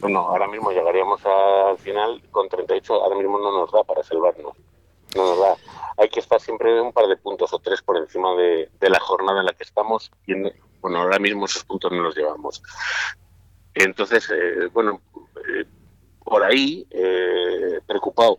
Bueno, 0.00 0.20
ahora 0.20 0.46
mismo 0.46 0.70
llegaríamos 0.70 1.24
al 1.24 1.78
final 1.78 2.20
con 2.30 2.48
38, 2.48 2.92
ahora 3.02 3.16
mismo 3.16 3.38
no 3.38 3.50
nos 3.50 3.72
da 3.72 3.82
para 3.84 4.02
salvarnos. 4.02 4.54
No 5.16 5.24
nos 5.24 5.38
da. 5.38 5.56
Hay 5.96 6.08
que 6.10 6.20
estar 6.20 6.38
siempre 6.40 6.80
un 6.80 6.92
par 6.92 7.06
de 7.06 7.16
puntos 7.16 7.52
o 7.54 7.58
tres 7.60 7.80
por 7.80 7.96
encima 7.96 8.34
de, 8.34 8.68
la 8.80 9.00
jornada 9.00 9.40
en 9.40 9.46
la 9.46 9.52
que 9.54 9.62
estamos. 9.64 10.10
Y 10.26 10.32
en- 10.32 10.52
bueno, 10.82 10.98
ahora 10.98 11.18
mismo 11.18 11.46
esos 11.46 11.64
puntos 11.64 11.90
no 11.92 12.02
los 12.02 12.14
llevamos. 12.14 12.62
Entonces, 13.74 14.30
eh, 14.30 14.68
bueno, 14.72 15.00
eh, 15.48 15.64
por 16.22 16.42
ahí, 16.42 16.86
eh, 16.90 17.80
preocupado. 17.86 18.36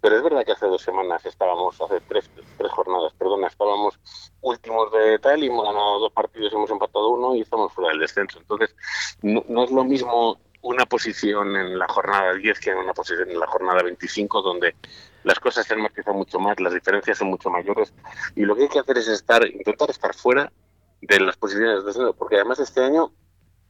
Pero 0.00 0.16
es 0.16 0.22
verdad 0.22 0.44
que 0.44 0.52
hace 0.52 0.66
dos 0.66 0.82
semanas 0.82 1.24
estábamos, 1.26 1.80
hace 1.80 2.00
tres, 2.02 2.30
tres 2.56 2.70
jornadas, 2.70 3.12
perdona, 3.18 3.48
estábamos 3.48 3.98
últimos 4.40 4.92
de 4.92 5.18
tal 5.18 5.42
y 5.42 5.48
hemos 5.48 5.64
ganado 5.64 5.98
dos 5.98 6.12
partidos, 6.12 6.52
hemos 6.52 6.70
empatado 6.70 7.08
uno 7.10 7.34
y 7.34 7.40
estamos 7.40 7.72
fuera 7.72 7.90
del 7.90 8.00
descenso. 8.00 8.38
Entonces, 8.38 8.76
no, 9.22 9.64
es 9.64 9.70
lo 9.70 9.84
mismo 9.84 10.38
una 10.62 10.86
posición 10.86 11.56
en 11.56 11.78
la 11.78 11.88
jornada 11.88 12.34
10 12.34 12.60
que 12.60 12.70
en 12.70 12.78
una 12.78 12.92
posición 12.92 13.30
en 13.30 13.40
la 13.40 13.46
jornada 13.46 13.82
25, 13.82 14.42
donde 14.42 14.76
las 15.24 15.40
cosas 15.40 15.66
se 15.66 15.74
han 15.74 15.82
matizado 15.82 16.16
mucho 16.16 16.38
más, 16.38 16.60
las 16.60 16.74
diferencias 16.74 17.18
son 17.18 17.28
mucho 17.28 17.50
mayores 17.50 17.92
y 18.36 18.42
lo 18.42 18.54
que 18.54 18.62
hay 18.62 18.68
que 18.68 18.78
hacer 18.78 18.98
es 18.98 19.08
estar, 19.08 19.46
intentar 19.46 19.90
estar 19.90 20.14
fuera 20.14 20.52
de 21.00 21.20
las 21.20 21.36
posiciones 21.36 21.80
de 21.80 21.86
descenso, 21.86 22.14
porque 22.14 22.36
además 22.36 22.58
este 22.60 22.82
año 22.82 23.12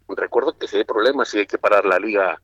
recuerdo 0.08 0.56
que 0.56 0.66
si 0.66 0.76
hay 0.76 0.84
problemas, 0.84 1.28
si 1.28 1.38
hay 1.38 1.46
que 1.46 1.58
parar 1.58 1.84
la 1.84 1.98
liga 1.98 2.40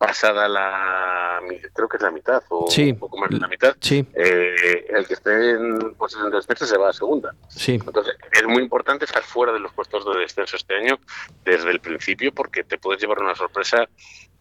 pasada 0.00 0.48
la 0.48 1.40
creo 1.74 1.86
que 1.86 1.98
es 1.98 2.02
la 2.02 2.10
mitad 2.10 2.42
o 2.48 2.70
Sí. 2.70 2.90
un 2.92 2.98
poco 2.98 3.18
más 3.18 3.28
de 3.28 3.38
la 3.38 3.48
mitad 3.48 3.76
Sí, 3.80 4.06
eh, 4.14 4.86
el 4.88 5.06
que 5.06 5.12
esté 5.12 5.50
en 5.50 5.94
posición 5.94 6.30
de 6.30 6.36
descenso 6.38 6.64
se 6.64 6.78
va 6.78 6.88
a 6.88 6.92
segunda 6.94 7.34
sí. 7.48 7.72
entonces 7.74 8.16
es 8.32 8.44
muy 8.46 8.62
importante 8.62 9.04
estar 9.04 9.22
fuera 9.22 9.52
de 9.52 9.60
los 9.60 9.70
puestos 9.74 10.06
de 10.06 10.18
descenso 10.20 10.56
este 10.56 10.74
año 10.74 10.98
desde 11.44 11.70
el 11.70 11.80
principio 11.80 12.32
porque 12.32 12.64
te 12.64 12.78
puedes 12.78 13.02
llevar 13.02 13.18
una 13.20 13.34
sorpresa 13.34 13.86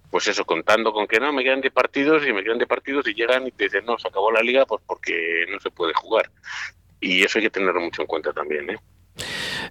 pues 0.09 0.27
eso 0.29 0.45
contando 0.45 0.93
con 0.93 1.05
que 1.07 1.19
no 1.19 1.33
me 1.33 1.43
quedan 1.43 1.59
10 1.59 1.73
partidos 1.73 2.25
y 2.25 2.31
me 2.31 2.41
quedan 2.41 2.57
10 2.57 2.69
partidos 2.69 3.05
y 3.09 3.13
llegan 3.13 3.45
y 3.45 3.51
te 3.51 3.65
dicen 3.65 3.83
no 3.85 3.99
se 3.99 4.07
acabó 4.07 4.31
la 4.31 4.41
liga 4.41 4.65
pues 4.65 4.81
porque 4.87 5.45
no 5.51 5.59
se 5.59 5.71
puede 5.71 5.93
jugar 5.93 6.31
y 7.01 7.21
eso 7.25 7.37
hay 7.37 7.43
que 7.43 7.49
tenerlo 7.51 7.81
mucho 7.81 8.01
en 8.03 8.07
cuenta 8.07 8.31
también 8.31 8.69
¿eh? 8.69 8.79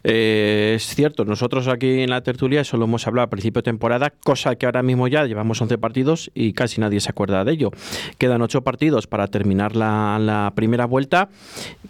Eh, 0.04 0.74
es 0.76 0.94
cierto, 0.94 1.24
nosotros 1.24 1.68
aquí 1.68 2.00
en 2.00 2.10
la 2.10 2.22
tertulia 2.22 2.60
eso 2.60 2.76
lo 2.76 2.84
hemos 2.84 3.06
hablado 3.06 3.26
a 3.26 3.30
principio 3.30 3.60
de 3.60 3.64
temporada, 3.64 4.12
cosa 4.24 4.56
que 4.56 4.66
ahora 4.66 4.82
mismo 4.82 5.08
ya 5.08 5.24
llevamos 5.26 5.60
11 5.60 5.78
partidos 5.78 6.30
y 6.34 6.52
casi 6.52 6.80
nadie 6.80 7.00
se 7.00 7.10
acuerda 7.10 7.44
de 7.44 7.52
ello. 7.52 7.70
Quedan 8.18 8.42
8 8.42 8.62
partidos 8.62 9.06
para 9.06 9.28
terminar 9.28 9.76
la, 9.76 10.18
la 10.20 10.52
primera 10.54 10.86
vuelta, 10.86 11.28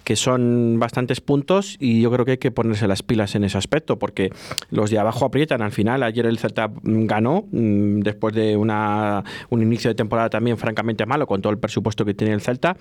que 0.04 0.16
son 0.16 0.78
bastantes 0.78 1.20
puntos 1.20 1.76
y 1.78 2.00
yo 2.00 2.10
creo 2.10 2.24
que 2.24 2.32
hay 2.32 2.38
que 2.38 2.50
ponerse 2.50 2.88
las 2.88 3.02
pilas 3.02 3.34
en 3.34 3.44
ese 3.44 3.58
aspecto, 3.58 3.98
porque 3.98 4.30
los 4.70 4.90
de 4.90 4.98
abajo 4.98 5.24
aprietan 5.24 5.62
al 5.62 5.72
final. 5.72 6.02
Ayer 6.02 6.26
el 6.26 6.38
Celta 6.38 6.68
mm, 6.68 7.06
ganó 7.06 7.44
mm, 7.50 8.00
después 8.00 8.34
de 8.34 8.56
una, 8.56 9.24
un 9.50 9.62
inicio 9.62 9.90
de 9.90 9.94
temporada 9.94 10.30
también 10.30 10.56
francamente 10.56 11.06
malo 11.06 11.26
con 11.26 11.42
todo 11.42 11.52
el 11.52 11.58
presupuesto 11.58 12.04
que 12.04 12.14
tiene 12.14 12.34
el 12.34 12.40
Celta, 12.40 12.76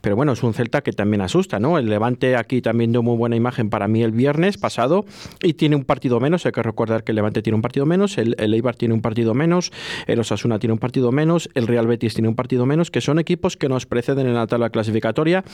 pero 0.00 0.16
bueno, 0.16 0.32
es 0.32 0.42
un 0.42 0.54
Celta 0.54 0.82
que 0.82 0.92
también 0.92 1.20
asusta, 1.20 1.58
¿no? 1.58 1.78
El 1.78 1.86
Levante 1.86 2.36
aquí 2.36 2.60
también 2.62 2.92
dio 2.92 3.02
muy 3.02 3.16
buena 3.16 3.36
imagen 3.36 3.70
para 3.70 3.88
mí 3.88 4.02
el 4.02 4.12
viernes 4.12 4.58
pasado 4.64 5.04
y 5.42 5.52
tiene 5.52 5.76
un 5.76 5.84
partido 5.84 6.20
menos, 6.20 6.46
hay 6.46 6.52
que 6.52 6.62
recordar 6.62 7.04
que 7.04 7.12
el 7.12 7.16
Levante 7.16 7.42
tiene 7.42 7.56
un 7.56 7.60
partido 7.60 7.84
menos, 7.84 8.16
el, 8.16 8.34
el 8.38 8.54
Eibar 8.54 8.76
tiene 8.76 8.94
un 8.94 9.02
partido 9.02 9.34
menos, 9.34 9.72
el 10.06 10.18
Osasuna 10.18 10.58
tiene 10.58 10.72
un 10.72 10.78
partido 10.78 11.12
menos, 11.12 11.50
el 11.52 11.66
Real 11.66 11.86
Betis 11.86 12.14
tiene 12.14 12.30
un 12.30 12.34
partido 12.34 12.64
menos, 12.64 12.90
que 12.90 13.02
son 13.02 13.18
equipos 13.18 13.58
que 13.58 13.68
nos 13.68 13.84
preceden 13.84 14.26
en 14.26 14.32
la 14.32 14.46
tabla 14.46 14.70
clasificatoria 14.70 15.44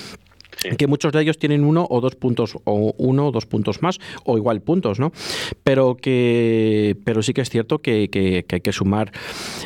que 0.77 0.87
muchos 0.87 1.13
de 1.13 1.23
ellos 1.23 1.39
tienen 1.39 1.65
uno 1.65 1.87
o 1.89 2.01
dos 2.01 2.17
puntos 2.17 2.57
o 2.65 2.95
uno 2.99 3.29
o 3.29 3.31
dos 3.33 3.47
puntos 3.47 3.83
más 3.83 3.99
o 4.25 4.37
igual 4.37 4.61
puntos, 4.61 4.99
¿no? 5.01 5.13
Pero 5.65 5.97
que 5.97 6.97
pero 7.05 7.23
sí 7.23 7.33
que 7.33 7.41
es 7.43 7.51
cierto 7.51 7.79
que, 7.81 8.09
que- 8.11 8.45
hay 8.51 8.61
que 8.61 8.73
sumar. 8.73 9.13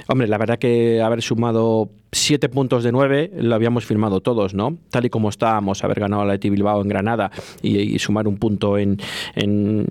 Hombre, 0.09 0.29
la 0.29 0.39
verdad 0.39 0.59
que 0.59 1.01
haber 1.03 1.23
sumado 1.23 1.91
siete 2.13 2.49
puntos 2.49 2.85
de 2.85 2.93
nueve 2.93 3.31
lo 3.37 3.55
habíamos 3.57 3.85
firmado 3.85 4.21
todos, 4.21 4.55
¿no? 4.55 4.77
Tal 4.91 5.05
y 5.07 5.11
como 5.11 5.29
estábamos, 5.31 5.83
haber 5.83 5.99
ganado 6.01 6.23
a 6.23 6.27
la 6.27 6.35
Eti 6.35 6.49
Bilbao 6.51 6.81
en 6.81 6.89
Granada 6.89 7.31
y, 7.61 7.99
sumar 7.99 8.29
un 8.29 8.37
punto 8.37 8.79
en, 8.79 8.99
en- 9.35 9.87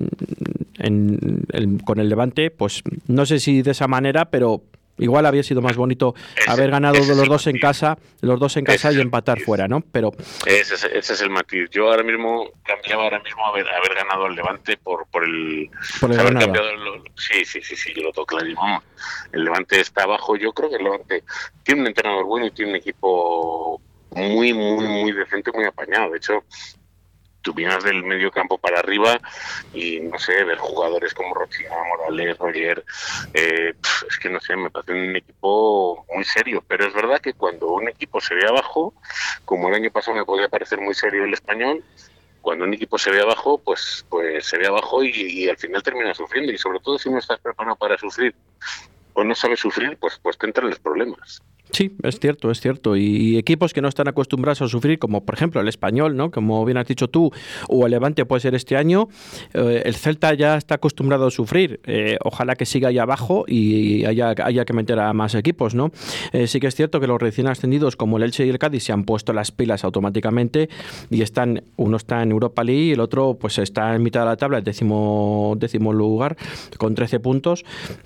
en 0.79 1.79
con 1.79 1.99
el 1.99 2.09
Levante, 2.09 2.49
pues 2.51 2.81
no 3.07 3.25
sé 3.25 3.39
si 3.39 3.61
de 3.61 3.71
esa 3.71 3.87
manera, 3.87 4.25
pero 4.29 4.63
igual 4.97 5.25
había 5.25 5.43
sido 5.43 5.61
más 5.61 5.75
bonito 5.75 6.13
Ese- 6.37 6.49
haber 6.49 6.71
ganado 6.71 6.99
los 6.99 7.27
dos 7.27 7.47
en 7.47 7.57
casa, 7.59 7.97
los 8.21 8.39
dos 8.39 8.57
en 8.57 8.65
casa 8.65 8.91
y 8.91 8.99
empatar 9.01 9.39
fuera, 9.39 9.67
¿no? 9.67 9.81
Pero 9.91 10.11
Ese 10.45 10.75
es, 10.75 10.83
ese 10.83 11.13
es 11.13 11.21
el 11.21 11.29
matiz. 11.29 11.69
Yo 11.71 11.89
ahora 11.89 12.03
mismo 12.03 12.49
cambiaba 12.63 13.03
ahora 13.03 13.19
mismo 13.21 13.45
haber, 13.45 13.67
haber 13.69 13.95
ganado 13.95 14.25
al 14.25 14.35
Levante 14.35 14.77
por, 14.77 15.05
por 15.07 15.23
el, 15.23 15.69
Por 15.99 16.11
el 16.11 16.19
haber 16.19 16.33
cambiado 16.33 16.67
sí, 17.15 17.45
sí, 17.45 17.61
sí, 17.61 17.75
sí, 17.75 17.93
yo 17.95 18.03
lo 18.03 18.11
tengo 18.11 18.25
clarísimo. 18.25 18.83
El 19.31 19.43
Levante 19.45 19.79
está 19.79 20.03
abajo. 20.03 20.35
Yo 20.35 20.51
creo 20.53 20.69
que 20.69 20.75
el 20.77 20.83
Levante 20.83 21.23
tiene 21.63 21.81
un 21.81 21.87
entrenador 21.87 22.25
bueno 22.25 22.45
y 22.47 22.51
tiene 22.51 22.71
un 22.71 22.77
equipo 22.77 23.81
muy, 24.11 24.53
muy, 24.53 24.85
muy 24.87 25.11
decente, 25.11 25.51
muy 25.51 25.65
apañado. 25.65 26.11
De 26.11 26.17
hecho, 26.17 26.43
tú 27.43 27.53
vienes 27.53 27.83
del 27.83 28.03
medio 28.03 28.31
campo 28.31 28.57
para 28.57 28.79
arriba 28.79 29.19
y 29.73 29.99
no 29.99 30.17
sé, 30.17 30.43
ver 30.43 30.57
jugadores 30.57 31.13
como 31.13 31.35
Rochina, 31.35 31.75
Morales, 31.89 32.37
Roger, 32.39 32.83
eh, 33.33 33.73
es 34.09 34.17
que 34.17 34.29
no 34.29 34.39
sé, 34.39 34.55
me 34.55 34.71
parece 34.71 34.93
un 34.93 35.15
equipo 35.15 36.05
muy 36.15 36.23
serio. 36.23 36.63
Pero 36.67 36.87
es 36.87 36.93
verdad 36.93 37.21
que 37.21 37.33
cuando 37.33 37.67
un 37.73 37.87
equipo 37.89 38.19
se 38.19 38.33
ve 38.33 38.47
abajo, 38.47 38.93
como 39.45 39.69
el 39.69 39.75
año 39.75 39.91
pasado 39.91 40.17
me 40.17 40.25
podía 40.25 40.49
parecer 40.49 40.79
muy 40.79 40.95
serio 40.95 41.25
el 41.25 41.33
español, 41.33 41.83
cuando 42.41 42.65
un 42.65 42.73
equipo 42.73 42.97
se 42.97 43.11
ve 43.11 43.21
abajo, 43.21 43.59
pues, 43.59 44.05
pues 44.09 44.45
se 44.45 44.57
ve 44.57 44.67
abajo 44.67 45.03
y, 45.03 45.11
y 45.11 45.49
al 45.49 45.57
final 45.57 45.83
termina 45.83 46.13
sufriendo. 46.13 46.51
Y 46.51 46.57
sobre 46.57 46.79
todo 46.79 46.97
si 46.97 47.09
no 47.09 47.19
estás 47.19 47.39
preparado 47.39 47.75
para 47.75 47.97
sufrir 47.97 48.33
o 49.13 49.23
no 49.23 49.35
sabes 49.35 49.59
sufrir, 49.59 49.97
pues, 49.97 50.19
pues 50.21 50.37
te 50.37 50.47
entran 50.47 50.69
los 50.69 50.79
problemas. 50.79 51.41
Sí, 51.73 51.91
es 52.03 52.19
cierto, 52.19 52.51
es 52.51 52.61
cierto. 52.61 52.95
Y 52.95 53.35
equipos 53.35 53.73
que 53.73 53.81
no 53.81 53.87
están 53.87 54.07
acostumbrados 54.07 54.61
a 54.61 54.67
sufrir, 54.67 54.99
como 54.99 55.25
por 55.25 55.33
ejemplo 55.33 55.59
el 55.59 55.67
español, 55.67 56.15
¿no? 56.15 56.29
Como 56.29 56.63
bien 56.65 56.77
has 56.77 56.87
dicho 56.87 57.09
tú, 57.09 57.31
o 57.67 57.85
el 57.87 57.91
Levante 57.91 58.25
puede 58.25 58.41
ser 58.41 58.53
este 58.53 58.77
año, 58.77 59.09
eh, 59.55 59.81
el 59.83 59.95
Celta 59.95 60.35
ya 60.35 60.55
está 60.55 60.75
acostumbrado 60.75 61.25
a 61.25 61.31
sufrir. 61.31 61.79
Eh, 61.85 62.19
ojalá 62.23 62.55
que 62.55 62.67
siga 62.67 62.89
ahí 62.89 62.99
abajo 62.99 63.45
y 63.47 64.05
haya, 64.05 64.35
que 64.35 64.73
meter 64.73 64.99
a 64.99 65.13
más 65.13 65.33
equipos, 65.33 65.73
¿no? 65.73 65.91
Eh, 66.31 66.45
sí 66.45 66.59
que 66.59 66.67
es 66.67 66.75
cierto 66.75 66.99
que 66.99 67.07
los 67.07 67.19
recién 67.19 67.47
ascendidos, 67.47 67.95
como 67.95 68.17
el 68.17 68.23
Elche 68.23 68.45
y 68.45 68.49
el 68.49 68.59
Cádiz, 68.59 68.83
se 68.83 68.93
han 68.93 69.03
puesto 69.03 69.33
las 69.33 69.51
pilas 69.51 69.83
automáticamente 69.83 70.69
y 71.09 71.23
están, 71.23 71.63
uno 71.77 71.97
está 71.97 72.21
en 72.21 72.29
Europa 72.29 72.63
League 72.63 72.83
y 72.83 72.91
el 72.91 72.99
otro 72.99 73.35
pues 73.39 73.57
está 73.57 73.95
en 73.95 74.03
mitad 74.03 74.19
de 74.19 74.25
la 74.27 74.37
tabla, 74.37 74.59
el 74.59 74.63
décimo, 74.63 75.55
décimo 75.57 75.91
lugar, 75.91 76.37
con 76.77 76.93
13 76.93 77.19
puntos, 77.19 77.65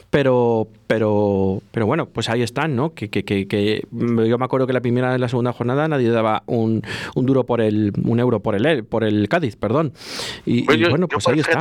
pero, 0.09 0.69
pero, 0.87 1.61
pero 1.71 1.85
bueno, 1.85 2.07
pues 2.07 2.29
ahí 2.29 2.41
están, 2.41 2.75
¿no? 2.75 2.93
Que, 2.93 3.09
que, 3.09 3.23
que, 3.25 3.47
que 3.47 3.85
yo 3.91 4.37
me 4.37 4.45
acuerdo 4.45 4.65
que 4.67 4.73
la 4.73 4.81
primera 4.81 5.13
y 5.15 5.19
la 5.19 5.27
segunda 5.27 5.53
jornada 5.53 5.87
nadie 5.87 6.09
daba 6.09 6.43
un, 6.47 6.81
un 7.15 7.25
duro 7.25 7.45
por 7.45 7.61
el, 7.61 7.91
un 8.05 8.19
euro 8.19 8.39
por 8.39 8.55
el 8.55 8.85
por 8.85 9.03
el 9.03 9.27
Cádiz, 9.29 9.55
perdón. 9.57 9.93
Y, 10.45 10.59
y 10.73 10.77
yo- 10.77 10.89
bueno, 10.89 11.07
yo 11.09 11.15
pues 11.15 11.27
ahí 11.27 11.33
el 11.35 11.39
está. 11.41 11.59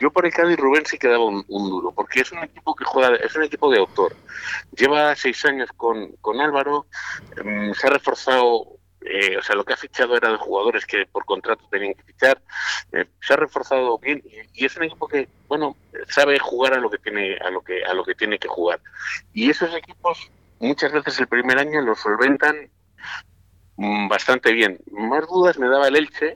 Yo 0.00 0.10
por 0.10 0.26
el 0.26 0.32
Cádiz 0.32 0.56
Rubén 0.58 0.82
sí 0.84 0.98
que 0.98 1.06
daba 1.08 1.24
un, 1.24 1.44
un 1.48 1.70
duro, 1.70 1.92
porque 1.94 2.20
es 2.20 2.32
un 2.32 2.38
equipo 2.40 2.74
que 2.74 2.84
juega, 2.84 3.14
es 3.16 3.34
un 3.36 3.44
equipo 3.44 3.70
de 3.70 3.78
autor. 3.78 4.16
Lleva 4.76 5.14
seis 5.14 5.44
años 5.44 5.68
con, 5.76 6.12
con 6.20 6.40
Álvaro, 6.40 6.86
mm, 7.44 7.72
se 7.74 7.86
ha 7.86 7.90
reforzado 7.90 8.66
eh, 9.04 9.36
o 9.36 9.42
sea, 9.42 9.56
lo 9.56 9.64
que 9.64 9.72
ha 9.72 9.76
fichado 9.76 10.16
era 10.16 10.30
de 10.30 10.36
jugadores 10.36 10.86
que 10.86 11.06
por 11.06 11.24
contrato 11.24 11.64
tenían 11.70 11.94
que 11.94 12.02
fichar. 12.04 12.40
Eh, 12.92 13.06
se 13.20 13.32
ha 13.32 13.36
reforzado 13.36 13.98
bien 13.98 14.22
y, 14.54 14.64
es 14.64 14.76
un 14.76 14.84
equipo 14.84 15.08
que, 15.08 15.28
bueno, 15.48 15.76
sabe 16.08 16.38
jugar 16.38 16.74
a 16.74 16.80
lo 16.80 16.90
que 16.90 16.98
tiene, 16.98 17.36
a 17.38 17.50
lo 17.50 17.62
que, 17.62 17.84
a 17.84 17.94
lo 17.94 18.04
que 18.04 18.14
tiene 18.14 18.38
que 18.38 18.48
jugar. 18.48 18.80
Y 19.32 19.50
esos 19.50 19.74
equipos 19.74 20.30
muchas 20.60 20.92
veces 20.92 21.18
el 21.18 21.26
primer 21.26 21.58
año 21.58 21.80
los 21.80 22.00
solventan 22.00 22.70
mm, 23.76 24.08
bastante 24.08 24.52
bien. 24.52 24.78
Más 24.90 25.26
dudas 25.26 25.58
me 25.58 25.68
daba 25.68 25.88
el 25.88 25.96
Elche, 25.96 26.34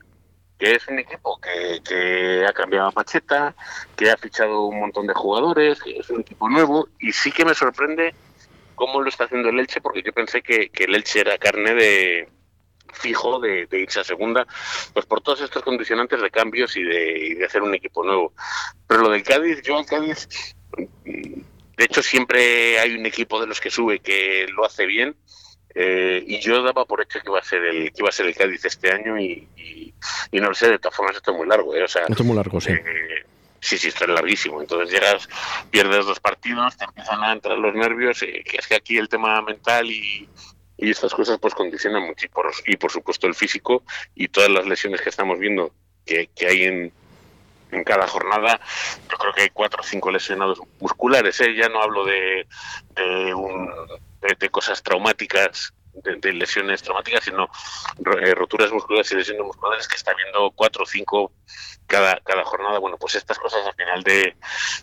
que 0.59 0.75
es 0.75 0.89
un 0.89 0.99
equipo 0.99 1.39
que, 1.41 1.81
que 1.85 2.45
ha 2.47 2.53
cambiado 2.53 2.89
a 2.89 2.93
Pacheta, 2.93 3.55
que 3.95 4.11
ha 4.11 4.17
fichado 4.17 4.67
un 4.67 4.81
montón 4.81 5.07
de 5.07 5.15
jugadores, 5.15 5.83
que 5.83 5.99
es 5.99 6.11
un 6.11 6.21
equipo 6.21 6.49
nuevo, 6.49 6.89
y 6.99 7.13
sí 7.13 7.31
que 7.31 7.45
me 7.45 7.55
sorprende 7.55 8.15
cómo 8.75 9.01
lo 9.01 9.09
está 9.09 9.25
haciendo 9.25 9.51
el 9.51 9.61
Elche, 9.61 9.81
porque 9.81 10.03
yo 10.03 10.13
pensé 10.13 10.43
que 10.43 10.71
el 10.75 10.95
Elche 10.95 11.21
era 11.21 11.39
carne 11.39 11.75
de 11.75 12.36
fijo 12.97 13.39
de, 13.41 13.67
de 13.67 13.81
irse 13.81 14.01
a 14.01 14.05
segunda, 14.05 14.47
pues 14.93 15.07
por 15.07 15.21
todos 15.21 15.41
estos 15.43 15.63
condicionantes 15.63 16.21
de 16.21 16.31
cambios 16.31 16.77
y 16.77 16.83
de, 16.83 17.19
y 17.19 17.35
de 17.35 17.45
hacer 17.45 17.63
un 17.63 17.75
equipo 17.75 18.05
nuevo. 18.05 18.33
Pero 18.87 19.03
lo 19.03 19.11
del 19.11 19.23
Cádiz, 19.23 19.63
yo 19.63 19.79
al 19.79 19.87
Cádiz, 19.87 20.29
de 21.05 21.85
hecho 21.85 22.03
siempre 22.03 22.79
hay 22.81 22.95
un 22.95 23.07
equipo 23.07 23.41
de 23.41 23.47
los 23.47 23.61
que 23.61 23.71
sube 23.71 24.01
que 24.01 24.47
lo 24.55 24.65
hace 24.65 24.87
bien, 24.87 25.15
eh, 25.75 26.25
y 26.27 26.41
yo 26.41 26.63
daba 26.63 26.87
por 26.87 27.03
hecho 27.03 27.21
que 27.21 27.29
iba 27.29 27.39
a 27.39 27.43
ser 27.43 27.63
el 27.63 27.93
que 27.93 28.01
iba 28.01 28.09
a 28.09 28.13
ser 28.13 28.27
el 28.27 28.35
Cádiz 28.35 28.65
este 28.65 28.91
año 28.91 29.19
y, 29.21 29.47
y, 29.57 29.93
y 30.33 30.41
no 30.41 30.49
lo 30.49 30.55
sé, 30.55 30.71
de 30.71 30.79
todas 30.79 30.97
formas 30.97 31.17
esto 31.17 31.33
es 31.33 31.37
muy 31.37 31.47
largo, 31.47 31.75
¿eh? 31.75 31.83
o 31.83 31.89
sea, 31.89 32.03
Esto 32.09 32.23
es 32.23 32.27
muy 32.27 32.37
largo, 32.37 32.61
sí. 32.61 32.73
eh, 32.73 33.25
sí, 33.61 33.77
sí, 33.77 33.89
esto 33.89 34.05
es 34.05 34.11
larguísimo. 34.11 34.63
Entonces 34.63 34.91
llegas, 34.91 35.29
pierdes 35.71 36.07
dos 36.07 36.19
partidos, 36.21 36.77
te 36.79 36.85
empiezan 36.87 37.23
a 37.23 37.33
entrar 37.33 37.59
los 37.59 37.75
nervios, 37.75 38.23
eh, 38.23 38.43
que 38.43 38.57
es 38.57 38.67
que 38.67 38.77
aquí 38.77 38.97
el 38.97 39.09
tema 39.11 39.43
mental 39.43 39.91
y, 39.91 40.27
y 40.79 40.91
estas 40.91 41.13
cosas 41.15 41.39
pues 41.41 41.55
condicionan 41.55 42.03
mucho 42.07 42.27
y 42.27 42.29
por, 42.29 42.51
y 42.67 42.77
por 42.77 42.91
supuesto 42.91 43.27
el 43.27 43.35
físico 43.35 43.83
y 44.15 44.29
todas 44.29 44.51
las 44.51 44.67
lesiones 44.67 45.01
que 45.01 45.09
estamos 45.09 45.39
viendo 45.39 45.73
que, 46.05 46.29
que 46.35 46.47
hay 46.47 46.65
en, 46.65 46.93
en 47.73 47.85
cada 47.85 48.07
jornada, 48.07 48.61
yo 49.11 49.17
creo 49.19 49.33
que 49.33 49.43
hay 49.43 49.51
cuatro 49.51 49.81
o 49.81 49.85
cinco 49.85 50.11
lesionados 50.11 50.61
musculares, 50.81 51.41
¿eh? 51.41 51.55
ya 51.57 51.69
no 51.69 51.83
hablo 51.83 52.05
de, 52.05 52.47
de, 52.95 53.35
un- 53.35 53.69
de- 54.21 54.37
de 54.39 54.49
cosas 54.51 54.83
traumáticas, 54.83 55.73
de, 56.21 56.33
lesiones 56.35 56.83
traumáticas, 56.83 57.25
sino 57.25 57.49
eh, 58.21 58.35
roturas 58.35 58.71
musculares 58.71 59.11
y 59.13 59.17
lesiones 59.17 59.43
musculares 59.45 59.89
que 59.89 59.97
está 59.97 60.13
viendo 60.15 60.51
cuatro 60.53 60.85
o 60.85 60.87
cinco 60.87 61.33
cada, 61.87 62.21
cada 62.21 62.45
jornada. 62.45 62.79
Bueno, 62.79 62.99
pues 62.99 63.15
estas 63.15 63.39
cosas 63.39 63.67
al 63.67 63.75
final 63.75 64.03
de, 64.05 64.37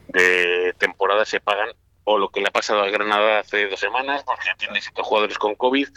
de 0.08 0.74
temporada 0.78 1.24
se 1.24 1.40
pagan 1.40 1.70
o 2.06 2.18
lo 2.18 2.30
que 2.30 2.42
le 2.42 2.48
ha 2.48 2.52
pasado 2.52 2.82
a 2.82 2.90
Granada 2.90 3.40
hace 3.40 3.68
dos 3.68 3.80
semanas, 3.80 4.24
porque 4.24 4.50
tiene 4.58 4.82
siete 4.82 5.02
jugadores 5.02 5.38
con 5.38 5.56
COVID, 5.56 5.88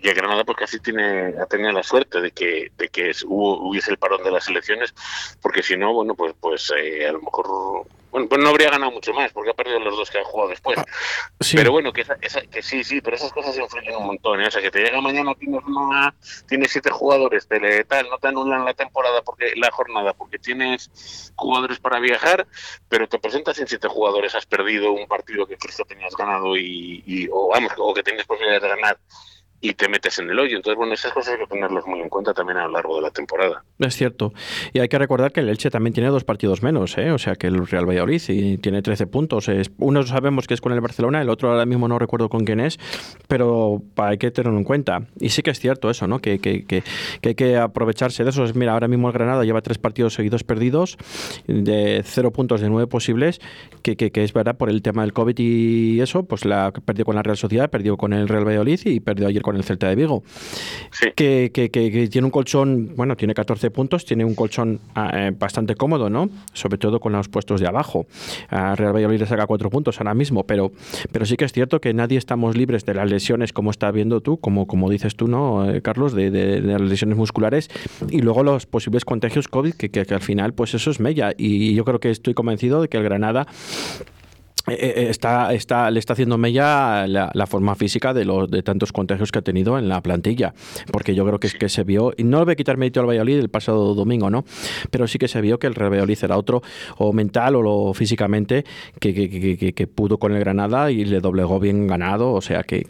y 0.00 0.08
a 0.08 0.14
Granada 0.14 0.44
pues 0.44 0.58
casi 0.58 0.78
tiene, 0.80 1.34
ha 1.40 1.46
tenido 1.46 1.72
la 1.72 1.82
suerte 1.82 2.20
de 2.20 2.30
que, 2.32 2.70
de 2.76 2.88
que 2.88 3.12
hubo, 3.26 3.68
hubiese 3.68 3.90
el 3.90 3.98
parón 3.98 4.22
de 4.22 4.30
las 4.30 4.48
elecciones, 4.48 4.94
porque 5.40 5.62
si 5.62 5.76
no, 5.76 5.92
bueno, 5.94 6.14
pues, 6.14 6.34
pues 6.40 6.72
eh, 6.76 7.08
a 7.08 7.12
lo 7.12 7.20
mejor, 7.20 7.86
bueno, 8.18 8.28
pues 8.28 8.40
no 8.42 8.48
habría 8.50 8.70
ganado 8.70 8.90
mucho 8.92 9.12
más, 9.12 9.32
porque 9.32 9.50
ha 9.50 9.54
perdido 9.54 9.78
los 9.80 9.96
dos 9.96 10.10
que 10.10 10.18
han 10.18 10.24
jugado 10.24 10.50
después. 10.50 10.78
Sí. 11.40 11.56
Pero 11.56 11.72
bueno, 11.72 11.92
que, 11.92 12.00
esa- 12.02 12.16
esa- 12.20 12.42
que 12.42 12.62
sí, 12.62 12.82
sí, 12.84 13.00
pero 13.00 13.16
esas 13.16 13.32
cosas 13.32 13.56
influyen 13.56 13.96
un 13.96 14.06
montón. 14.06 14.40
¿eh? 14.40 14.48
O 14.48 14.50
sea, 14.50 14.60
que 14.62 14.70
te 14.70 14.80
llega 14.80 15.00
mañana, 15.00 15.34
tienes, 15.34 15.62
una, 15.64 16.14
tienes 16.48 16.70
siete 16.72 16.90
jugadores, 16.90 17.46
te 17.46 17.84
tal, 17.84 18.08
no 18.10 18.18
te 18.18 18.28
anulan 18.28 18.64
la 18.64 18.74
temporada, 18.74 19.22
porque 19.22 19.52
la 19.56 19.70
jornada, 19.70 20.12
porque 20.14 20.38
tienes 20.38 21.32
jugadores 21.36 21.78
para 21.78 22.00
viajar, 22.00 22.46
pero 22.88 23.08
te 23.08 23.18
presentas 23.18 23.56
sin 23.56 23.66
siete 23.68 23.88
jugadores, 23.88 24.34
has 24.34 24.46
perdido 24.46 24.92
un 24.92 25.06
partido 25.06 25.46
que 25.46 25.56
Cristo 25.56 25.84
tenías 25.84 26.14
ganado 26.16 26.56
y, 26.56 27.02
y- 27.06 27.28
o 27.30 27.48
vamos, 27.48 27.72
o 27.76 27.94
que 27.94 28.02
tenías 28.02 28.26
posibilidades 28.26 28.62
de 28.62 28.68
ganar 28.68 28.98
y 29.60 29.74
te 29.74 29.88
metes 29.88 30.18
en 30.18 30.30
el 30.30 30.38
hoyo. 30.38 30.56
Entonces, 30.56 30.76
bueno, 30.76 30.94
esas 30.94 31.12
cosas 31.12 31.34
hay 31.34 31.40
que 31.40 31.46
tenerlas 31.46 31.86
muy 31.86 32.00
en 32.00 32.08
cuenta 32.08 32.32
también 32.32 32.58
a 32.58 32.66
lo 32.66 32.72
largo 32.72 32.96
de 32.96 33.02
la 33.02 33.10
temporada. 33.10 33.64
Es 33.78 33.94
cierto. 33.96 34.32
Y 34.72 34.80
hay 34.80 34.88
que 34.88 34.98
recordar 34.98 35.32
que 35.32 35.40
el 35.40 35.48
Elche 35.48 35.70
también 35.70 35.94
tiene 35.94 36.10
dos 36.10 36.24
partidos 36.24 36.62
menos, 36.62 36.96
¿eh? 36.98 37.10
o 37.10 37.18
sea 37.18 37.34
que 37.34 37.48
el 37.48 37.66
Real 37.66 37.88
Valladolid 37.88 38.22
y 38.28 38.58
tiene 38.58 38.82
13 38.82 39.06
puntos. 39.06 39.50
Uno 39.78 40.02
sabemos 40.04 40.46
que 40.46 40.54
es 40.54 40.60
con 40.60 40.72
el 40.72 40.80
Barcelona, 40.80 41.20
el 41.22 41.28
otro 41.28 41.50
ahora 41.50 41.66
mismo 41.66 41.88
no 41.88 41.98
recuerdo 41.98 42.28
con 42.28 42.44
quién 42.44 42.60
es, 42.60 42.78
pero 43.26 43.82
hay 43.96 44.18
que 44.18 44.30
tenerlo 44.30 44.58
en 44.58 44.64
cuenta. 44.64 45.02
Y 45.20 45.30
sí 45.30 45.42
que 45.42 45.50
es 45.50 45.58
cierto 45.58 45.90
eso, 45.90 46.06
¿no? 46.06 46.20
que, 46.20 46.38
que, 46.38 46.64
que, 46.64 46.82
que 47.20 47.28
hay 47.30 47.34
que 47.34 47.56
aprovecharse 47.56 48.24
de 48.24 48.30
eso. 48.30 48.44
Es, 48.44 48.54
Mira, 48.54 48.72
ahora 48.72 48.88
mismo 48.88 49.08
el 49.08 49.14
Granada 49.14 49.44
lleva 49.44 49.60
tres 49.60 49.78
partidos 49.78 50.14
seguidos 50.14 50.44
perdidos, 50.44 50.96
de 51.46 52.02
cero 52.04 52.32
puntos 52.32 52.60
de 52.60 52.68
nueve 52.68 52.86
posibles, 52.86 53.40
que, 53.82 53.96
que 53.96 54.24
es 54.24 54.32
verdad 54.32 54.56
por 54.56 54.70
el 54.70 54.82
tema 54.82 55.02
del 55.02 55.12
COVID 55.12 55.34
y 55.38 56.00
eso, 56.00 56.24
pues 56.24 56.44
la 56.44 56.72
perdió 56.72 57.04
con 57.04 57.14
la 57.14 57.22
Real 57.22 57.36
Sociedad, 57.36 57.70
perdió 57.70 57.96
con 57.96 58.12
el 58.12 58.28
Real 58.28 58.46
Valladolid 58.46 58.80
y 58.84 59.00
perdió 59.00 59.28
ayer 59.28 59.42
con 59.48 59.56
el 59.56 59.64
Celta 59.64 59.88
de 59.88 59.94
Vigo 59.94 60.22
Sí. 60.90 61.08
que, 61.16 61.50
que- 61.54 61.70
que- 61.70 61.90
que 61.90 62.08
tiene 62.08 62.26
un 62.26 62.30
colchón, 62.30 62.92
bueno, 62.96 63.16
tiene 63.16 63.32
14 63.32 63.70
puntos, 63.70 64.04
tiene 64.04 64.24
un 64.26 64.34
colchón 64.34 64.78
ah, 64.94 65.10
eh, 65.14 65.32
bastante 65.38 65.74
cómodo, 65.74 66.10
¿no? 66.10 66.28
Sobre 66.52 66.76
todo 66.76 67.00
con 67.00 67.12
los 67.12 67.28
puestos 67.28 67.60
de 67.60 67.66
abajo. 67.66 68.06
A 68.50 68.74
Real 68.76 68.92
Valladolid 68.94 69.20
le 69.20 69.26
saca 69.26 69.46
4 69.46 69.70
puntos 69.70 69.98
ahora 70.00 70.12
mismo, 70.12 70.44
pero, 70.44 70.70
pero 71.12 71.24
sí 71.24 71.36
que 71.36 71.46
es 71.46 71.52
cierto 71.52 71.80
que 71.80 71.94
nadie 71.94 72.18
estamos 72.18 72.56
libres 72.58 72.84
de 72.84 72.92
las 72.92 73.08
lesiones, 73.10 73.52
como 73.54 73.70
estás 73.70 73.92
viendo 73.94 74.20
tú, 74.20 74.36
como, 74.38 74.66
como 74.66 74.90
dices 74.90 75.16
tú, 75.16 75.28
¿no, 75.28 75.70
eh, 75.70 75.80
Carlos? 75.80 76.12
De, 76.12 76.30
de- 76.30 76.60
de 76.60 76.72
las 76.78 76.82
lesiones 76.82 77.16
musculares 77.16 77.70
y 78.10 78.20
luego 78.20 78.42
los 78.42 78.66
posibles 78.66 79.04
contagios 79.06 79.48
COVID, 79.48 79.72
que, 79.74 80.04
al 80.14 80.20
final, 80.20 80.52
pues 80.52 80.74
eso 80.74 80.90
es 80.90 81.00
mella. 81.00 81.32
Y 81.38 81.74
yo 81.74 81.84
creo 81.84 82.00
que 82.00 82.10
estoy 82.10 82.34
convencido 82.34 82.82
de 82.82 82.88
que 82.88 82.98
el 82.98 83.02
Granada 83.04 83.46
está, 84.70 85.52
está, 85.54 85.90
le 85.90 85.98
está 86.00 86.12
haciendo 86.12 86.38
mella 86.38 87.06
la, 87.06 87.30
la 87.34 87.46
forma 87.46 87.74
física 87.74 88.12
de 88.14 88.24
los 88.24 88.50
de 88.50 88.62
tantos 88.62 88.92
contagios 88.92 89.32
que 89.32 89.38
ha 89.38 89.42
tenido 89.42 89.78
en 89.78 89.88
la 89.88 90.00
plantilla. 90.02 90.54
Porque 90.92 91.14
yo 91.14 91.24
creo 91.26 91.38
que 91.40 91.46
es 91.48 91.54
que 91.54 91.68
se 91.68 91.84
vio, 91.84 92.12
y 92.16 92.24
no 92.24 92.38
le 92.38 92.44
voy 92.44 92.52
a 92.52 92.56
quitar 92.56 92.76
mérito 92.76 93.00
al 93.00 93.06
Valladolid 93.06 93.38
el 93.38 93.48
pasado 93.48 93.94
domingo, 93.94 94.30
¿no? 94.30 94.44
Pero 94.90 95.06
sí 95.06 95.18
que 95.18 95.28
se 95.28 95.40
vio 95.40 95.58
que 95.58 95.66
el 95.66 95.74
Valladolid 95.74 96.18
era 96.22 96.36
otro, 96.36 96.62
o 96.96 97.12
mental 97.12 97.56
o 97.56 97.62
lo, 97.62 97.94
físicamente, 97.94 98.64
que, 99.00 99.14
que, 99.14 99.56
que- 99.56 99.72
que- 99.72 99.86
pudo 99.86 100.18
con 100.18 100.32
el 100.32 100.40
Granada 100.40 100.90
y 100.90 101.04
le 101.04 101.20
doblegó 101.20 101.58
bien 101.60 101.86
ganado. 101.86 102.32
O 102.32 102.40
sea 102.40 102.62
que, 102.62 102.86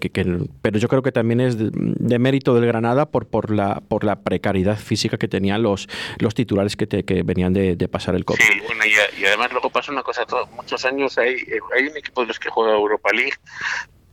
pero 0.62 0.78
yo 0.78 0.88
creo 0.88 1.02
que 1.02 1.12
también 1.12 1.40
es 1.40 1.56
de, 1.56 1.70
de 1.72 2.18
mérito 2.18 2.54
del 2.54 2.66
Granada 2.66 3.06
por, 3.10 3.26
por 3.26 3.50
la 3.50 3.80
por 3.88 4.04
la 4.04 4.16
precariedad 4.20 4.76
física 4.76 5.16
que 5.16 5.28
tenían 5.28 5.62
los, 5.62 5.88
los 6.18 6.34
titulares 6.34 6.76
que, 6.76 6.86
te- 6.86 7.04
que 7.04 7.22
venían 7.22 7.52
de, 7.52 7.76
de 7.76 7.88
pasar 7.88 8.14
el 8.14 8.24
COVID. 8.24 8.38
Sí, 8.40 8.48
bueno, 8.66 8.82
y, 8.84 9.22
y 9.22 9.24
además 9.26 9.50
luego 9.52 9.70
pasa 9.70 9.92
una 9.92 10.02
cosa, 10.02 10.26
todo- 10.26 10.46
muchos 10.56 10.84
años 10.84 11.16
hay, 11.18 11.34
eh, 11.34 11.58
hay 11.76 11.86
un 11.86 11.96
equipo 11.96 12.20
de 12.22 12.28
los 12.28 12.38
que 12.38 12.48
juega 12.50 12.72
Europa 12.74 13.10
League 13.12 13.34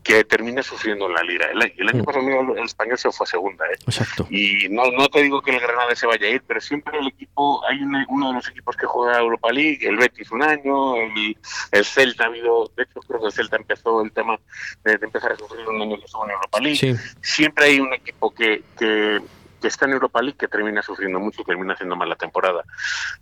que 0.04 0.24
termina 0.24 0.62
sufriendo 0.62 1.08
en 1.08 1.14
la 1.16 1.24
liga. 1.24 1.48
El, 1.48 1.64
año- 1.64 1.74
el 1.78 1.90
año 1.90 2.04
Mm. 2.04 2.06
pasado 2.06 2.54
el 2.56 2.64
español 2.64 2.96
se 3.00 3.12
fue 3.12 3.24
a 3.26 3.28
segunda, 3.28 3.66
¿eh? 3.66 3.78
Exacto. 3.88 4.28
Y 4.30 4.70
no, 4.70 4.92
no 4.92 5.08
te 5.10 5.24
digo 5.24 5.42
que 5.42 5.50
el 5.50 5.60
Granada 5.60 5.96
se 5.96 6.06
vaya 6.06 6.28
a 6.28 6.30
ir, 6.30 6.44
pero 6.48 6.62
siempre 6.62 7.00
el 7.00 7.08
equipo, 7.08 7.66
hay 7.66 7.82
un- 7.82 8.06
uno 8.10 8.28
de 8.28 8.34
los 8.36 8.48
equipos 8.48 8.78
que 8.78 8.86
juega 8.86 9.18
Europa 9.18 9.52
League, 9.52 9.80
el 9.82 9.98
Betis 9.98 10.30
un 10.32 10.44
año, 10.44 10.96
el, 10.98 11.36
el 11.72 11.86
Celta 11.86 12.26
ha 12.26 12.28
habido, 12.28 12.72
de 12.78 12.84
hecho 12.84 13.00
creo 13.00 13.20
que 13.20 13.26
el 13.26 13.32
Celta 13.34 13.56
empezó 13.56 14.04
el 14.04 14.12
tema 14.12 14.38
de, 14.84 14.96
de 15.00 15.06
empezar 15.08 15.32
a 15.32 15.38
sufrir 15.38 15.68
un 15.68 15.82
año 15.82 15.98
que 15.98 16.06
estuvo 16.06 16.24
en 16.26 16.32
Europa 16.32 16.60
League. 16.60 16.78
Sí. 16.78 16.94
Siempre 17.24 17.66
hay 17.66 17.80
un 17.80 17.92
equipo 17.92 18.30
que, 18.32 18.62
que, 18.78 19.22
que 19.66 19.70
está 19.70 19.86
en 19.86 19.94
Europa 19.94 20.22
League 20.22 20.38
que 20.40 20.48
termina 20.48 20.84
sufriendo 20.84 21.20
mucho 21.20 21.42
y 21.42 21.44
termina 21.44 21.74
haciendo 21.74 21.96
mal 21.96 22.08
la 22.08 22.16
temporada. 22.16 22.64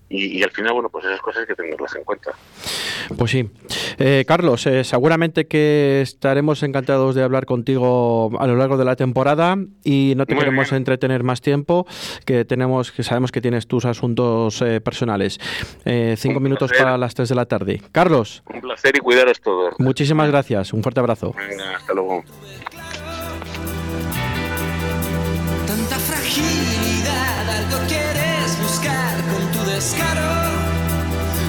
Y, 0.10 0.38
y 0.39 0.44
al 0.44 0.52
final, 0.52 0.74
bueno, 0.74 0.89
pues 0.89 1.06
esas 1.06 1.22
cosas 1.22 1.41
hay 1.41 1.48
que 1.48 1.56
tenerlas 1.56 1.96
en 1.96 2.04
cuenta. 2.04 2.32
Pues 3.18 3.32
sí. 3.32 3.50
Eh, 3.98 4.26
Carlos, 4.28 4.68
eh, 4.68 4.84
seguramente 4.84 5.48
que 5.48 6.02
estaremos 6.02 6.62
encantados 6.64 7.16
de 7.16 7.24
hablar 7.24 7.46
contigo 7.46 8.32
a 8.39 8.46
lo 8.48 8.58
largo 8.58 8.76
de 8.76 8.84
la 8.84 8.98
temporada 8.98 9.56
y 9.86 10.14
no 10.18 10.26
te 10.26 10.34
Muy 10.36 10.44
queremos 10.44 10.70
bien. 10.70 10.78
entretener 10.78 11.24
más 11.24 11.39
tiempo, 11.39 11.88
que 12.26 12.44
tenemos 12.44 12.91
que 12.91 13.04
sabemos 13.04 13.32
que 13.32 13.39
tienes 13.39 13.66
tus 13.68 13.86
asuntos 13.86 14.62
eh, 14.62 14.82
personales. 14.82 15.39
Eh, 15.86 16.16
cinco 16.18 16.38
Un 16.39 16.44
minutos 16.44 16.70
placer. 16.72 16.86
para 16.86 16.98
las 16.98 17.14
3 17.16 17.30
de 17.30 17.36
la 17.36 17.46
tarde. 17.46 17.82
Carlos, 17.94 18.44
Un 18.54 18.60
placer 18.60 18.98
y 18.98 19.00
cuidaros 19.00 19.39
todos. 19.39 19.76
muchísimas 19.80 20.30
gracias. 20.30 20.74
Un 20.74 20.84
fuerte 20.84 21.00
abrazo. 21.00 21.34
Venga, 21.38 21.78
hasta 21.78 21.94
luego. 21.94 22.24
Descaro. 29.84 30.32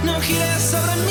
No 0.04 0.20
gires 0.20 0.60
sobre 0.60 0.96
mí 0.96 1.03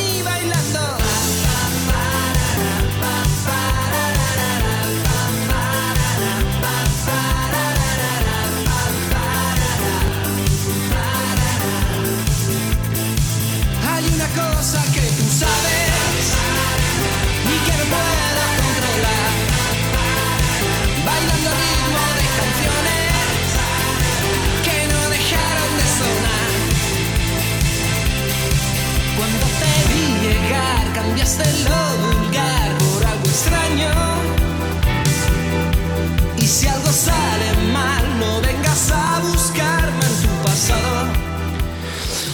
cambiaste 31.03 31.43
lo 31.63 32.07
vulgar 32.07 32.77
por 32.77 33.05
algo 33.05 33.25
extraño. 33.25 34.12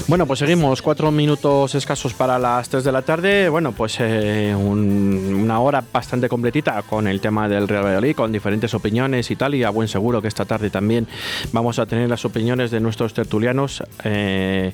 Bueno, 0.09 0.25
pues 0.25 0.39
seguimos, 0.39 0.81
cuatro 0.81 1.11
minutos 1.11 1.75
escasos 1.75 2.15
para 2.15 2.39
las 2.39 2.67
3 2.67 2.83
de 2.83 2.91
la 2.91 3.03
tarde. 3.03 3.47
Bueno, 3.47 3.73
pues 3.73 3.97
eh, 3.99 4.55
un- 4.57 5.37
una 5.43 5.59
hora 5.59 5.83
bastante 5.93 6.27
completita 6.27 6.81
con 6.81 7.07
el 7.07 7.21
tema 7.21 7.47
del 7.47 7.67
Real 7.67 7.83
Valladolid, 7.85 8.15
con 8.15 8.31
diferentes 8.31 8.73
opiniones 8.73 9.29
y 9.29 9.35
tal. 9.35 9.53
Y 9.53 9.63
a 9.63 9.69
buen 9.69 9.87
seguro 9.87 10.19
que 10.19 10.27
esta 10.27 10.45
tarde 10.45 10.71
también 10.71 11.07
vamos 11.51 11.77
a 11.77 11.85
tener 11.85 12.09
las 12.09 12.25
opiniones 12.25 12.71
de 12.71 12.79
nuestros 12.79 13.13
tertulianos 13.13 13.83
eh, 14.03 14.73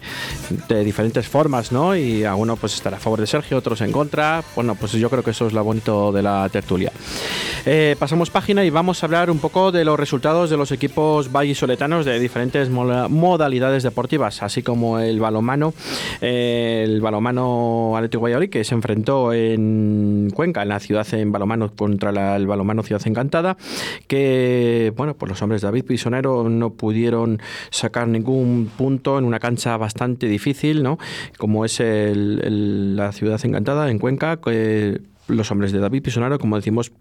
de 0.70 0.84
diferentes 0.86 1.28
formas, 1.28 1.70
¿no? 1.74 1.98
Y 1.98 2.24
algunos 2.24 2.58
pues 2.58 2.74
estará 2.76 2.96
a 2.96 3.00
favor 3.02 3.20
de 3.20 3.28
Sergio, 3.28 3.58
otros 3.58 3.82
en 3.82 3.92
contra. 3.92 4.42
Bueno, 4.56 4.76
pues 4.76 4.94
yo 4.94 5.10
creo 5.10 5.22
que 5.22 5.32
eso 5.32 5.48
es 5.48 5.54
lo 5.54 5.62
bonito 5.66 6.14
de 6.14 6.22
la 6.24 6.48
tertulia. 6.48 6.94
Eh, 7.66 7.98
pasamos 8.00 8.30
página 8.30 8.64
y 8.64 8.70
vamos 8.70 9.04
a 9.04 9.08
hablar 9.08 9.30
un 9.30 9.40
poco 9.40 9.74
de 9.74 9.84
los 9.84 10.00
resultados 10.00 10.50
de 10.50 10.56
los 10.56 10.72
equipos 10.72 11.30
vallisoletanos 11.30 12.06
de 12.06 12.20
diferentes 12.20 12.70
modalidades 12.70 13.84
deportivas, 13.84 14.42
así 14.42 14.64
como 14.64 15.00
el 15.00 15.25
balomano, 15.26 15.74
eh, 16.22 16.84
el 16.86 17.02
balomano 17.02 17.94
Atlético 17.98 18.24
Valladolid 18.24 18.50
que 18.50 18.64
se 18.64 18.76
enfrentó 18.76 19.34
en 19.34 20.30
Cuenca, 20.34 20.62
en 20.62 20.70
la 20.70 20.80
ciudad 20.80 21.06
en 21.14 21.32
balomano 21.32 21.72
contra 21.76 22.12
la- 22.12 22.36
el 22.36 22.46
balomano 22.48 22.84
Ciudad 22.84 23.02
Encantada, 23.06 23.58
que 24.08 24.94
bueno, 24.96 25.16
pues 25.16 25.30
los 25.30 25.42
hombres 25.42 25.62
de 25.62 25.68
David 25.68 25.86
Pisonero 25.86 26.48
no 26.50 26.72
pudieron 26.74 27.40
sacar 27.72 28.08
ningún 28.08 28.70
punto 28.78 29.18
en 29.18 29.26
una 29.26 29.40
cancha 29.40 29.76
bastante 29.78 30.28
difícil, 30.28 30.84
¿no? 30.84 30.98
Como 31.38 31.66
es 31.66 31.80
el- 31.80 32.42
el- 32.44 32.96
la 32.96 33.12
Ciudad 33.12 33.40
Encantada 33.44 33.90
en 33.90 34.00
Cuenca, 34.00 34.40
los 35.28 35.52
hombres 35.52 35.72
de 35.72 35.80
David 35.80 36.04
Pisonero, 36.04 36.38
como 36.40 36.56
decimos, 36.56 36.92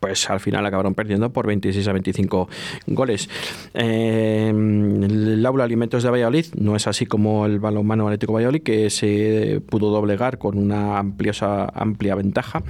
pues 0.00 0.28
al 0.30 0.40
final 0.40 0.64
acabaron 0.66 0.94
perdiendo 0.94 1.30
por 1.32 1.46
26 1.46 1.86
a 1.86 1.92
25 1.92 2.48
goles. 2.86 3.28
Eh, 3.74 4.48
el 4.48 5.44
Aula 5.44 5.64
Alimentos 5.64 6.02
de 6.02 6.10
Valladolid 6.10 6.46
no 6.56 6.74
es 6.74 6.86
así 6.86 7.06
como 7.06 7.44
el 7.46 7.58
balonmano 7.60 8.06
Atlético 8.06 8.32
Valladolid, 8.32 8.62
que 8.62 8.90
se 8.90 9.60
pudo 9.68 9.90
doblegar 9.90 10.38
con 10.38 10.58
una 10.58 10.98
ampliosa, 10.98 11.66
amplia 11.74 12.14
ventaja. 12.14 12.62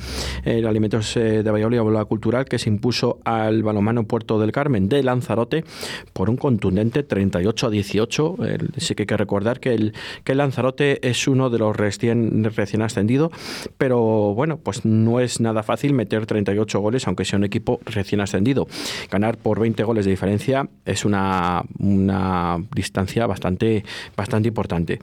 El 0.45 0.67
Alimentos 0.67 1.17
eh, 1.17 1.43
de 1.43 1.51
Valladolid, 1.51 1.79
Aula 1.79 2.05
Cultural, 2.05 2.45
que 2.47 2.59
se 2.59 2.69
impuso 2.69 3.21
al 3.25 3.63
balonmano 3.63 4.05
Puerto 4.05 4.41
del 4.41 4.53
Carmen 4.53 4.89
de 4.89 5.03
Lanzarote 5.03 5.65
por 6.13 6.31
un 6.31 6.37
contundente 6.37 7.03
38 7.03 7.67
a 7.67 7.71
18. 7.71 8.37
El- 8.45 8.71
sí 8.79 8.95
que 8.95 9.03
hay 9.03 9.07
que 9.07 9.17
recordar 9.17 9.61
que 9.61 9.75
el, 9.75 9.95
que 10.25 10.35
Lanzarote 10.35 11.07
es 11.09 11.29
uno 11.29 11.49
de 11.51 11.59
los 11.59 11.77
recién, 11.77 12.43
recién 12.57 12.83
ascendido, 12.83 13.31
pero 13.79 14.35
bueno, 14.35 14.59
pues 14.59 14.85
no 14.85 15.21
es 15.21 15.41
nada 15.41 15.63
fácil 15.63 15.93
meter 15.95 16.27
38 16.27 16.81
goles, 16.81 17.07
aunque 17.07 17.20
sea 17.25 17.39
un 17.39 17.45
equipo 17.45 17.81
recién 17.87 18.21
ascendido. 18.21 18.67
Ganar 19.11 19.37
por 19.37 19.61
20 19.61 19.83
goles 19.85 20.05
de 20.05 20.11
diferencia 20.11 20.69
es 20.85 21.05
una, 21.05 21.63
una 21.79 22.59
distancia 22.75 23.27
bastante, 23.27 23.85
bastante 24.17 24.49
importante. 24.49 25.01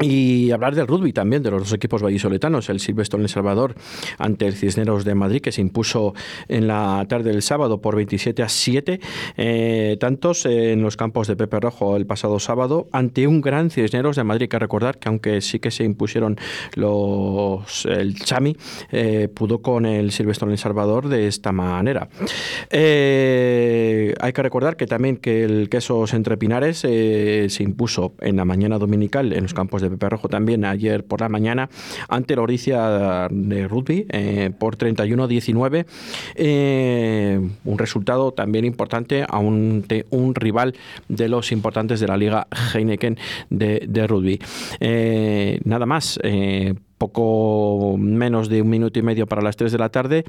Y 0.00 0.50
hablar 0.50 0.74
del 0.74 0.86
rugby 0.86 1.12
también, 1.12 1.42
de 1.42 1.50
los 1.50 1.62
dos 1.62 1.72
equipos 1.72 2.02
vallisoletanos, 2.02 2.68
el 2.68 2.80
Silvestre 2.80 3.18
en 3.18 3.22
El 3.22 3.28
Salvador 3.28 3.74
ante 4.18 4.46
el 4.46 4.54
Cisneros 4.54 5.04
de 5.04 5.14
Madrid, 5.14 5.40
que 5.40 5.52
se 5.52 5.60
impuso 5.60 6.14
en 6.48 6.66
la 6.66 7.06
tarde 7.08 7.30
del 7.30 7.42
sábado 7.42 7.80
por 7.80 7.94
27 7.94 8.42
a 8.42 8.48
7, 8.48 9.00
eh, 9.36 9.96
tantos 10.00 10.46
en 10.46 10.82
los 10.82 10.96
campos 10.96 11.28
de 11.28 11.36
Pepe 11.36 11.60
Rojo 11.60 11.96
el 11.96 12.06
pasado 12.06 12.40
sábado, 12.40 12.88
ante 12.92 13.26
un 13.26 13.40
gran 13.40 13.70
Cisneros 13.70 14.16
de 14.16 14.24
Madrid. 14.24 14.48
Que 14.48 14.58
recordar 14.58 14.98
que 14.98 15.08
aunque 15.08 15.40
sí 15.40 15.58
que 15.60 15.70
se 15.70 15.84
impusieron 15.84 16.36
los 16.74 17.86
el 17.86 18.14
Chami, 18.16 18.56
eh, 18.90 19.28
pudo 19.32 19.62
con 19.62 19.86
el 19.86 20.10
Silvestre 20.10 20.46
en 20.46 20.52
El 20.52 20.58
Salvador 20.58 21.08
de 21.08 21.26
esta 21.26 21.52
manera. 21.52 22.08
Eh, 22.70 24.14
hay 24.20 24.32
que 24.32 24.42
recordar 24.42 24.76
que 24.76 24.86
también 24.86 25.16
que 25.16 25.44
el 25.44 25.68
Quesos 25.68 26.14
Entre 26.14 26.36
Pinares 26.36 26.84
eh, 26.84 27.46
se 27.48 27.62
impuso 27.62 28.14
en 28.20 28.36
la 28.36 28.44
mañana 28.44 28.78
dominical 28.78 29.32
en 29.32 29.42
los 29.42 29.54
campos 29.54 29.82
de 29.82 29.83
Pepe 29.90 30.08
Rojo 30.08 30.28
también 30.28 30.64
ayer 30.64 31.04
por 31.04 31.20
la 31.20 31.28
mañana 31.28 31.68
ante 32.08 32.36
la 32.36 32.42
Oricia 32.42 33.28
de 33.30 33.68
Rugby 33.68 34.06
eh, 34.10 34.50
por 34.58 34.76
31-19. 34.76 35.86
Eh, 36.34 37.40
un 37.64 37.78
resultado 37.78 38.32
también 38.32 38.64
importante 38.64 39.24
ante 39.28 40.06
un 40.10 40.34
rival 40.34 40.74
de 41.08 41.28
los 41.28 41.52
importantes 41.52 42.00
de 42.00 42.08
la 42.08 42.16
Liga 42.16 42.46
Heineken 42.74 43.18
de, 43.50 43.84
de 43.88 44.06
Rugby. 44.06 44.40
Eh, 44.80 45.60
nada 45.64 45.86
más. 45.86 46.18
Poco 47.08 47.96
menos 47.98 48.48
de 48.48 48.62
un 48.62 48.68
minuto 48.70 48.98
y 48.98 49.02
medio 49.02 49.26
para 49.26 49.42
las 49.42 49.56
3 49.56 49.70
de 49.72 49.78
la 49.78 49.88
tarde. 49.90 50.24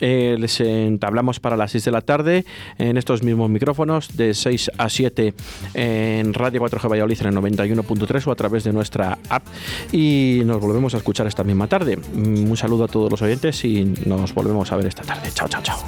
Eh, 0.00 0.36
les 0.38 0.60
entablamos 0.60 1.40
para 1.40 1.56
las 1.56 1.72
6 1.72 1.84
de 1.84 1.90
la 1.90 2.00
tarde 2.00 2.44
en 2.78 2.96
estos 2.96 3.22
mismos 3.22 3.50
micrófonos 3.50 4.16
de 4.16 4.34
6 4.34 4.70
a 4.78 4.88
7 4.88 5.34
en 5.74 6.34
Radio 6.34 6.60
4G 6.62 6.88
Valladolid 6.88 7.20
en 7.22 7.26
el 7.28 7.34
91.3 7.34 8.26
o 8.26 8.30
a 8.30 8.36
través 8.36 8.62
de 8.64 8.72
nuestra 8.72 9.18
app 9.28 9.44
y 9.90 10.42
nos 10.44 10.60
volvemos 10.60 10.94
a 10.94 10.98
escuchar 10.98 11.26
esta 11.26 11.42
misma 11.44 11.66
tarde. 11.66 11.96
Mm, 11.96 12.50
Un 12.50 12.56
saludo 12.56 12.84
a 12.84 12.88
todos 12.88 13.10
los 13.10 13.20
oyentes 13.22 13.64
y 13.64 13.84
nos 14.06 14.32
volvemos 14.34 14.70
a 14.70 14.76
ver 14.76 14.86
esta 14.86 15.02
tarde. 15.02 15.28
Chao, 15.34 15.48
chao, 15.48 15.62
chao. 15.62 15.78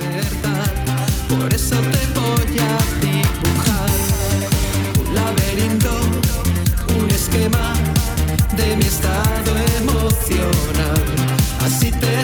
Por 1.29 1.53
eso 1.55 1.77
te 1.77 2.03
voy 2.19 2.59
a 2.59 2.79
dibujar 3.05 3.91
un 5.01 5.15
laberinto, 5.15 5.91
un 6.99 7.11
esquema 7.11 7.73
de 8.57 8.77
mi 8.77 8.85
estado 8.85 9.51
emocional. 9.79 9.94
Así 11.61 11.91
te 11.91 12.24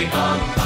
Y 0.00 0.04
violetas, 0.04 0.06
voces 0.06 0.06
que 0.06 0.10
cantan. 0.10 0.57